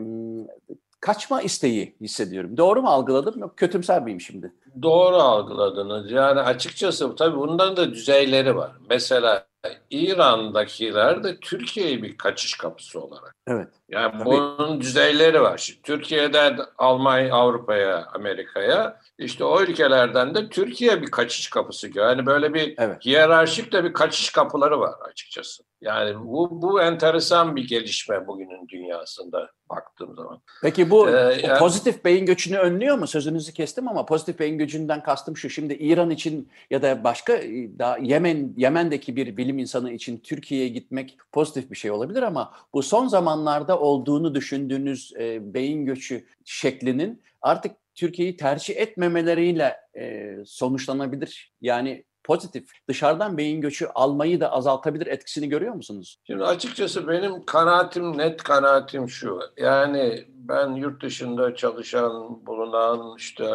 kaçma 0.99 1.41
isteği 1.41 1.95
hissediyorum. 2.01 2.57
Doğru 2.57 2.81
mu 2.81 2.87
algıladım? 2.87 3.39
Yok 3.39 3.57
kötümser 3.57 4.03
miyim 4.03 4.21
şimdi? 4.21 4.53
Doğru 4.82 5.15
algıladınız. 5.15 6.11
Yani 6.11 6.39
açıkçası 6.39 7.15
tabii 7.15 7.38
bundan 7.38 7.78
da 7.78 7.93
düzeyleri 7.93 8.55
var. 8.55 8.71
Mesela 8.89 9.47
İran'dakiler 9.89 11.23
de 11.23 11.39
Türkiye'ye 11.39 12.03
bir 12.03 12.17
kaçış 12.17 12.57
kapısı 12.57 13.01
olarak. 13.01 13.36
Evet. 13.47 13.67
Yani 13.89 14.11
tabii. 14.11 14.25
bunun 14.25 14.82
düzeyleri 14.82 15.41
var. 15.41 15.57
Şimdi 15.57 15.82
Türkiye'den 15.82 16.59
Almanya, 16.78 17.36
Avrupa'ya, 17.36 18.05
Amerika'ya 18.13 18.99
işte 19.17 19.43
o 19.43 19.61
ülkelerden 19.61 20.36
de 20.36 20.49
Türkiye 20.49 21.01
bir 21.01 21.11
kaçış 21.11 21.49
kapısı. 21.49 21.89
Yani 21.95 22.25
böyle 22.25 22.53
bir 22.53 22.75
evet. 22.78 23.05
hiyerarşik 23.05 23.73
de 23.73 23.84
bir 23.84 23.93
kaçış 23.93 24.30
kapıları 24.30 24.80
var 24.80 24.93
açıkçası. 25.09 25.63
Yani 25.82 26.19
bu, 26.19 26.61
bu 26.61 26.82
enteresan 26.82 27.55
bir 27.55 27.67
gelişme 27.67 28.28
bugünün 28.28 28.67
dünyasında. 28.67 29.49
baktığım 29.69 30.15
zaman. 30.15 30.41
Peki 30.61 30.89
bu 30.89 31.09
Ee, 31.09 31.41
yani- 31.43 31.59
pozitif 31.59 32.05
beyin 32.05 32.25
göçünü 32.25 32.57
önlüyor 32.57 32.97
mu? 32.97 33.07
Sözünüzü 33.07 33.53
kestim 33.53 33.88
ama 33.88 34.05
pozitif 34.05 34.39
beyin 34.39 34.57
göçünden 34.68 35.03
kastım 35.03 35.38
şu. 35.38 35.49
Şimdi 35.49 35.74
İran 35.74 36.09
için 36.09 36.49
ya 36.70 36.82
da 36.82 37.03
başka 37.03 37.34
e, 37.34 37.80
daha 37.80 37.97
Yemen 37.97 38.53
Yemen'deki 38.57 39.15
bir 39.15 39.38
bilim 39.38 39.59
insanı 39.59 39.91
için 39.91 40.18
Türkiye'ye 40.18 40.68
gitmek 40.68 41.18
pozitif 41.32 41.72
bir 41.72 41.76
şey 41.76 41.91
olabilir 41.91 42.24
ama 42.24 42.53
bu 42.74 42.84
son 42.84 43.07
zamanlarda 43.07 43.80
olduğunu 43.80 44.36
düşündüğünüz 44.36 45.13
e, 45.20 45.53
beyin 45.53 45.86
göçü 45.86 46.26
şeklinin 46.45 47.22
artık 47.41 47.72
Türkiye'yi 47.95 48.38
tercih 48.38 48.78
etmemeleriyle 48.78 49.76
e, 49.97 50.36
sonuçlanabilir. 50.45 51.53
Yani 51.61 52.03
pozitif 52.28 52.71
dışarıdan 52.88 53.38
beyin 53.38 53.61
göçü 53.61 53.86
almayı 53.86 54.39
da 54.39 54.51
azaltabilir 54.51 55.07
etkisini 55.07 55.49
görüyor 55.49 55.73
musunuz? 55.73 56.17
Şimdi 56.28 56.43
açıkçası 56.43 57.07
benim 57.07 57.45
kanaatim, 57.45 58.17
net 58.17 58.43
kanaatim 58.43 59.09
şu. 59.09 59.39
Yani 59.57 60.25
ben 60.30 60.71
yurt 60.75 61.03
dışında 61.03 61.55
çalışan, 61.55 62.45
bulunan 62.45 63.15
işte 63.17 63.45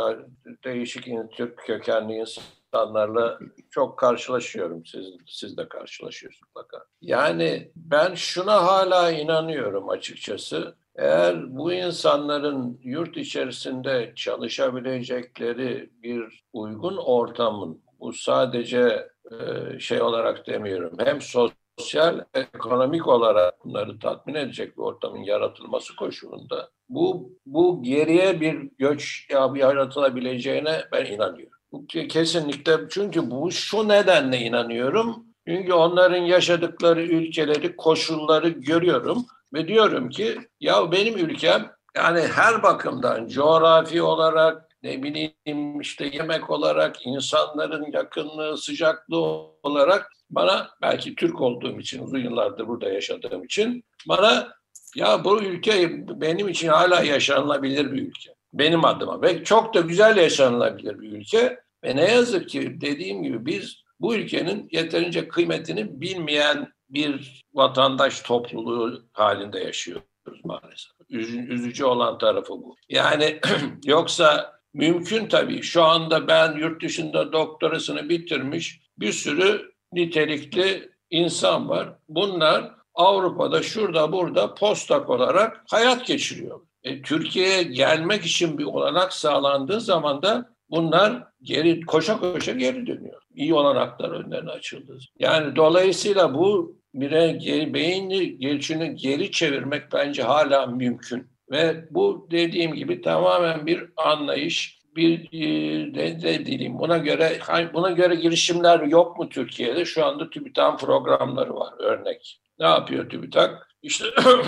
değişik 0.65 1.09
Türk 1.37 1.59
kökenli 1.59 2.15
insanlarla 2.15 3.39
çok 3.71 3.99
karşılaşıyorum. 3.99 4.87
Siz, 4.87 5.07
siz 5.27 5.57
de 5.57 5.69
karşılaşıyorsunuz 5.69 6.49
mutlaka. 6.49 6.85
Yani 7.01 7.73
ben 7.77 8.15
şuna 8.15 8.65
hala 8.65 9.11
inanıyorum 9.11 9.89
açıkçası. 9.89 10.75
Eğer 10.97 11.57
bu 11.57 11.73
insanların 11.73 12.81
yurt 12.83 13.17
içerisinde 13.17 14.13
çalışabilecekleri 14.17 15.91
bir 16.03 16.45
uygun 16.53 16.97
ortamın, 16.97 17.82
bu 18.03 18.13
sadece 18.13 19.09
e, 19.31 19.79
şey 19.79 20.03
olarak 20.03 20.47
demiyorum, 20.47 20.97
hem 20.99 21.21
sosyal, 21.21 22.25
ekonomik 22.35 23.09
olarak 23.09 23.65
bunları 23.65 23.99
tatmin 23.99 24.35
edecek 24.35 24.77
bir 24.77 24.83
ortamın 24.83 25.23
yaratılması 25.23 25.97
koşulunda 25.97 26.71
bu 26.89 27.33
bu 27.47 27.83
geriye 27.83 28.41
bir 28.41 28.71
göç 28.79 29.27
yaratılabileceğine 29.57 30.85
ben 30.93 31.05
inanıyorum. 31.05 31.87
Kesinlikle 32.09 32.73
çünkü 32.91 33.31
bu 33.31 33.51
şu 33.51 33.89
nedenle 33.89 34.39
inanıyorum. 34.39 35.25
Çünkü 35.49 35.73
onların 35.73 36.23
yaşadıkları 36.23 37.03
ülkeleri, 37.03 37.77
koşulları 37.77 38.49
görüyorum 38.49 39.27
ve 39.55 39.69
diyorum 39.69 40.09
ki 40.09 40.39
ya 40.61 40.93
benim 40.93 41.19
ülkem 41.19 41.73
yani 41.97 42.21
her 42.21 42.63
bakımdan 42.63 43.29
coğrafi 43.29 44.03
olarak 44.03 44.72
ne 44.83 45.03
bileyim 45.03 45.81
işte 45.81 46.11
yemek 46.13 46.51
olarak 46.51 47.07
insanların 47.07 47.93
yakınlığı, 47.93 48.59
sıcaklığı 48.59 49.21
olarak 49.63 50.13
bana 50.31 50.71
belki 50.83 51.15
Türk 51.15 51.41
olduğum 51.41 51.81
için 51.81 52.03
uzun 52.03 52.19
yıllardır 52.19 52.69
burada 52.69 52.89
yaşadığım 52.89 53.45
için 53.45 53.85
bana 54.09 54.49
ya 54.97 55.25
bu 55.25 55.43
ülke 55.43 55.91
benim 56.21 56.49
için 56.49 56.69
hala 56.69 57.03
yaşanılabilir 57.03 57.93
bir 57.93 58.03
ülke. 58.03 58.35
Benim 58.53 58.85
adıma 58.85 59.23
ve 59.23 59.45
çok 59.45 59.75
da 59.75 59.81
güzel 59.81 60.17
yaşanılabilir 60.17 61.01
bir 61.01 61.13
ülke 61.13 61.61
ve 61.85 61.97
ne 61.97 62.11
yazık 62.11 62.49
ki 62.49 62.81
dediğim 62.81 63.23
gibi 63.23 63.47
biz 63.47 63.83
bu 64.01 64.15
ülkenin 64.15 64.69
yeterince 64.73 65.29
kıymetini 65.29 66.01
bilmeyen 66.01 66.73
bir 66.91 67.43
vatandaş 67.55 68.21
topluluğu 68.21 69.05
halinde 69.13 69.59
yaşıyoruz 69.61 70.45
maalesef. 70.45 70.93
Üzü- 71.11 71.49
Üzücü 71.49 71.85
olan 71.85 72.19
tarafı 72.19 72.53
bu. 72.53 72.77
Yani 72.89 73.41
yoksa 73.85 74.53
mümkün 74.75 75.27
tabii. 75.27 75.63
Şu 75.63 75.83
anda 75.83 76.29
ben 76.29 76.57
yurt 76.57 76.83
dışında 76.83 77.33
doktorasını 77.33 78.09
bitirmiş 78.09 78.81
bir 78.99 79.13
sürü 79.13 79.73
nitelikli 79.93 80.91
insan 81.11 81.69
var. 81.69 81.89
Bunlar 82.09 82.71
Avrupa'da 82.95 83.63
şurada 83.63 84.13
burada 84.13 84.55
postak 84.55 85.11
olarak 85.11 85.65
hayat 85.71 86.07
geçiriyor. 86.07 86.61
E, 86.83 87.03
Türkiye'ye 87.03 87.63
gelmek 87.63 88.25
için 88.25 88.59
bir 88.59 88.65
olanak 88.65 89.13
sağlandığı 89.13 89.81
zaman 89.81 90.23
da 90.23 90.51
bunlar 90.71 91.25
geri 91.43 91.81
koşa 91.81 92.19
koşa 92.21 92.53
geri 92.53 92.87
dönüyor. 92.87 93.23
İyi 93.35 93.55
olanaklar 93.55 94.11
önlerine 94.11 94.51
açıldı. 94.51 94.99
Yani 95.19 95.57
dolayısıyla 95.57 96.35
bu 96.35 96.77
bire 96.95 97.75
beyni 97.75 98.39
geçini 98.39 98.97
geri 98.97 99.31
çevirmek 99.31 99.93
bence 99.93 100.23
hala 100.23 100.67
mümkün. 100.67 101.32
Ve 101.53 101.85
bu 101.91 102.29
dediğim 102.31 102.75
gibi 102.75 103.03
tamamen 103.03 103.67
bir 103.67 103.85
anlayış, 103.97 104.79
bir 104.97 105.29
e, 105.33 105.93
ne, 105.93 106.19
ne 106.23 106.47
diyeyim 106.47 106.79
buna 106.79 106.99
göre 106.99 107.39
buna 107.75 107.91
göre 107.91 108.15
girişimler 108.15 108.81
yok 108.81 109.19
mu 109.19 109.29
Türkiye'de? 109.29 109.85
Şu 109.85 110.05
anda 110.05 110.31
TÜBİTAK'ın 110.31 110.87
programları 110.87 111.55
var 111.55 111.75
örnek. 111.79 112.41
Ne 112.59 112.67
yapıyor 112.67 113.11
TÜBİTAK? 113.11 113.69
İşte 113.83 114.05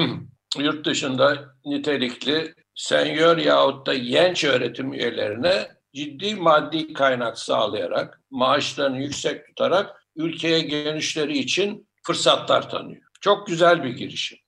yurt 0.59 0.87
dışında 0.87 1.55
nitelikli 1.65 2.55
senyör 2.75 3.39
yahut 3.39 3.87
da 3.87 3.95
genç 3.95 4.45
öğretim 4.45 4.93
üyelerine 4.93 5.69
ciddi 5.95 6.35
maddi 6.35 6.93
kaynak 6.93 7.39
sağlayarak, 7.39 8.21
maaşlarını 8.31 8.99
yüksek 8.99 9.47
tutarak 9.47 10.07
ülkeye 10.17 10.61
gelişleri 10.61 11.39
için 11.39 11.89
fırsatlar 12.03 12.71
tanıyor. 12.71 13.03
Çok 13.21 13.47
güzel 13.47 13.85
bir 13.85 13.91
girişim. 13.91 14.39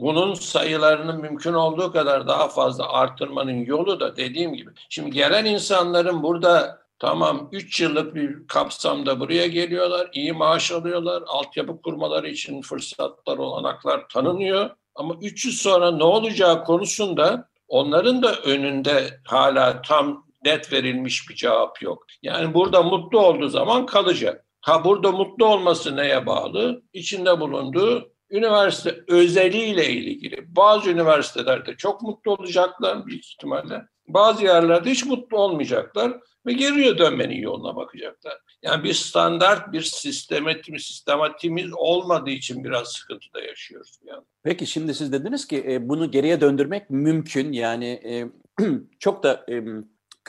Bunun 0.00 0.34
sayılarını 0.34 1.14
mümkün 1.14 1.52
olduğu 1.52 1.92
kadar 1.92 2.26
daha 2.28 2.48
fazla 2.48 2.92
arttırmanın 2.92 3.64
yolu 3.64 4.00
da 4.00 4.16
dediğim 4.16 4.54
gibi. 4.54 4.70
Şimdi 4.88 5.10
gelen 5.10 5.44
insanların 5.44 6.22
burada 6.22 6.82
tamam 6.98 7.48
3 7.52 7.80
yıllık 7.80 8.14
bir 8.14 8.46
kapsamda 8.46 9.20
buraya 9.20 9.46
geliyorlar, 9.46 10.08
iyi 10.12 10.32
maaş 10.32 10.72
alıyorlar, 10.72 11.22
altyapı 11.26 11.82
kurmaları 11.82 12.28
için 12.28 12.62
fırsatlar, 12.62 13.38
olanaklar 13.38 14.08
tanınıyor. 14.08 14.70
Ama 14.94 15.14
3 15.22 15.44
yıl 15.44 15.52
sonra 15.52 15.90
ne 15.90 16.04
olacağı 16.04 16.64
konusunda 16.64 17.48
onların 17.68 18.22
da 18.22 18.34
önünde 18.34 19.20
hala 19.26 19.82
tam 19.82 20.24
net 20.44 20.72
verilmiş 20.72 21.28
bir 21.30 21.34
cevap 21.34 21.82
yok. 21.82 22.06
Yani 22.22 22.54
burada 22.54 22.82
mutlu 22.82 23.20
olduğu 23.20 23.48
zaman 23.48 23.86
kalacak. 23.86 24.44
Ha 24.60 24.84
burada 24.84 25.12
mutlu 25.12 25.46
olması 25.46 25.96
neye 25.96 26.26
bağlı? 26.26 26.82
İçinde 26.92 27.40
bulunduğu 27.40 28.12
üniversite 28.30 29.00
özeliyle 29.08 29.90
ilgili. 29.90 30.56
Bazı 30.56 30.90
üniversitelerde 30.90 31.76
çok 31.76 32.02
mutlu 32.02 32.32
olacaklar 32.32 33.06
büyük 33.06 33.26
ihtimalle. 33.26 33.82
Bazı 34.08 34.44
yerlerde 34.44 34.90
hiç 34.90 35.04
mutlu 35.04 35.38
olmayacaklar 35.38 36.20
ve 36.46 36.52
geriye 36.52 36.98
dönmenin 36.98 37.42
yoluna 37.42 37.76
bakacaklar. 37.76 38.38
Yani 38.62 38.84
bir 38.84 38.92
standart, 38.92 39.72
bir 39.72 39.80
sistematimiz, 39.80 40.82
sistematimiz 40.82 41.72
olmadığı 41.76 42.30
için 42.30 42.64
biraz 42.64 42.88
sıkıntıda 42.88 43.40
yaşıyoruz. 43.40 43.98
Yani. 44.04 44.22
Peki 44.42 44.66
şimdi 44.66 44.94
siz 44.94 45.12
dediniz 45.12 45.46
ki 45.46 45.64
e, 45.68 45.88
bunu 45.88 46.10
geriye 46.10 46.40
döndürmek 46.40 46.90
mümkün. 46.90 47.52
Yani 47.52 47.86
e, 48.04 48.28
çok 48.98 49.22
da 49.22 49.46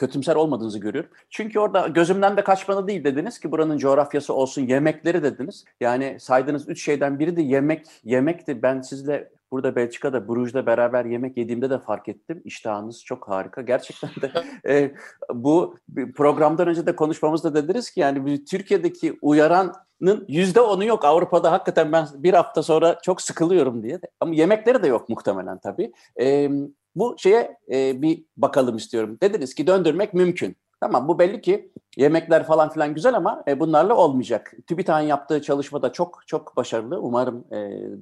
kötümser 0.00 0.36
olmadığınızı 0.36 0.78
görüyorum. 0.78 1.10
Çünkü 1.30 1.58
orada 1.58 1.88
gözümden 1.88 2.36
de 2.36 2.44
kaçmadı 2.44 2.86
değil 2.88 3.04
dediniz 3.04 3.38
ki 3.38 3.52
buranın 3.52 3.78
coğrafyası 3.78 4.34
olsun, 4.34 4.62
yemekleri 4.62 5.22
dediniz. 5.22 5.64
Yani 5.80 6.16
saydığınız 6.20 6.68
üç 6.68 6.84
şeyden 6.84 7.18
biri 7.18 7.36
de 7.36 7.42
yemek. 7.42 7.86
Yemekti. 8.04 8.62
Ben 8.62 8.80
sizle 8.80 9.30
burada 9.50 9.76
Belçika'da, 9.76 10.28
Bruges'da 10.28 10.66
beraber 10.66 11.04
yemek 11.04 11.36
yediğimde 11.36 11.70
de 11.70 11.78
fark 11.78 12.08
ettim. 12.08 12.42
İştahınız 12.44 13.04
çok 13.04 13.28
harika. 13.28 13.62
Gerçekten 13.62 14.10
de 14.22 14.32
e, 14.74 14.94
bu 15.34 15.76
programdan 16.16 16.68
önce 16.68 16.86
de 16.86 16.96
konuşmamızda 16.96 17.54
dediniz 17.54 17.90
ki 17.90 18.00
yani 18.00 18.44
Türkiye'deki 18.44 19.18
uyaranın 19.22 20.24
yüzde 20.28 20.60
onu 20.60 20.84
yok. 20.84 21.04
Avrupa'da 21.04 21.52
hakikaten 21.52 21.92
ben 21.92 22.06
bir 22.14 22.34
hafta 22.34 22.62
sonra 22.62 22.98
çok 23.02 23.22
sıkılıyorum 23.22 23.82
diye. 23.82 24.00
Ama 24.20 24.34
yemekleri 24.34 24.82
de 24.82 24.86
yok 24.86 25.08
muhtemelen 25.08 25.58
tabii. 25.58 25.92
E, 26.20 26.50
bu 26.96 27.16
şeye 27.18 27.56
e, 27.72 28.02
bir 28.02 28.24
bakalım 28.36 28.76
istiyorum. 28.76 29.18
Dediniz 29.22 29.54
ki 29.54 29.66
döndürmek 29.66 30.14
mümkün. 30.14 30.56
Tamam 30.80 31.08
bu 31.08 31.18
belli 31.18 31.40
ki 31.40 31.70
yemekler 31.96 32.46
falan 32.46 32.70
filan 32.70 32.94
güzel 32.94 33.14
ama 33.14 33.44
e, 33.48 33.60
bunlarla 33.60 33.96
olmayacak. 33.96 34.52
TÜBİTAK'ın 34.66 35.06
yaptığı 35.06 35.42
çalışma 35.42 35.82
da 35.82 35.92
çok 35.92 36.22
çok 36.26 36.56
başarılı. 36.56 37.00
Umarım 37.00 37.44
e, 37.52 37.56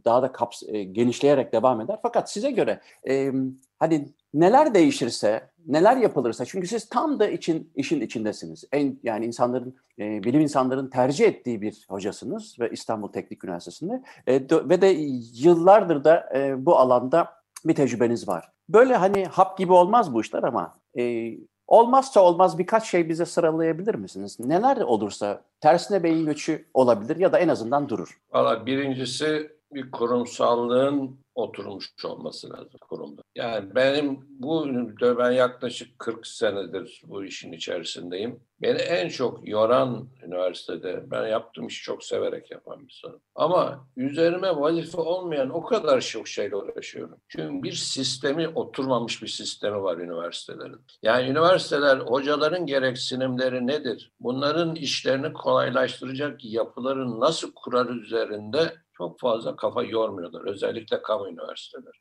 daha 0.05 0.22
da 0.22 0.32
kaps 0.32 0.62
e, 0.66 0.82
genişleyerek 0.84 1.53
devam 1.53 1.80
eder. 1.80 1.99
Fakat 2.03 2.30
size 2.30 2.51
göre 2.51 2.80
e, 3.09 3.32
hani 3.78 4.09
neler 4.34 4.74
değişirse, 4.74 5.51
neler 5.66 5.97
yapılırsa 5.97 6.45
çünkü 6.45 6.66
siz 6.66 6.89
tam 6.89 7.18
da 7.18 7.28
için 7.28 7.72
işin 7.74 8.01
içindesiniz. 8.01 8.64
En 8.72 8.99
yani 9.03 9.26
insanların 9.26 9.76
e, 9.99 10.24
bilim 10.24 10.41
insanların 10.41 10.91
tercih 10.91 11.26
ettiği 11.26 11.62
bir 11.62 11.86
hocasınız 11.89 12.57
ve 12.61 12.70
İstanbul 12.70 13.12
Teknik 13.12 13.45
Üniversitesi'nde 13.45 14.03
e, 14.26 14.34
ve 14.51 14.80
de 14.80 14.86
yıllardır 15.34 16.05
da 16.05 16.28
e, 16.34 16.66
bu 16.66 16.76
alanda 16.76 17.28
bir 17.64 17.74
tecrübeniz 17.74 18.28
var. 18.28 18.57
Böyle 18.68 18.96
hani 18.96 19.24
hap 19.24 19.58
gibi 19.58 19.72
olmaz 19.72 20.14
bu 20.14 20.20
işler 20.20 20.42
ama 20.42 20.74
e, 20.98 21.32
olmazsa 21.66 22.20
olmaz 22.20 22.58
birkaç 22.58 22.90
şey 22.90 23.08
bize 23.08 23.24
sıralayabilir 23.24 23.94
misiniz? 23.94 24.40
Neler 24.40 24.76
olursa 24.76 25.42
tersine 25.60 26.02
beyin 26.02 26.26
göçü 26.26 26.64
olabilir 26.74 27.16
ya 27.16 27.32
da 27.32 27.38
en 27.38 27.48
azından 27.48 27.88
durur. 27.88 28.18
Valla 28.32 28.66
birincisi 28.66 29.58
bir 29.72 29.90
kurumsallığın 29.90 31.18
oturmuş 31.39 32.05
olması 32.05 32.51
lazım 32.51 32.80
kurumda. 32.80 33.22
Yani 33.34 33.74
benim 33.74 34.20
bu 34.28 34.66
ben 35.03 35.30
yaklaşık 35.30 35.99
40 35.99 36.26
senedir 36.26 37.03
bu 37.05 37.24
işin 37.24 37.53
içerisindeyim. 37.53 38.41
Beni 38.62 38.78
en 38.78 39.09
çok 39.09 39.49
yoran 39.49 40.09
üniversitede, 40.24 41.11
ben 41.11 41.28
yaptığım 41.28 41.66
işi 41.66 41.82
çok 41.82 42.05
severek 42.05 42.51
yapan 42.51 42.78
bir 42.78 42.84
insanım. 42.84 43.20
Ama 43.34 43.89
üzerime 43.97 44.57
vazife 44.57 45.01
olmayan 45.01 45.51
o 45.51 45.64
kadar 45.64 46.01
çok 46.01 46.28
şeyle 46.28 46.57
uğraşıyorum. 46.57 47.18
Çünkü 47.28 47.62
bir 47.62 47.72
sistemi, 47.72 48.49
oturmamış 48.49 49.22
bir 49.22 49.28
sistemi 49.28 49.82
var 49.82 49.97
üniversitelerin. 49.99 50.80
Yani 51.03 51.28
üniversiteler, 51.28 51.99
hocaların 51.99 52.66
gereksinimleri 52.66 53.66
nedir? 53.66 54.12
Bunların 54.20 54.74
işlerini 54.74 55.32
kolaylaştıracak 55.32 56.45
yapıların 56.45 57.20
nasıl 57.20 57.53
kurar 57.55 57.86
üzerinde 57.86 58.72
çok 58.99 59.20
fazla 59.20 59.57
kafa 59.57 59.82
yormuyorlar. 59.82 60.46
Özellikle 60.46 61.03
kamu 61.03 61.28
üniversiteler. 61.28 62.01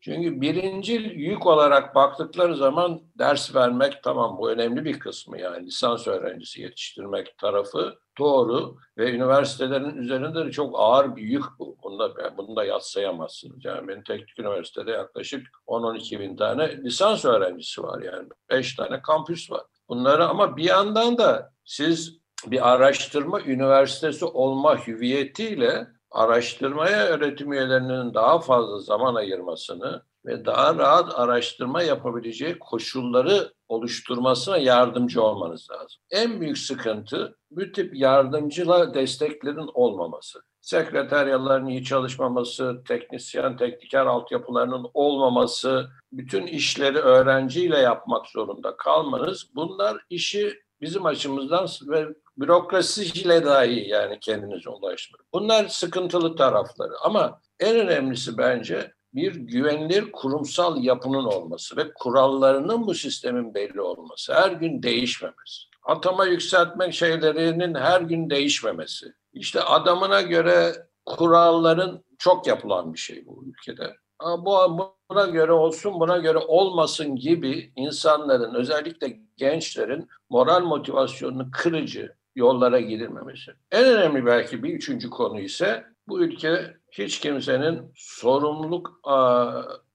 Çünkü 0.00 0.40
birinci 0.40 0.92
yük 1.16 1.46
olarak 1.46 1.94
baktıkları 1.94 2.56
zaman 2.56 3.00
ders 3.18 3.54
vermek 3.54 4.02
tamam 4.02 4.38
bu 4.38 4.50
önemli 4.50 4.84
bir 4.84 4.98
kısmı 4.98 5.40
yani 5.40 5.66
lisans 5.66 6.06
öğrencisi 6.06 6.62
yetiştirmek 6.62 7.38
tarafı 7.38 7.94
doğru 8.18 8.76
ve 8.98 9.12
üniversitelerin 9.12 9.96
üzerinde 9.96 10.46
de 10.46 10.50
çok 10.50 10.74
ağır 10.78 11.16
bir 11.16 11.22
yük 11.22 11.44
bu. 11.58 11.76
Bunu 11.82 11.98
da, 11.98 12.36
bunu 12.36 12.56
da 12.56 12.64
yatsayamazsınız. 12.64 13.64
Yani 13.64 13.88
benim 13.88 14.02
teknik 14.02 14.38
üniversitede 14.38 14.90
yaklaşık 14.90 15.46
10-12 15.66 16.20
bin 16.20 16.36
tane 16.36 16.76
lisans 16.84 17.24
öğrencisi 17.24 17.82
var 17.82 18.02
yani. 18.02 18.28
5 18.50 18.76
tane 18.76 19.02
kampüs 19.02 19.50
var. 19.50 19.62
Bunları 19.88 20.26
ama 20.26 20.56
bir 20.56 20.64
yandan 20.64 21.18
da 21.18 21.52
siz 21.64 22.18
bir 22.46 22.72
araştırma 22.72 23.40
üniversitesi 23.40 24.24
olma 24.24 24.86
hüviyetiyle 24.86 25.97
araştırmaya 26.10 27.06
öğretim 27.06 27.52
üyelerinin 27.52 28.14
daha 28.14 28.38
fazla 28.38 28.78
zaman 28.78 29.14
ayırmasını 29.14 30.02
ve 30.26 30.44
daha 30.44 30.74
rahat 30.74 31.18
araştırma 31.18 31.82
yapabileceği 31.82 32.58
koşulları 32.58 33.52
oluşturmasına 33.68 34.56
yardımcı 34.56 35.22
olmanız 35.22 35.70
lazım. 35.70 36.00
En 36.10 36.40
büyük 36.40 36.58
sıkıntı 36.58 37.36
bu 37.50 37.72
tip 37.72 37.96
yardımcıla 37.96 38.94
desteklerin 38.94 39.70
olmaması. 39.74 40.42
Sekreteryaların 40.60 41.66
iyi 41.66 41.84
çalışmaması, 41.84 42.82
teknisyen, 42.88 43.56
tekniker 43.56 44.06
altyapılarının 44.06 44.90
olmaması, 44.94 45.88
bütün 46.12 46.46
işleri 46.46 46.98
öğrenciyle 46.98 47.78
yapmak 47.78 48.26
zorunda 48.26 48.76
kalmanız 48.76 49.50
bunlar 49.54 49.98
işi 50.10 50.54
bizim 50.80 51.06
açımızdan 51.06 51.66
ve 51.86 52.08
bürokrasiyle 52.38 53.44
dahi 53.44 53.88
yani 53.88 54.20
kendinize 54.20 54.70
ulaştırın. 54.70 55.24
Bunlar 55.32 55.68
sıkıntılı 55.68 56.36
tarafları 56.36 56.92
ama 57.04 57.40
en 57.60 57.76
önemlisi 57.76 58.38
bence 58.38 58.92
bir 59.14 59.34
güvenilir 59.34 60.12
kurumsal 60.12 60.84
yapının 60.84 61.24
olması 61.24 61.76
ve 61.76 61.92
kurallarının 61.94 62.86
bu 62.86 62.94
sistemin 62.94 63.54
belli 63.54 63.80
olması, 63.80 64.34
her 64.34 64.50
gün 64.50 64.82
değişmemesi. 64.82 65.62
Atama 65.82 66.24
yükseltmek 66.24 66.94
şeylerinin 66.94 67.74
her 67.74 68.00
gün 68.00 68.30
değişmemesi. 68.30 69.06
İşte 69.32 69.62
adamına 69.62 70.22
göre 70.22 70.72
kuralların 71.06 72.04
çok 72.18 72.46
yapılan 72.46 72.94
bir 72.94 72.98
şey 72.98 73.26
bu 73.26 73.44
ülkede. 73.46 73.96
Bu 74.38 74.78
buna 75.10 75.26
göre 75.26 75.52
olsun, 75.52 76.00
buna 76.00 76.18
göre 76.18 76.38
olmasın 76.38 77.16
gibi 77.16 77.72
insanların 77.76 78.54
özellikle 78.54 79.18
gençlerin 79.36 80.08
moral 80.30 80.60
motivasyonunu 80.60 81.48
kırıcı 81.52 82.17
yollara 82.38 82.80
girilmemesi. 82.80 83.52
En 83.72 83.84
önemli 83.84 84.26
belki 84.26 84.62
bir 84.62 84.74
üçüncü 84.74 85.10
konu 85.10 85.40
ise 85.40 85.84
bu 86.08 86.20
ülke 86.20 86.76
hiç 86.90 87.20
kimsenin 87.20 87.92
sorumluluk 87.94 89.00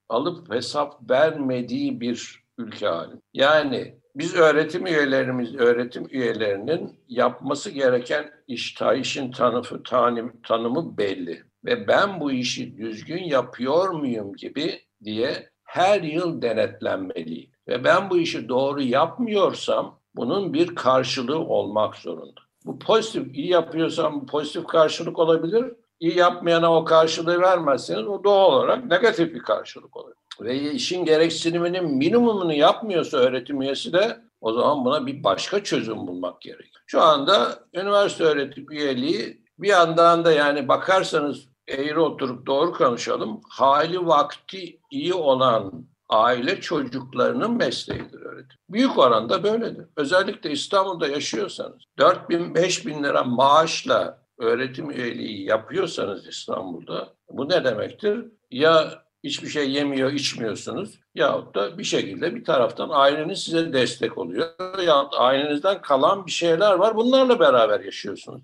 alıp 0.10 0.54
hesap 0.54 1.10
vermediği 1.10 2.02
bir 2.02 2.44
ülke 2.58 2.88
hali. 2.88 3.16
Yani 3.34 3.96
biz 4.16 4.36
öğretim 4.36 4.88
üyelerimiz, 4.88 5.56
öğretim 5.56 6.08
üyelerinin 6.10 7.00
yapması 7.08 7.70
gereken 7.70 8.32
iş, 8.48 8.78
işin 8.98 9.32
tanıfı, 9.32 9.84
tanım, 9.84 10.42
tanımı 10.48 10.98
belli. 10.98 11.44
Ve 11.66 11.88
ben 11.88 12.20
bu 12.20 12.32
işi 12.32 12.78
düzgün 12.78 13.24
yapıyor 13.24 13.90
muyum 13.90 14.34
gibi 14.36 14.82
diye 15.04 15.50
her 15.64 16.02
yıl 16.02 16.42
denetlenmeliyim. 16.42 17.52
Ve 17.68 17.84
ben 17.84 18.10
bu 18.10 18.18
işi 18.18 18.50
doğru 18.50 18.82
yapmıyorsam 18.82 20.00
bunun 20.16 20.54
bir 20.54 20.76
karşılığı 20.76 21.40
olmak 21.40 21.96
zorunda. 21.96 22.42
Bu 22.66 22.80
pozitif, 22.80 23.36
iyi 23.36 23.48
yapıyorsam 23.50 24.22
bu 24.22 24.26
pozitif 24.26 24.68
karşılık 24.68 25.20
olabilir. 25.20 25.66
İyi 26.00 26.18
yapmayana 26.18 26.76
o 26.76 26.86
karşılığı 26.86 27.42
vermezseniz 27.42 28.08
o 28.08 28.24
doğal 28.24 28.54
olarak 28.54 28.86
negatif 28.86 29.34
bir 29.34 29.40
karşılık 29.40 29.98
olur. 29.98 30.14
Ve 30.42 30.72
işin 30.72 31.06
gereksiniminin 31.06 31.98
minimumunu 31.98 32.54
yapmıyorsa 32.54 33.18
öğretim 33.18 33.62
üyesi 33.62 33.94
de 33.94 34.22
o 34.42 34.54
zaman 34.54 34.86
buna 34.86 35.06
bir 35.06 35.24
başka 35.24 35.64
çözüm 35.64 36.08
bulmak 36.08 36.42
gerekiyor. 36.42 36.84
Şu 36.88 37.02
anda 37.02 37.60
üniversite 37.74 38.24
öğretim 38.24 38.72
üyeliği 38.72 39.44
bir 39.60 39.68
yandan 39.68 40.26
da 40.26 40.32
yani 40.32 40.68
bakarsanız 40.68 41.48
eğri 41.68 42.00
oturup 42.00 42.46
doğru 42.46 42.74
konuşalım. 42.74 43.42
Hali 43.50 44.08
vakti 44.08 44.80
iyi 44.92 45.14
olan 45.14 45.88
aile 46.14 46.62
çocuklarının 46.62 47.58
mesleğidir 47.58 48.22
öğretim. 48.22 48.60
Büyük 48.70 48.98
oranda 48.98 49.44
böyledir. 49.44 49.86
Özellikle 49.98 50.52
İstanbul'da 50.52 51.08
yaşıyorsanız 51.08 51.84
4 51.98 52.30
bin 52.30 52.56
5 52.56 52.86
bin 52.86 53.04
lira 53.04 53.24
maaşla 53.24 54.24
öğretim 54.38 54.92
üyeliği 54.92 55.46
yapıyorsanız 55.46 56.28
İstanbul'da 56.28 57.14
bu 57.30 57.50
ne 57.50 57.64
demektir? 57.64 58.26
Ya 58.52 59.04
hiçbir 59.24 59.48
şey 59.48 59.72
yemiyor, 59.72 60.12
içmiyorsunuz 60.12 61.00
yahut 61.16 61.56
da 61.56 61.78
bir 61.78 61.84
şekilde 61.84 62.36
bir 62.36 62.44
taraftan 62.44 62.90
aileniz 62.92 63.40
size 63.40 63.74
destek 63.74 64.18
oluyor. 64.18 64.50
Yahut 64.86 65.14
ailenizden 65.18 65.82
kalan 65.82 66.26
bir 66.26 66.32
şeyler 66.32 66.74
var. 66.74 66.96
Bunlarla 66.96 67.40
beraber 67.40 67.80
yaşıyorsunuz. 67.80 68.42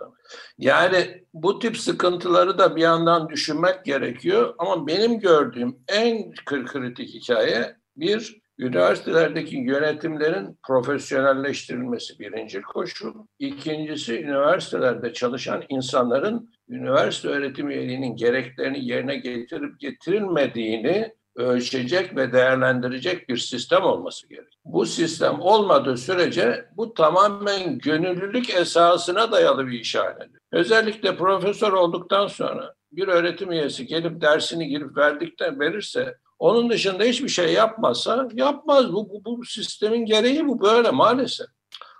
Yani 0.57 1.23
bu 1.33 1.59
tip 1.59 1.77
sıkıntıları 1.77 2.57
da 2.57 2.75
bir 2.75 2.81
yandan 2.81 3.29
düşünmek 3.29 3.85
gerekiyor. 3.85 4.55
Ama 4.57 4.87
benim 4.87 5.19
gördüğüm 5.19 5.77
en 5.87 6.33
kritik 6.45 7.09
hikaye 7.13 7.75
bir 7.97 8.39
Üniversitelerdeki 8.59 9.57
yönetimlerin 9.57 10.57
profesyonelleştirilmesi 10.67 12.19
birinci 12.19 12.61
koşul. 12.61 13.13
İkincisi 13.39 14.19
üniversitelerde 14.19 15.13
çalışan 15.13 15.63
insanların 15.69 16.49
üniversite 16.69 17.27
öğretim 17.27 17.69
üyeliğinin 17.69 18.15
gereklerini 18.15 18.85
yerine 18.85 19.15
getirip 19.15 19.79
getirilmediğini 19.79 21.13
ölçecek 21.35 22.15
ve 22.15 22.33
değerlendirecek 22.33 23.29
bir 23.29 23.37
sistem 23.37 23.83
olması 23.83 24.29
gerek. 24.29 24.57
Bu 24.65 24.85
sistem 24.85 25.39
olmadığı 25.41 25.97
sürece 25.97 26.65
bu 26.77 26.93
tamamen 26.93 27.77
gönüllülük 27.77 28.49
esasına 28.55 29.31
dayalı 29.31 29.67
bir 29.67 29.79
iş 29.79 29.95
haline. 29.95 30.33
Özellikle 30.51 31.17
profesör 31.17 31.73
olduktan 31.73 32.27
sonra 32.27 32.73
bir 32.91 33.07
öğretim 33.07 33.51
üyesi 33.51 33.87
gelip 33.87 34.21
dersini 34.21 34.67
girip 34.67 34.97
verdikten 34.97 35.59
verirse 35.59 36.17
onun 36.39 36.69
dışında 36.69 37.03
hiçbir 37.03 37.29
şey 37.29 37.53
yapmazsa 37.53 38.27
yapmaz. 38.33 38.93
Bu, 38.93 39.09
bu, 39.09 39.25
bu 39.25 39.45
sistemin 39.45 40.05
gereği 40.05 40.47
bu 40.47 40.61
böyle 40.61 40.91
maalesef. 40.91 41.47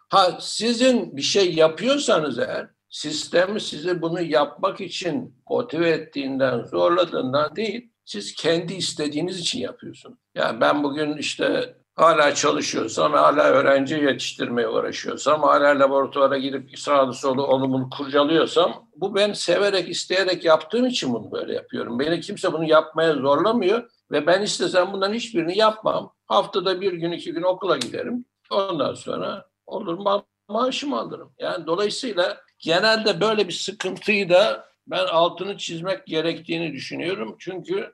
Ha 0.10 0.38
sizin 0.42 1.18
bir 1.18 1.22
şey 1.22 1.54
yapıyorsanız 1.54 2.40
eğer 2.40 2.68
sistemi 2.90 3.62
size 3.62 4.02
bunu 4.02 4.22
yapmak 4.22 4.82
için 4.82 5.36
motive 5.50 5.90
ettiğinden, 5.90 6.64
zorladığından 6.64 7.56
değil, 7.56 7.92
siz 8.06 8.36
kendi 8.36 8.74
istediğiniz 8.74 9.40
için 9.40 9.60
yapıyorsunuz. 9.60 10.18
Yani 10.36 10.62
ben 10.62 10.84
bugün 10.84 11.18
işte 11.18 11.76
hala 11.96 12.36
çalışıyorsam, 12.36 13.14
hala 13.14 13.44
öğrenci 13.44 13.96
yetiştirmeye 13.96 14.68
uğraşıyorsam, 14.68 15.42
hala 15.42 15.80
laboratuvara 15.80 16.38
girip 16.38 16.80
sağlı 16.80 17.14
solu 17.14 17.46
onu 17.48 17.90
kurcalıyorsam, 17.90 18.90
bu 18.96 19.16
ben 19.16 19.34
severek, 19.34 19.90
isteyerek 19.90 20.46
yaptığım 20.46 20.86
için 20.86 21.14
bunu 21.14 21.32
böyle 21.32 21.54
yapıyorum. 21.54 22.00
Beni 22.00 22.22
kimse 22.22 22.54
bunu 22.54 22.70
yapmaya 22.70 23.14
zorlamıyor. 23.14 23.90
Ve 24.12 24.28
ben 24.28 24.42
istesem 24.42 24.94
bunların 24.94 25.14
hiçbirini 25.14 25.58
yapmam. 25.58 26.14
Haftada 26.26 26.82
bir 26.82 26.94
gün, 26.94 27.12
iki 27.12 27.34
gün 27.34 27.44
okula 27.44 27.78
giderim. 27.78 28.26
Ondan 28.52 28.94
sonra 28.94 29.46
olur 29.66 29.98
ma 29.98 30.24
maaşımı 30.48 31.00
alırım. 31.00 31.34
Yani 31.40 31.68
dolayısıyla 31.68 32.38
genelde 32.60 33.22
böyle 33.22 33.48
bir 33.48 33.54
sıkıntıyı 33.54 34.30
da 34.30 34.70
ben 34.88 35.06
altını 35.06 35.58
çizmek 35.58 36.06
gerektiğini 36.06 36.74
düşünüyorum. 36.74 37.36
Çünkü 37.40 37.94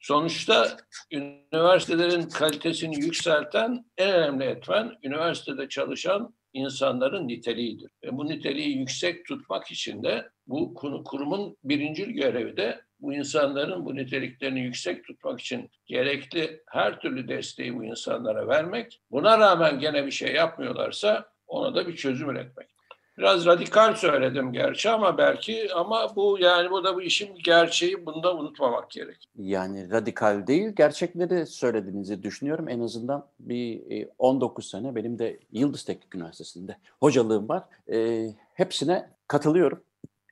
sonuçta 0.00 0.76
üniversitelerin 1.12 2.28
kalitesini 2.28 3.00
yükselten 3.00 3.84
en 3.98 4.14
önemli 4.14 4.44
etmen 4.44 4.92
üniversitede 5.02 5.68
çalışan 5.68 6.34
insanların 6.52 7.28
niteliğidir. 7.28 7.90
Ve 8.04 8.16
bu 8.16 8.26
niteliği 8.28 8.78
yüksek 8.78 9.26
tutmak 9.26 9.70
için 9.70 10.02
de 10.02 10.28
bu 10.46 10.74
kurumun 11.04 11.56
birinci 11.64 12.12
görevi 12.12 12.56
de 12.56 12.80
bu 13.00 13.14
insanların 13.14 13.84
bu 13.84 13.96
niteliklerini 13.96 14.60
yüksek 14.60 15.04
tutmak 15.04 15.40
için 15.40 15.70
gerekli 15.86 16.62
her 16.66 17.00
türlü 17.00 17.28
desteği 17.28 17.76
bu 17.76 17.84
insanlara 17.84 18.48
vermek. 18.48 19.00
Buna 19.10 19.38
rağmen 19.38 19.78
gene 19.78 20.06
bir 20.06 20.10
şey 20.10 20.34
yapmıyorlarsa 20.34 21.28
ona 21.46 21.74
da 21.74 21.88
bir 21.88 21.96
çözüm 21.96 22.30
üretmek. 22.30 22.75
Biraz 23.18 23.46
radikal 23.46 23.94
söyledim 23.94 24.52
gerçi 24.52 24.90
ama 24.90 25.18
belki 25.18 25.74
ama 25.74 26.16
bu 26.16 26.38
yani 26.40 26.70
bu 26.70 26.84
da 26.84 26.96
bu 26.96 27.02
işin 27.02 27.34
gerçeği 27.44 28.06
bunu 28.06 28.22
da 28.22 28.36
unutmamak 28.36 28.90
gerek. 28.90 29.28
Yani 29.38 29.90
radikal 29.90 30.46
değil, 30.46 30.68
gerçekleri 30.68 31.46
söylediğinizi 31.46 32.22
düşünüyorum. 32.22 32.68
En 32.68 32.80
azından 32.80 33.26
bir 33.40 34.08
19 34.18 34.64
e, 34.64 34.68
sene 34.68 34.94
benim 34.94 35.18
de 35.18 35.38
Yıldız 35.52 35.84
Teknik 35.84 36.14
Üniversitesi'nde 36.14 36.76
hocalığım 37.00 37.48
var. 37.48 37.62
E, 37.92 38.28
hepsine 38.54 39.10
katılıyorum. 39.28 39.82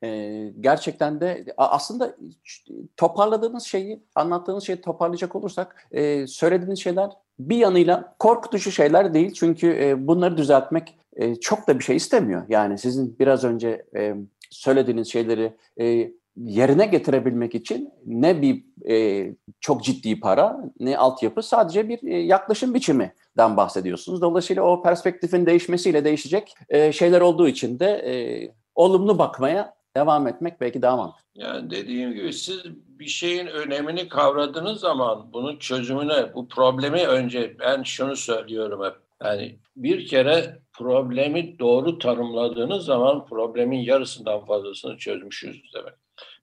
E, 0.02 0.52
gerçekten 0.60 1.20
de 1.20 1.44
aslında 1.56 2.16
toparladığınız 2.96 3.64
şeyi, 3.64 4.02
anlattığınız 4.14 4.64
şeyi 4.64 4.80
toparlayacak 4.80 5.36
olursak 5.36 5.88
e, 5.92 6.26
söylediğiniz 6.26 6.78
şeyler 6.78 7.10
bir 7.38 7.56
yanıyla 7.56 8.14
korkutucu 8.18 8.70
şeyler 8.70 9.14
değil. 9.14 9.32
Çünkü 9.32 9.76
e, 9.80 10.06
bunları 10.06 10.36
düzeltmek 10.36 10.98
e, 11.16 11.34
çok 11.34 11.68
da 11.68 11.78
bir 11.78 11.84
şey 11.84 11.96
istemiyor. 11.96 12.42
Yani 12.48 12.78
sizin 12.78 13.18
biraz 13.18 13.44
önce 13.44 13.84
e, 13.96 14.14
söylediğiniz 14.50 15.08
şeyleri 15.08 15.52
yerine 16.36 16.86
getirebilmek 16.86 17.54
için 17.54 17.90
ne 18.06 18.42
bir 18.42 18.64
çok 19.60 19.84
ciddi 19.84 20.20
para 20.20 20.60
ne 20.80 20.98
altyapı 20.98 21.42
sadece 21.42 21.88
bir 21.88 22.02
e, 22.02 22.20
yaklaşım 22.20 22.74
biçiminden 22.74 23.56
bahsediyorsunuz. 23.56 24.22
Dolayısıyla 24.22 24.62
o 24.62 24.82
perspektifin 24.82 25.46
değişmesiyle 25.46 26.04
değişecek 26.04 26.54
şeyler 26.92 27.20
olduğu 27.20 27.48
için 27.48 27.78
de 27.78 28.54
olumlu 28.74 29.18
bakmaya 29.18 29.74
devam 29.96 30.26
etmek 30.26 30.60
belki 30.60 30.82
daha 30.82 30.96
mantıklı. 30.96 31.24
Yani 31.34 31.70
dediğim 31.70 32.14
gibi 32.14 32.32
siz 32.32 32.64
bir 32.86 33.06
şeyin 33.06 33.46
önemini 33.46 34.08
kavradığınız 34.08 34.80
zaman 34.80 35.32
bunun 35.32 35.58
çözümüne, 35.58 36.34
bu 36.34 36.48
problemi 36.48 37.06
önce 37.06 37.56
ben 37.60 37.82
şunu 37.82 38.16
söylüyorum 38.16 38.84
hep. 38.84 38.94
Yani 39.24 39.58
bir 39.76 40.06
kere 40.06 40.58
problemi 40.72 41.58
doğru 41.58 41.98
tanımladığınız 41.98 42.84
zaman 42.84 43.26
problemin 43.26 43.78
yarısından 43.78 44.44
fazlasını 44.44 44.96
çözmüşüz 44.96 45.62
demek. 45.74 45.94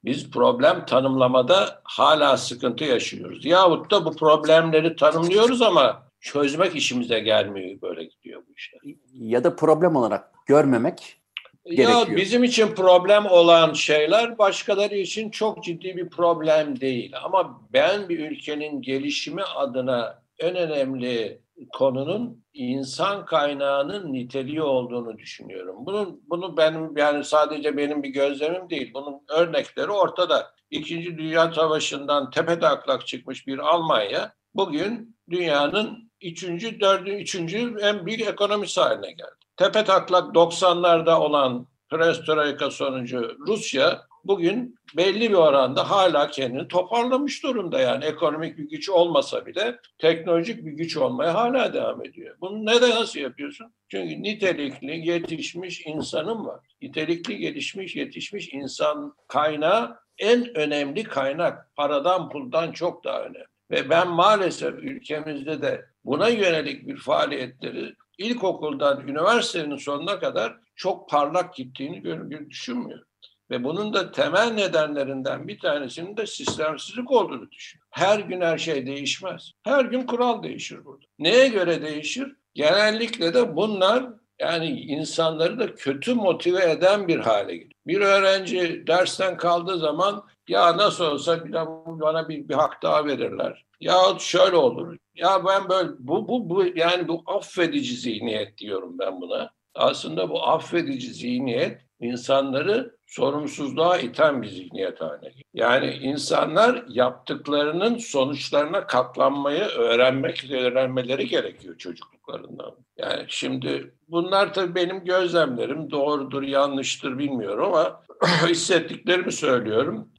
Biz 0.06 0.32
problem 0.32 0.86
tanımlamada 0.86 1.82
hala 1.84 2.38
sıkıntı 2.38 2.84
yaşıyoruz. 2.84 3.46
Yahut 3.46 3.92
da 3.92 4.06
bu 4.06 4.16
problemleri 4.16 4.96
tanımlıyoruz 4.96 5.62
ama 5.62 6.04
çözmek 6.20 6.76
işimize 6.76 7.20
gelmiyor 7.20 7.82
böyle 7.82 8.04
gidiyor 8.04 8.42
bu 8.50 8.54
işler. 8.58 8.82
Ya 9.14 9.44
da 9.44 9.56
problem 9.56 9.96
olarak 9.96 10.32
görmemek 10.46 11.21
gerekiyor. 11.66 12.08
Ya 12.08 12.16
bizim 12.16 12.44
için 12.44 12.68
problem 12.68 13.26
olan 13.26 13.74
şeyler 13.74 14.38
başkaları 14.38 14.96
için 14.96 15.30
çok 15.30 15.64
ciddi 15.64 15.98
bir 15.98 16.10
problem 16.10 16.80
değil. 16.80 17.14
Ama 17.24 17.62
ben 17.74 18.10
bir 18.10 18.32
ülkenin 18.32 18.82
gelişimi 18.82 19.44
adına 19.44 20.22
en 20.40 20.56
önemli 20.56 21.42
konunun 21.74 22.44
insan 22.54 23.26
kaynağının 23.26 24.14
niteliği 24.14 24.62
olduğunu 24.62 25.18
düşünüyorum. 25.18 25.76
Bunun 25.80 26.22
bunu 26.30 26.58
benim 26.58 26.98
yani 26.98 27.24
sadece 27.24 27.78
benim 27.78 28.04
bir 28.04 28.10
gözlemim 28.10 28.70
değil. 28.70 28.92
Bunun 28.94 29.22
örnekleri 29.30 29.92
ortada. 29.92 30.52
İkinci 30.72 31.18
Dünya 31.18 31.54
Savaşı'ndan 31.54 32.30
tepedaklak 32.30 33.08
çıkmış 33.08 33.48
bir 33.48 33.60
Almanya 33.60 34.34
bugün 34.56 35.18
dünyanın 35.30 36.12
üçüncü, 36.22 36.80
dördüncü, 36.80 37.24
üçüncü 37.24 37.76
en 37.82 38.06
büyük 38.06 38.22
ekonomisi 38.22 38.82
haline 38.82 39.12
geldi. 39.12 39.42
Tepe 39.62 39.84
taklak 39.84 40.36
90'larda 40.36 41.14
olan 41.20 41.68
perestroika 41.90 42.72
sonucu 42.72 43.38
Rusya 43.48 44.02
bugün 44.24 44.76
belli 44.98 45.30
bir 45.30 45.36
oranda 45.36 45.90
hala 45.90 46.32
kendini 46.32 46.68
toparlamış 46.68 47.44
durumda. 47.44 47.80
Yani 47.80 48.06
ekonomik 48.06 48.58
bir 48.58 48.70
güç 48.70 48.90
olmasa 48.90 49.46
bile 49.46 49.80
teknolojik 49.98 50.66
bir 50.66 50.72
güç 50.72 50.98
olmaya 50.98 51.34
hala 51.34 51.74
devam 51.74 52.06
ediyor. 52.06 52.36
Bunu 52.42 52.66
neden 52.66 52.90
nasıl 52.90 53.20
yapıyorsun? 53.20 53.74
Çünkü 53.90 54.24
nitelikli 54.24 55.08
yetişmiş 55.10 55.86
insanım 55.86 56.46
var. 56.46 56.60
Nitelikli 56.82 57.38
gelişmiş 57.38 57.96
yetişmiş 57.96 58.54
insan 58.54 59.16
kaynağı 59.28 60.00
en 60.18 60.58
önemli 60.58 61.04
kaynak. 61.04 61.76
Paradan 61.76 62.30
puldan 62.30 62.72
çok 62.72 63.04
daha 63.04 63.22
önemli. 63.22 63.46
Ve 63.72 63.90
ben 63.90 64.08
maalesef 64.08 64.74
ülkemizde 64.74 65.62
de 65.62 65.86
buna 66.06 66.30
yönelik 66.30 66.88
bir 66.88 66.98
faaliyetleri 66.98 67.96
ilkokuldan 68.22 69.08
üniversitenin 69.08 69.76
sonuna 69.76 70.20
kadar 70.20 70.58
çok 70.76 71.10
parlak 71.10 71.56
gittiğini 71.56 72.04
düşünmüyorum. 72.50 73.06
Ve 73.52 73.64
bunun 73.64 73.94
da 73.94 74.12
temel 74.12 74.52
nedenlerinden 74.52 75.48
bir 75.48 75.60
tanesinin 75.60 76.18
de 76.18 76.28
sistemsizlik 76.28 77.12
olduğunu 77.12 77.52
düşünüyorum. 77.52 77.88
Her 77.92 78.20
gün 78.20 78.42
her 78.42 78.58
şey 78.58 78.86
değişmez. 78.86 79.52
Her 79.64 79.86
gün 79.86 80.06
kural 80.06 80.44
değişir 80.44 80.86
burada. 80.86 81.06
Neye 81.20 81.48
göre 81.48 81.82
değişir? 81.82 82.36
Genellikle 82.54 83.34
de 83.34 83.56
bunlar 83.56 84.06
yani 84.40 84.68
insanları 84.70 85.60
da 85.60 85.76
kötü 85.76 86.14
motive 86.14 86.72
eden 86.72 87.08
bir 87.08 87.20
hale 87.20 87.56
gelir. 87.56 87.76
Bir 87.88 88.02
öğrenci 88.02 88.84
dersten 88.88 89.38
kaldığı 89.38 89.80
zaman 89.80 90.24
ya 90.48 90.78
nasıl 90.78 91.06
olsa 91.06 91.46
bir 91.46 91.54
bana 92.02 92.30
bir, 92.30 92.50
bir 92.50 92.54
hak 92.54 92.84
daha 92.84 93.06
verirler. 93.06 93.66
Ya 93.80 93.96
şöyle 94.20 94.56
olur. 94.56 94.98
Ya 95.16 95.46
ben 95.46 95.70
böyle 95.70 95.90
bu 96.00 96.28
bu 96.28 96.50
bu 96.50 96.66
yani 96.76 97.08
bu 97.08 97.24
affedici 97.26 97.96
zihniyet 97.96 98.58
diyorum 98.58 99.00
ben 99.00 99.22
buna. 99.22 99.52
Aslında 99.76 100.30
bu 100.30 100.48
affedici 100.48 101.14
zihniyet 101.14 101.82
insanları 102.00 102.96
sorumsuzluğa 103.08 103.98
iten 103.98 104.42
bir 104.42 104.48
zihniyet 104.48 105.02
haline 105.02 105.30
geliyor. 105.30 105.44
Yani 105.54 105.94
insanlar 105.94 106.86
yaptıklarının 106.90 107.98
sonuçlarına 107.98 108.88
katlanmayı 108.88 109.64
öğrenmek 109.64 110.52
öğrenmeleri 110.52 111.28
gerekiyor 111.28 111.78
çocukluklarından. 111.78 112.76
Yani 112.98 113.26
şimdi 113.28 113.94
bunlar 114.08 114.54
tabii 114.54 114.76
benim 114.76 115.06
gözlemlerim 115.06 115.92
doğrudur 115.92 116.44
yanlıştır 116.44 117.18
bilmiyorum 117.18 117.64
ama 117.64 118.04
hissettiklerimi 118.48 119.32
söylüyorum. 119.32 120.12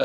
Ee, 0.00 0.04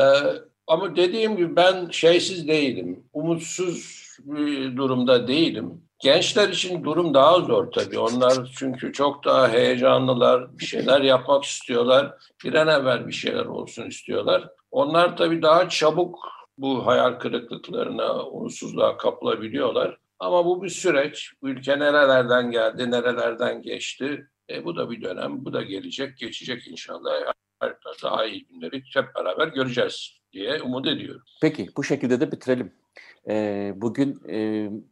ama 0.66 0.96
dediğim 0.96 1.36
gibi 1.36 1.56
ben 1.56 1.88
şeysiz 1.90 2.48
değilim, 2.48 3.04
umutsuz 3.12 4.06
bir 4.24 4.76
durumda 4.76 5.28
değilim. 5.28 5.82
Gençler 5.98 6.48
için 6.48 6.84
durum 6.84 7.14
daha 7.14 7.40
zor 7.40 7.70
tabii. 7.70 7.98
Onlar 7.98 8.52
çünkü 8.58 8.92
çok 8.92 9.24
daha 9.24 9.48
heyecanlılar, 9.48 10.58
bir 10.58 10.64
şeyler 10.64 11.00
yapmak 11.00 11.44
istiyorlar. 11.44 12.14
Bir 12.44 12.54
an 12.54 12.68
evvel 12.68 13.06
bir 13.06 13.12
şeyler 13.12 13.44
olsun 13.46 13.86
istiyorlar. 13.86 14.48
Onlar 14.70 15.16
tabii 15.16 15.42
daha 15.42 15.68
çabuk 15.68 16.18
bu 16.58 16.86
hayal 16.86 17.12
kırıklıklarına, 17.12 18.24
umutsuzluğa 18.26 18.96
kapılabiliyorlar. 18.96 19.98
Ama 20.18 20.46
bu 20.46 20.62
bir 20.62 20.68
süreç. 20.68 21.30
Ülke 21.42 21.78
nerelerden 21.78 22.50
geldi, 22.50 22.90
nerelerden 22.90 23.62
geçti. 23.62 24.26
E, 24.50 24.64
bu 24.64 24.76
da 24.76 24.90
bir 24.90 25.02
dönem, 25.02 25.44
bu 25.44 25.52
da 25.52 25.62
gelecek, 25.62 26.18
geçecek 26.18 26.68
inşallah. 26.68 27.12
Daha 28.02 28.26
iyi 28.26 28.46
günleri 28.46 28.82
hep 28.94 29.14
beraber 29.14 29.48
göreceğiz 29.48 30.20
diye 30.32 30.62
umut 30.62 30.86
ediyorum. 30.86 31.22
Peki 31.42 31.68
bu 31.76 31.84
şekilde 31.84 32.20
de 32.20 32.32
bitirelim. 32.32 32.72
Bugün 33.80 34.14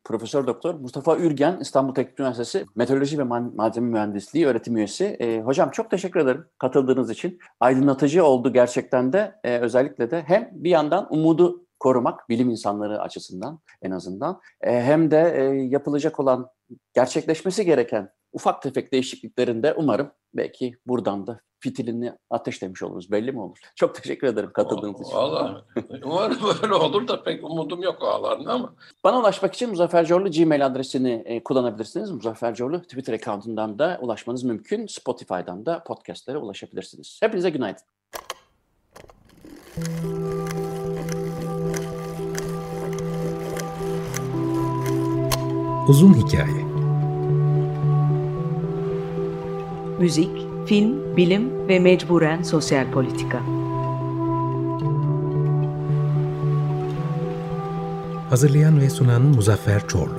Profesör 0.05 0.47
Doktor 0.47 0.75
Mustafa 0.75 1.16
Ürgen 1.16 1.59
İstanbul 1.61 1.95
Teknik 1.95 2.21
Üniversitesi 2.21 2.66
Meteoroloji 2.77 3.19
ve 3.19 3.23
Malzeme 3.23 3.91
Mühendisliği 3.91 4.47
öğretim 4.47 4.77
üyesi. 4.77 5.41
Hocam 5.45 5.71
çok 5.71 5.91
teşekkür 5.91 6.21
ederim 6.21 6.47
katıldığınız 6.59 7.11
için. 7.11 7.39
Aydınlatıcı 7.61 8.25
oldu 8.25 8.53
gerçekten 8.53 9.12
de 9.12 9.41
özellikle 9.45 10.11
de 10.11 10.23
hem 10.27 10.51
bir 10.53 10.71
yandan 10.71 11.14
umudu 11.14 11.66
korumak 11.81 12.29
bilim 12.29 12.51
insanları 12.51 13.01
açısından 13.01 13.61
en 13.83 13.91
azından 13.91 14.41
hem 14.61 15.11
de 15.11 15.16
yapılacak 15.71 16.21
olan 16.21 16.49
gerçekleşmesi 16.95 17.64
gereken 17.64 18.11
ufak 18.33 18.62
tefek 18.62 18.93
değişikliklerinde 18.93 19.75
umarım 19.75 20.11
belki 20.35 20.75
buradan 20.87 21.27
da 21.27 21.41
fitilini 21.61 22.13
ateşlemiş 22.31 22.83
oluruz. 22.83 23.11
Belli 23.11 23.33
mi 23.33 23.41
olur? 23.41 23.59
Çok 23.75 23.95
teşekkür 23.95 24.27
ederim 24.27 24.51
katıldığınız 24.53 25.01
için. 25.01 25.17
Valla 25.17 25.65
umarım 26.05 26.39
böyle 26.63 26.75
olur 26.75 27.09
da 27.09 27.23
pek 27.23 27.45
umudum 27.45 27.83
yok 27.83 27.97
o 28.01 28.07
alanda 28.07 28.53
ama. 28.53 28.75
Bana 29.05 29.21
ulaşmak 29.21 29.55
için 29.55 29.71
Muzaffer 29.71 30.07
Corlu 30.07 30.31
Gmail 30.31 30.67
adresini 30.67 31.23
e, 31.25 31.45
kullanabilirsiniz. 31.45 32.11
Muzaffer 32.11 32.55
Corlu 32.55 32.83
Twitter 32.83 33.13
accountundan 33.13 33.79
da 33.79 33.99
ulaşmanız 34.01 34.43
mümkün. 34.43 34.87
Spotify'dan 34.87 35.67
da 35.67 35.85
podcastlere 35.87 36.39
ulaşabilirsiniz. 36.39 37.19
Hepinize 37.23 37.51
günaydın. 37.51 37.83
Uzun 45.89 46.15
Hikaye 46.15 46.69
Müzik, 49.99 50.47
film, 50.69 51.16
bilim 51.16 51.69
ve 51.69 51.79
mecburen 51.79 52.43
sosyal 52.43 52.91
politika. 52.91 53.41
Hazırlayan 58.31 58.81
ve 58.81 58.91
sunan 58.91 59.23
Muzaffer 59.23 59.89
Çorlu 59.89 60.18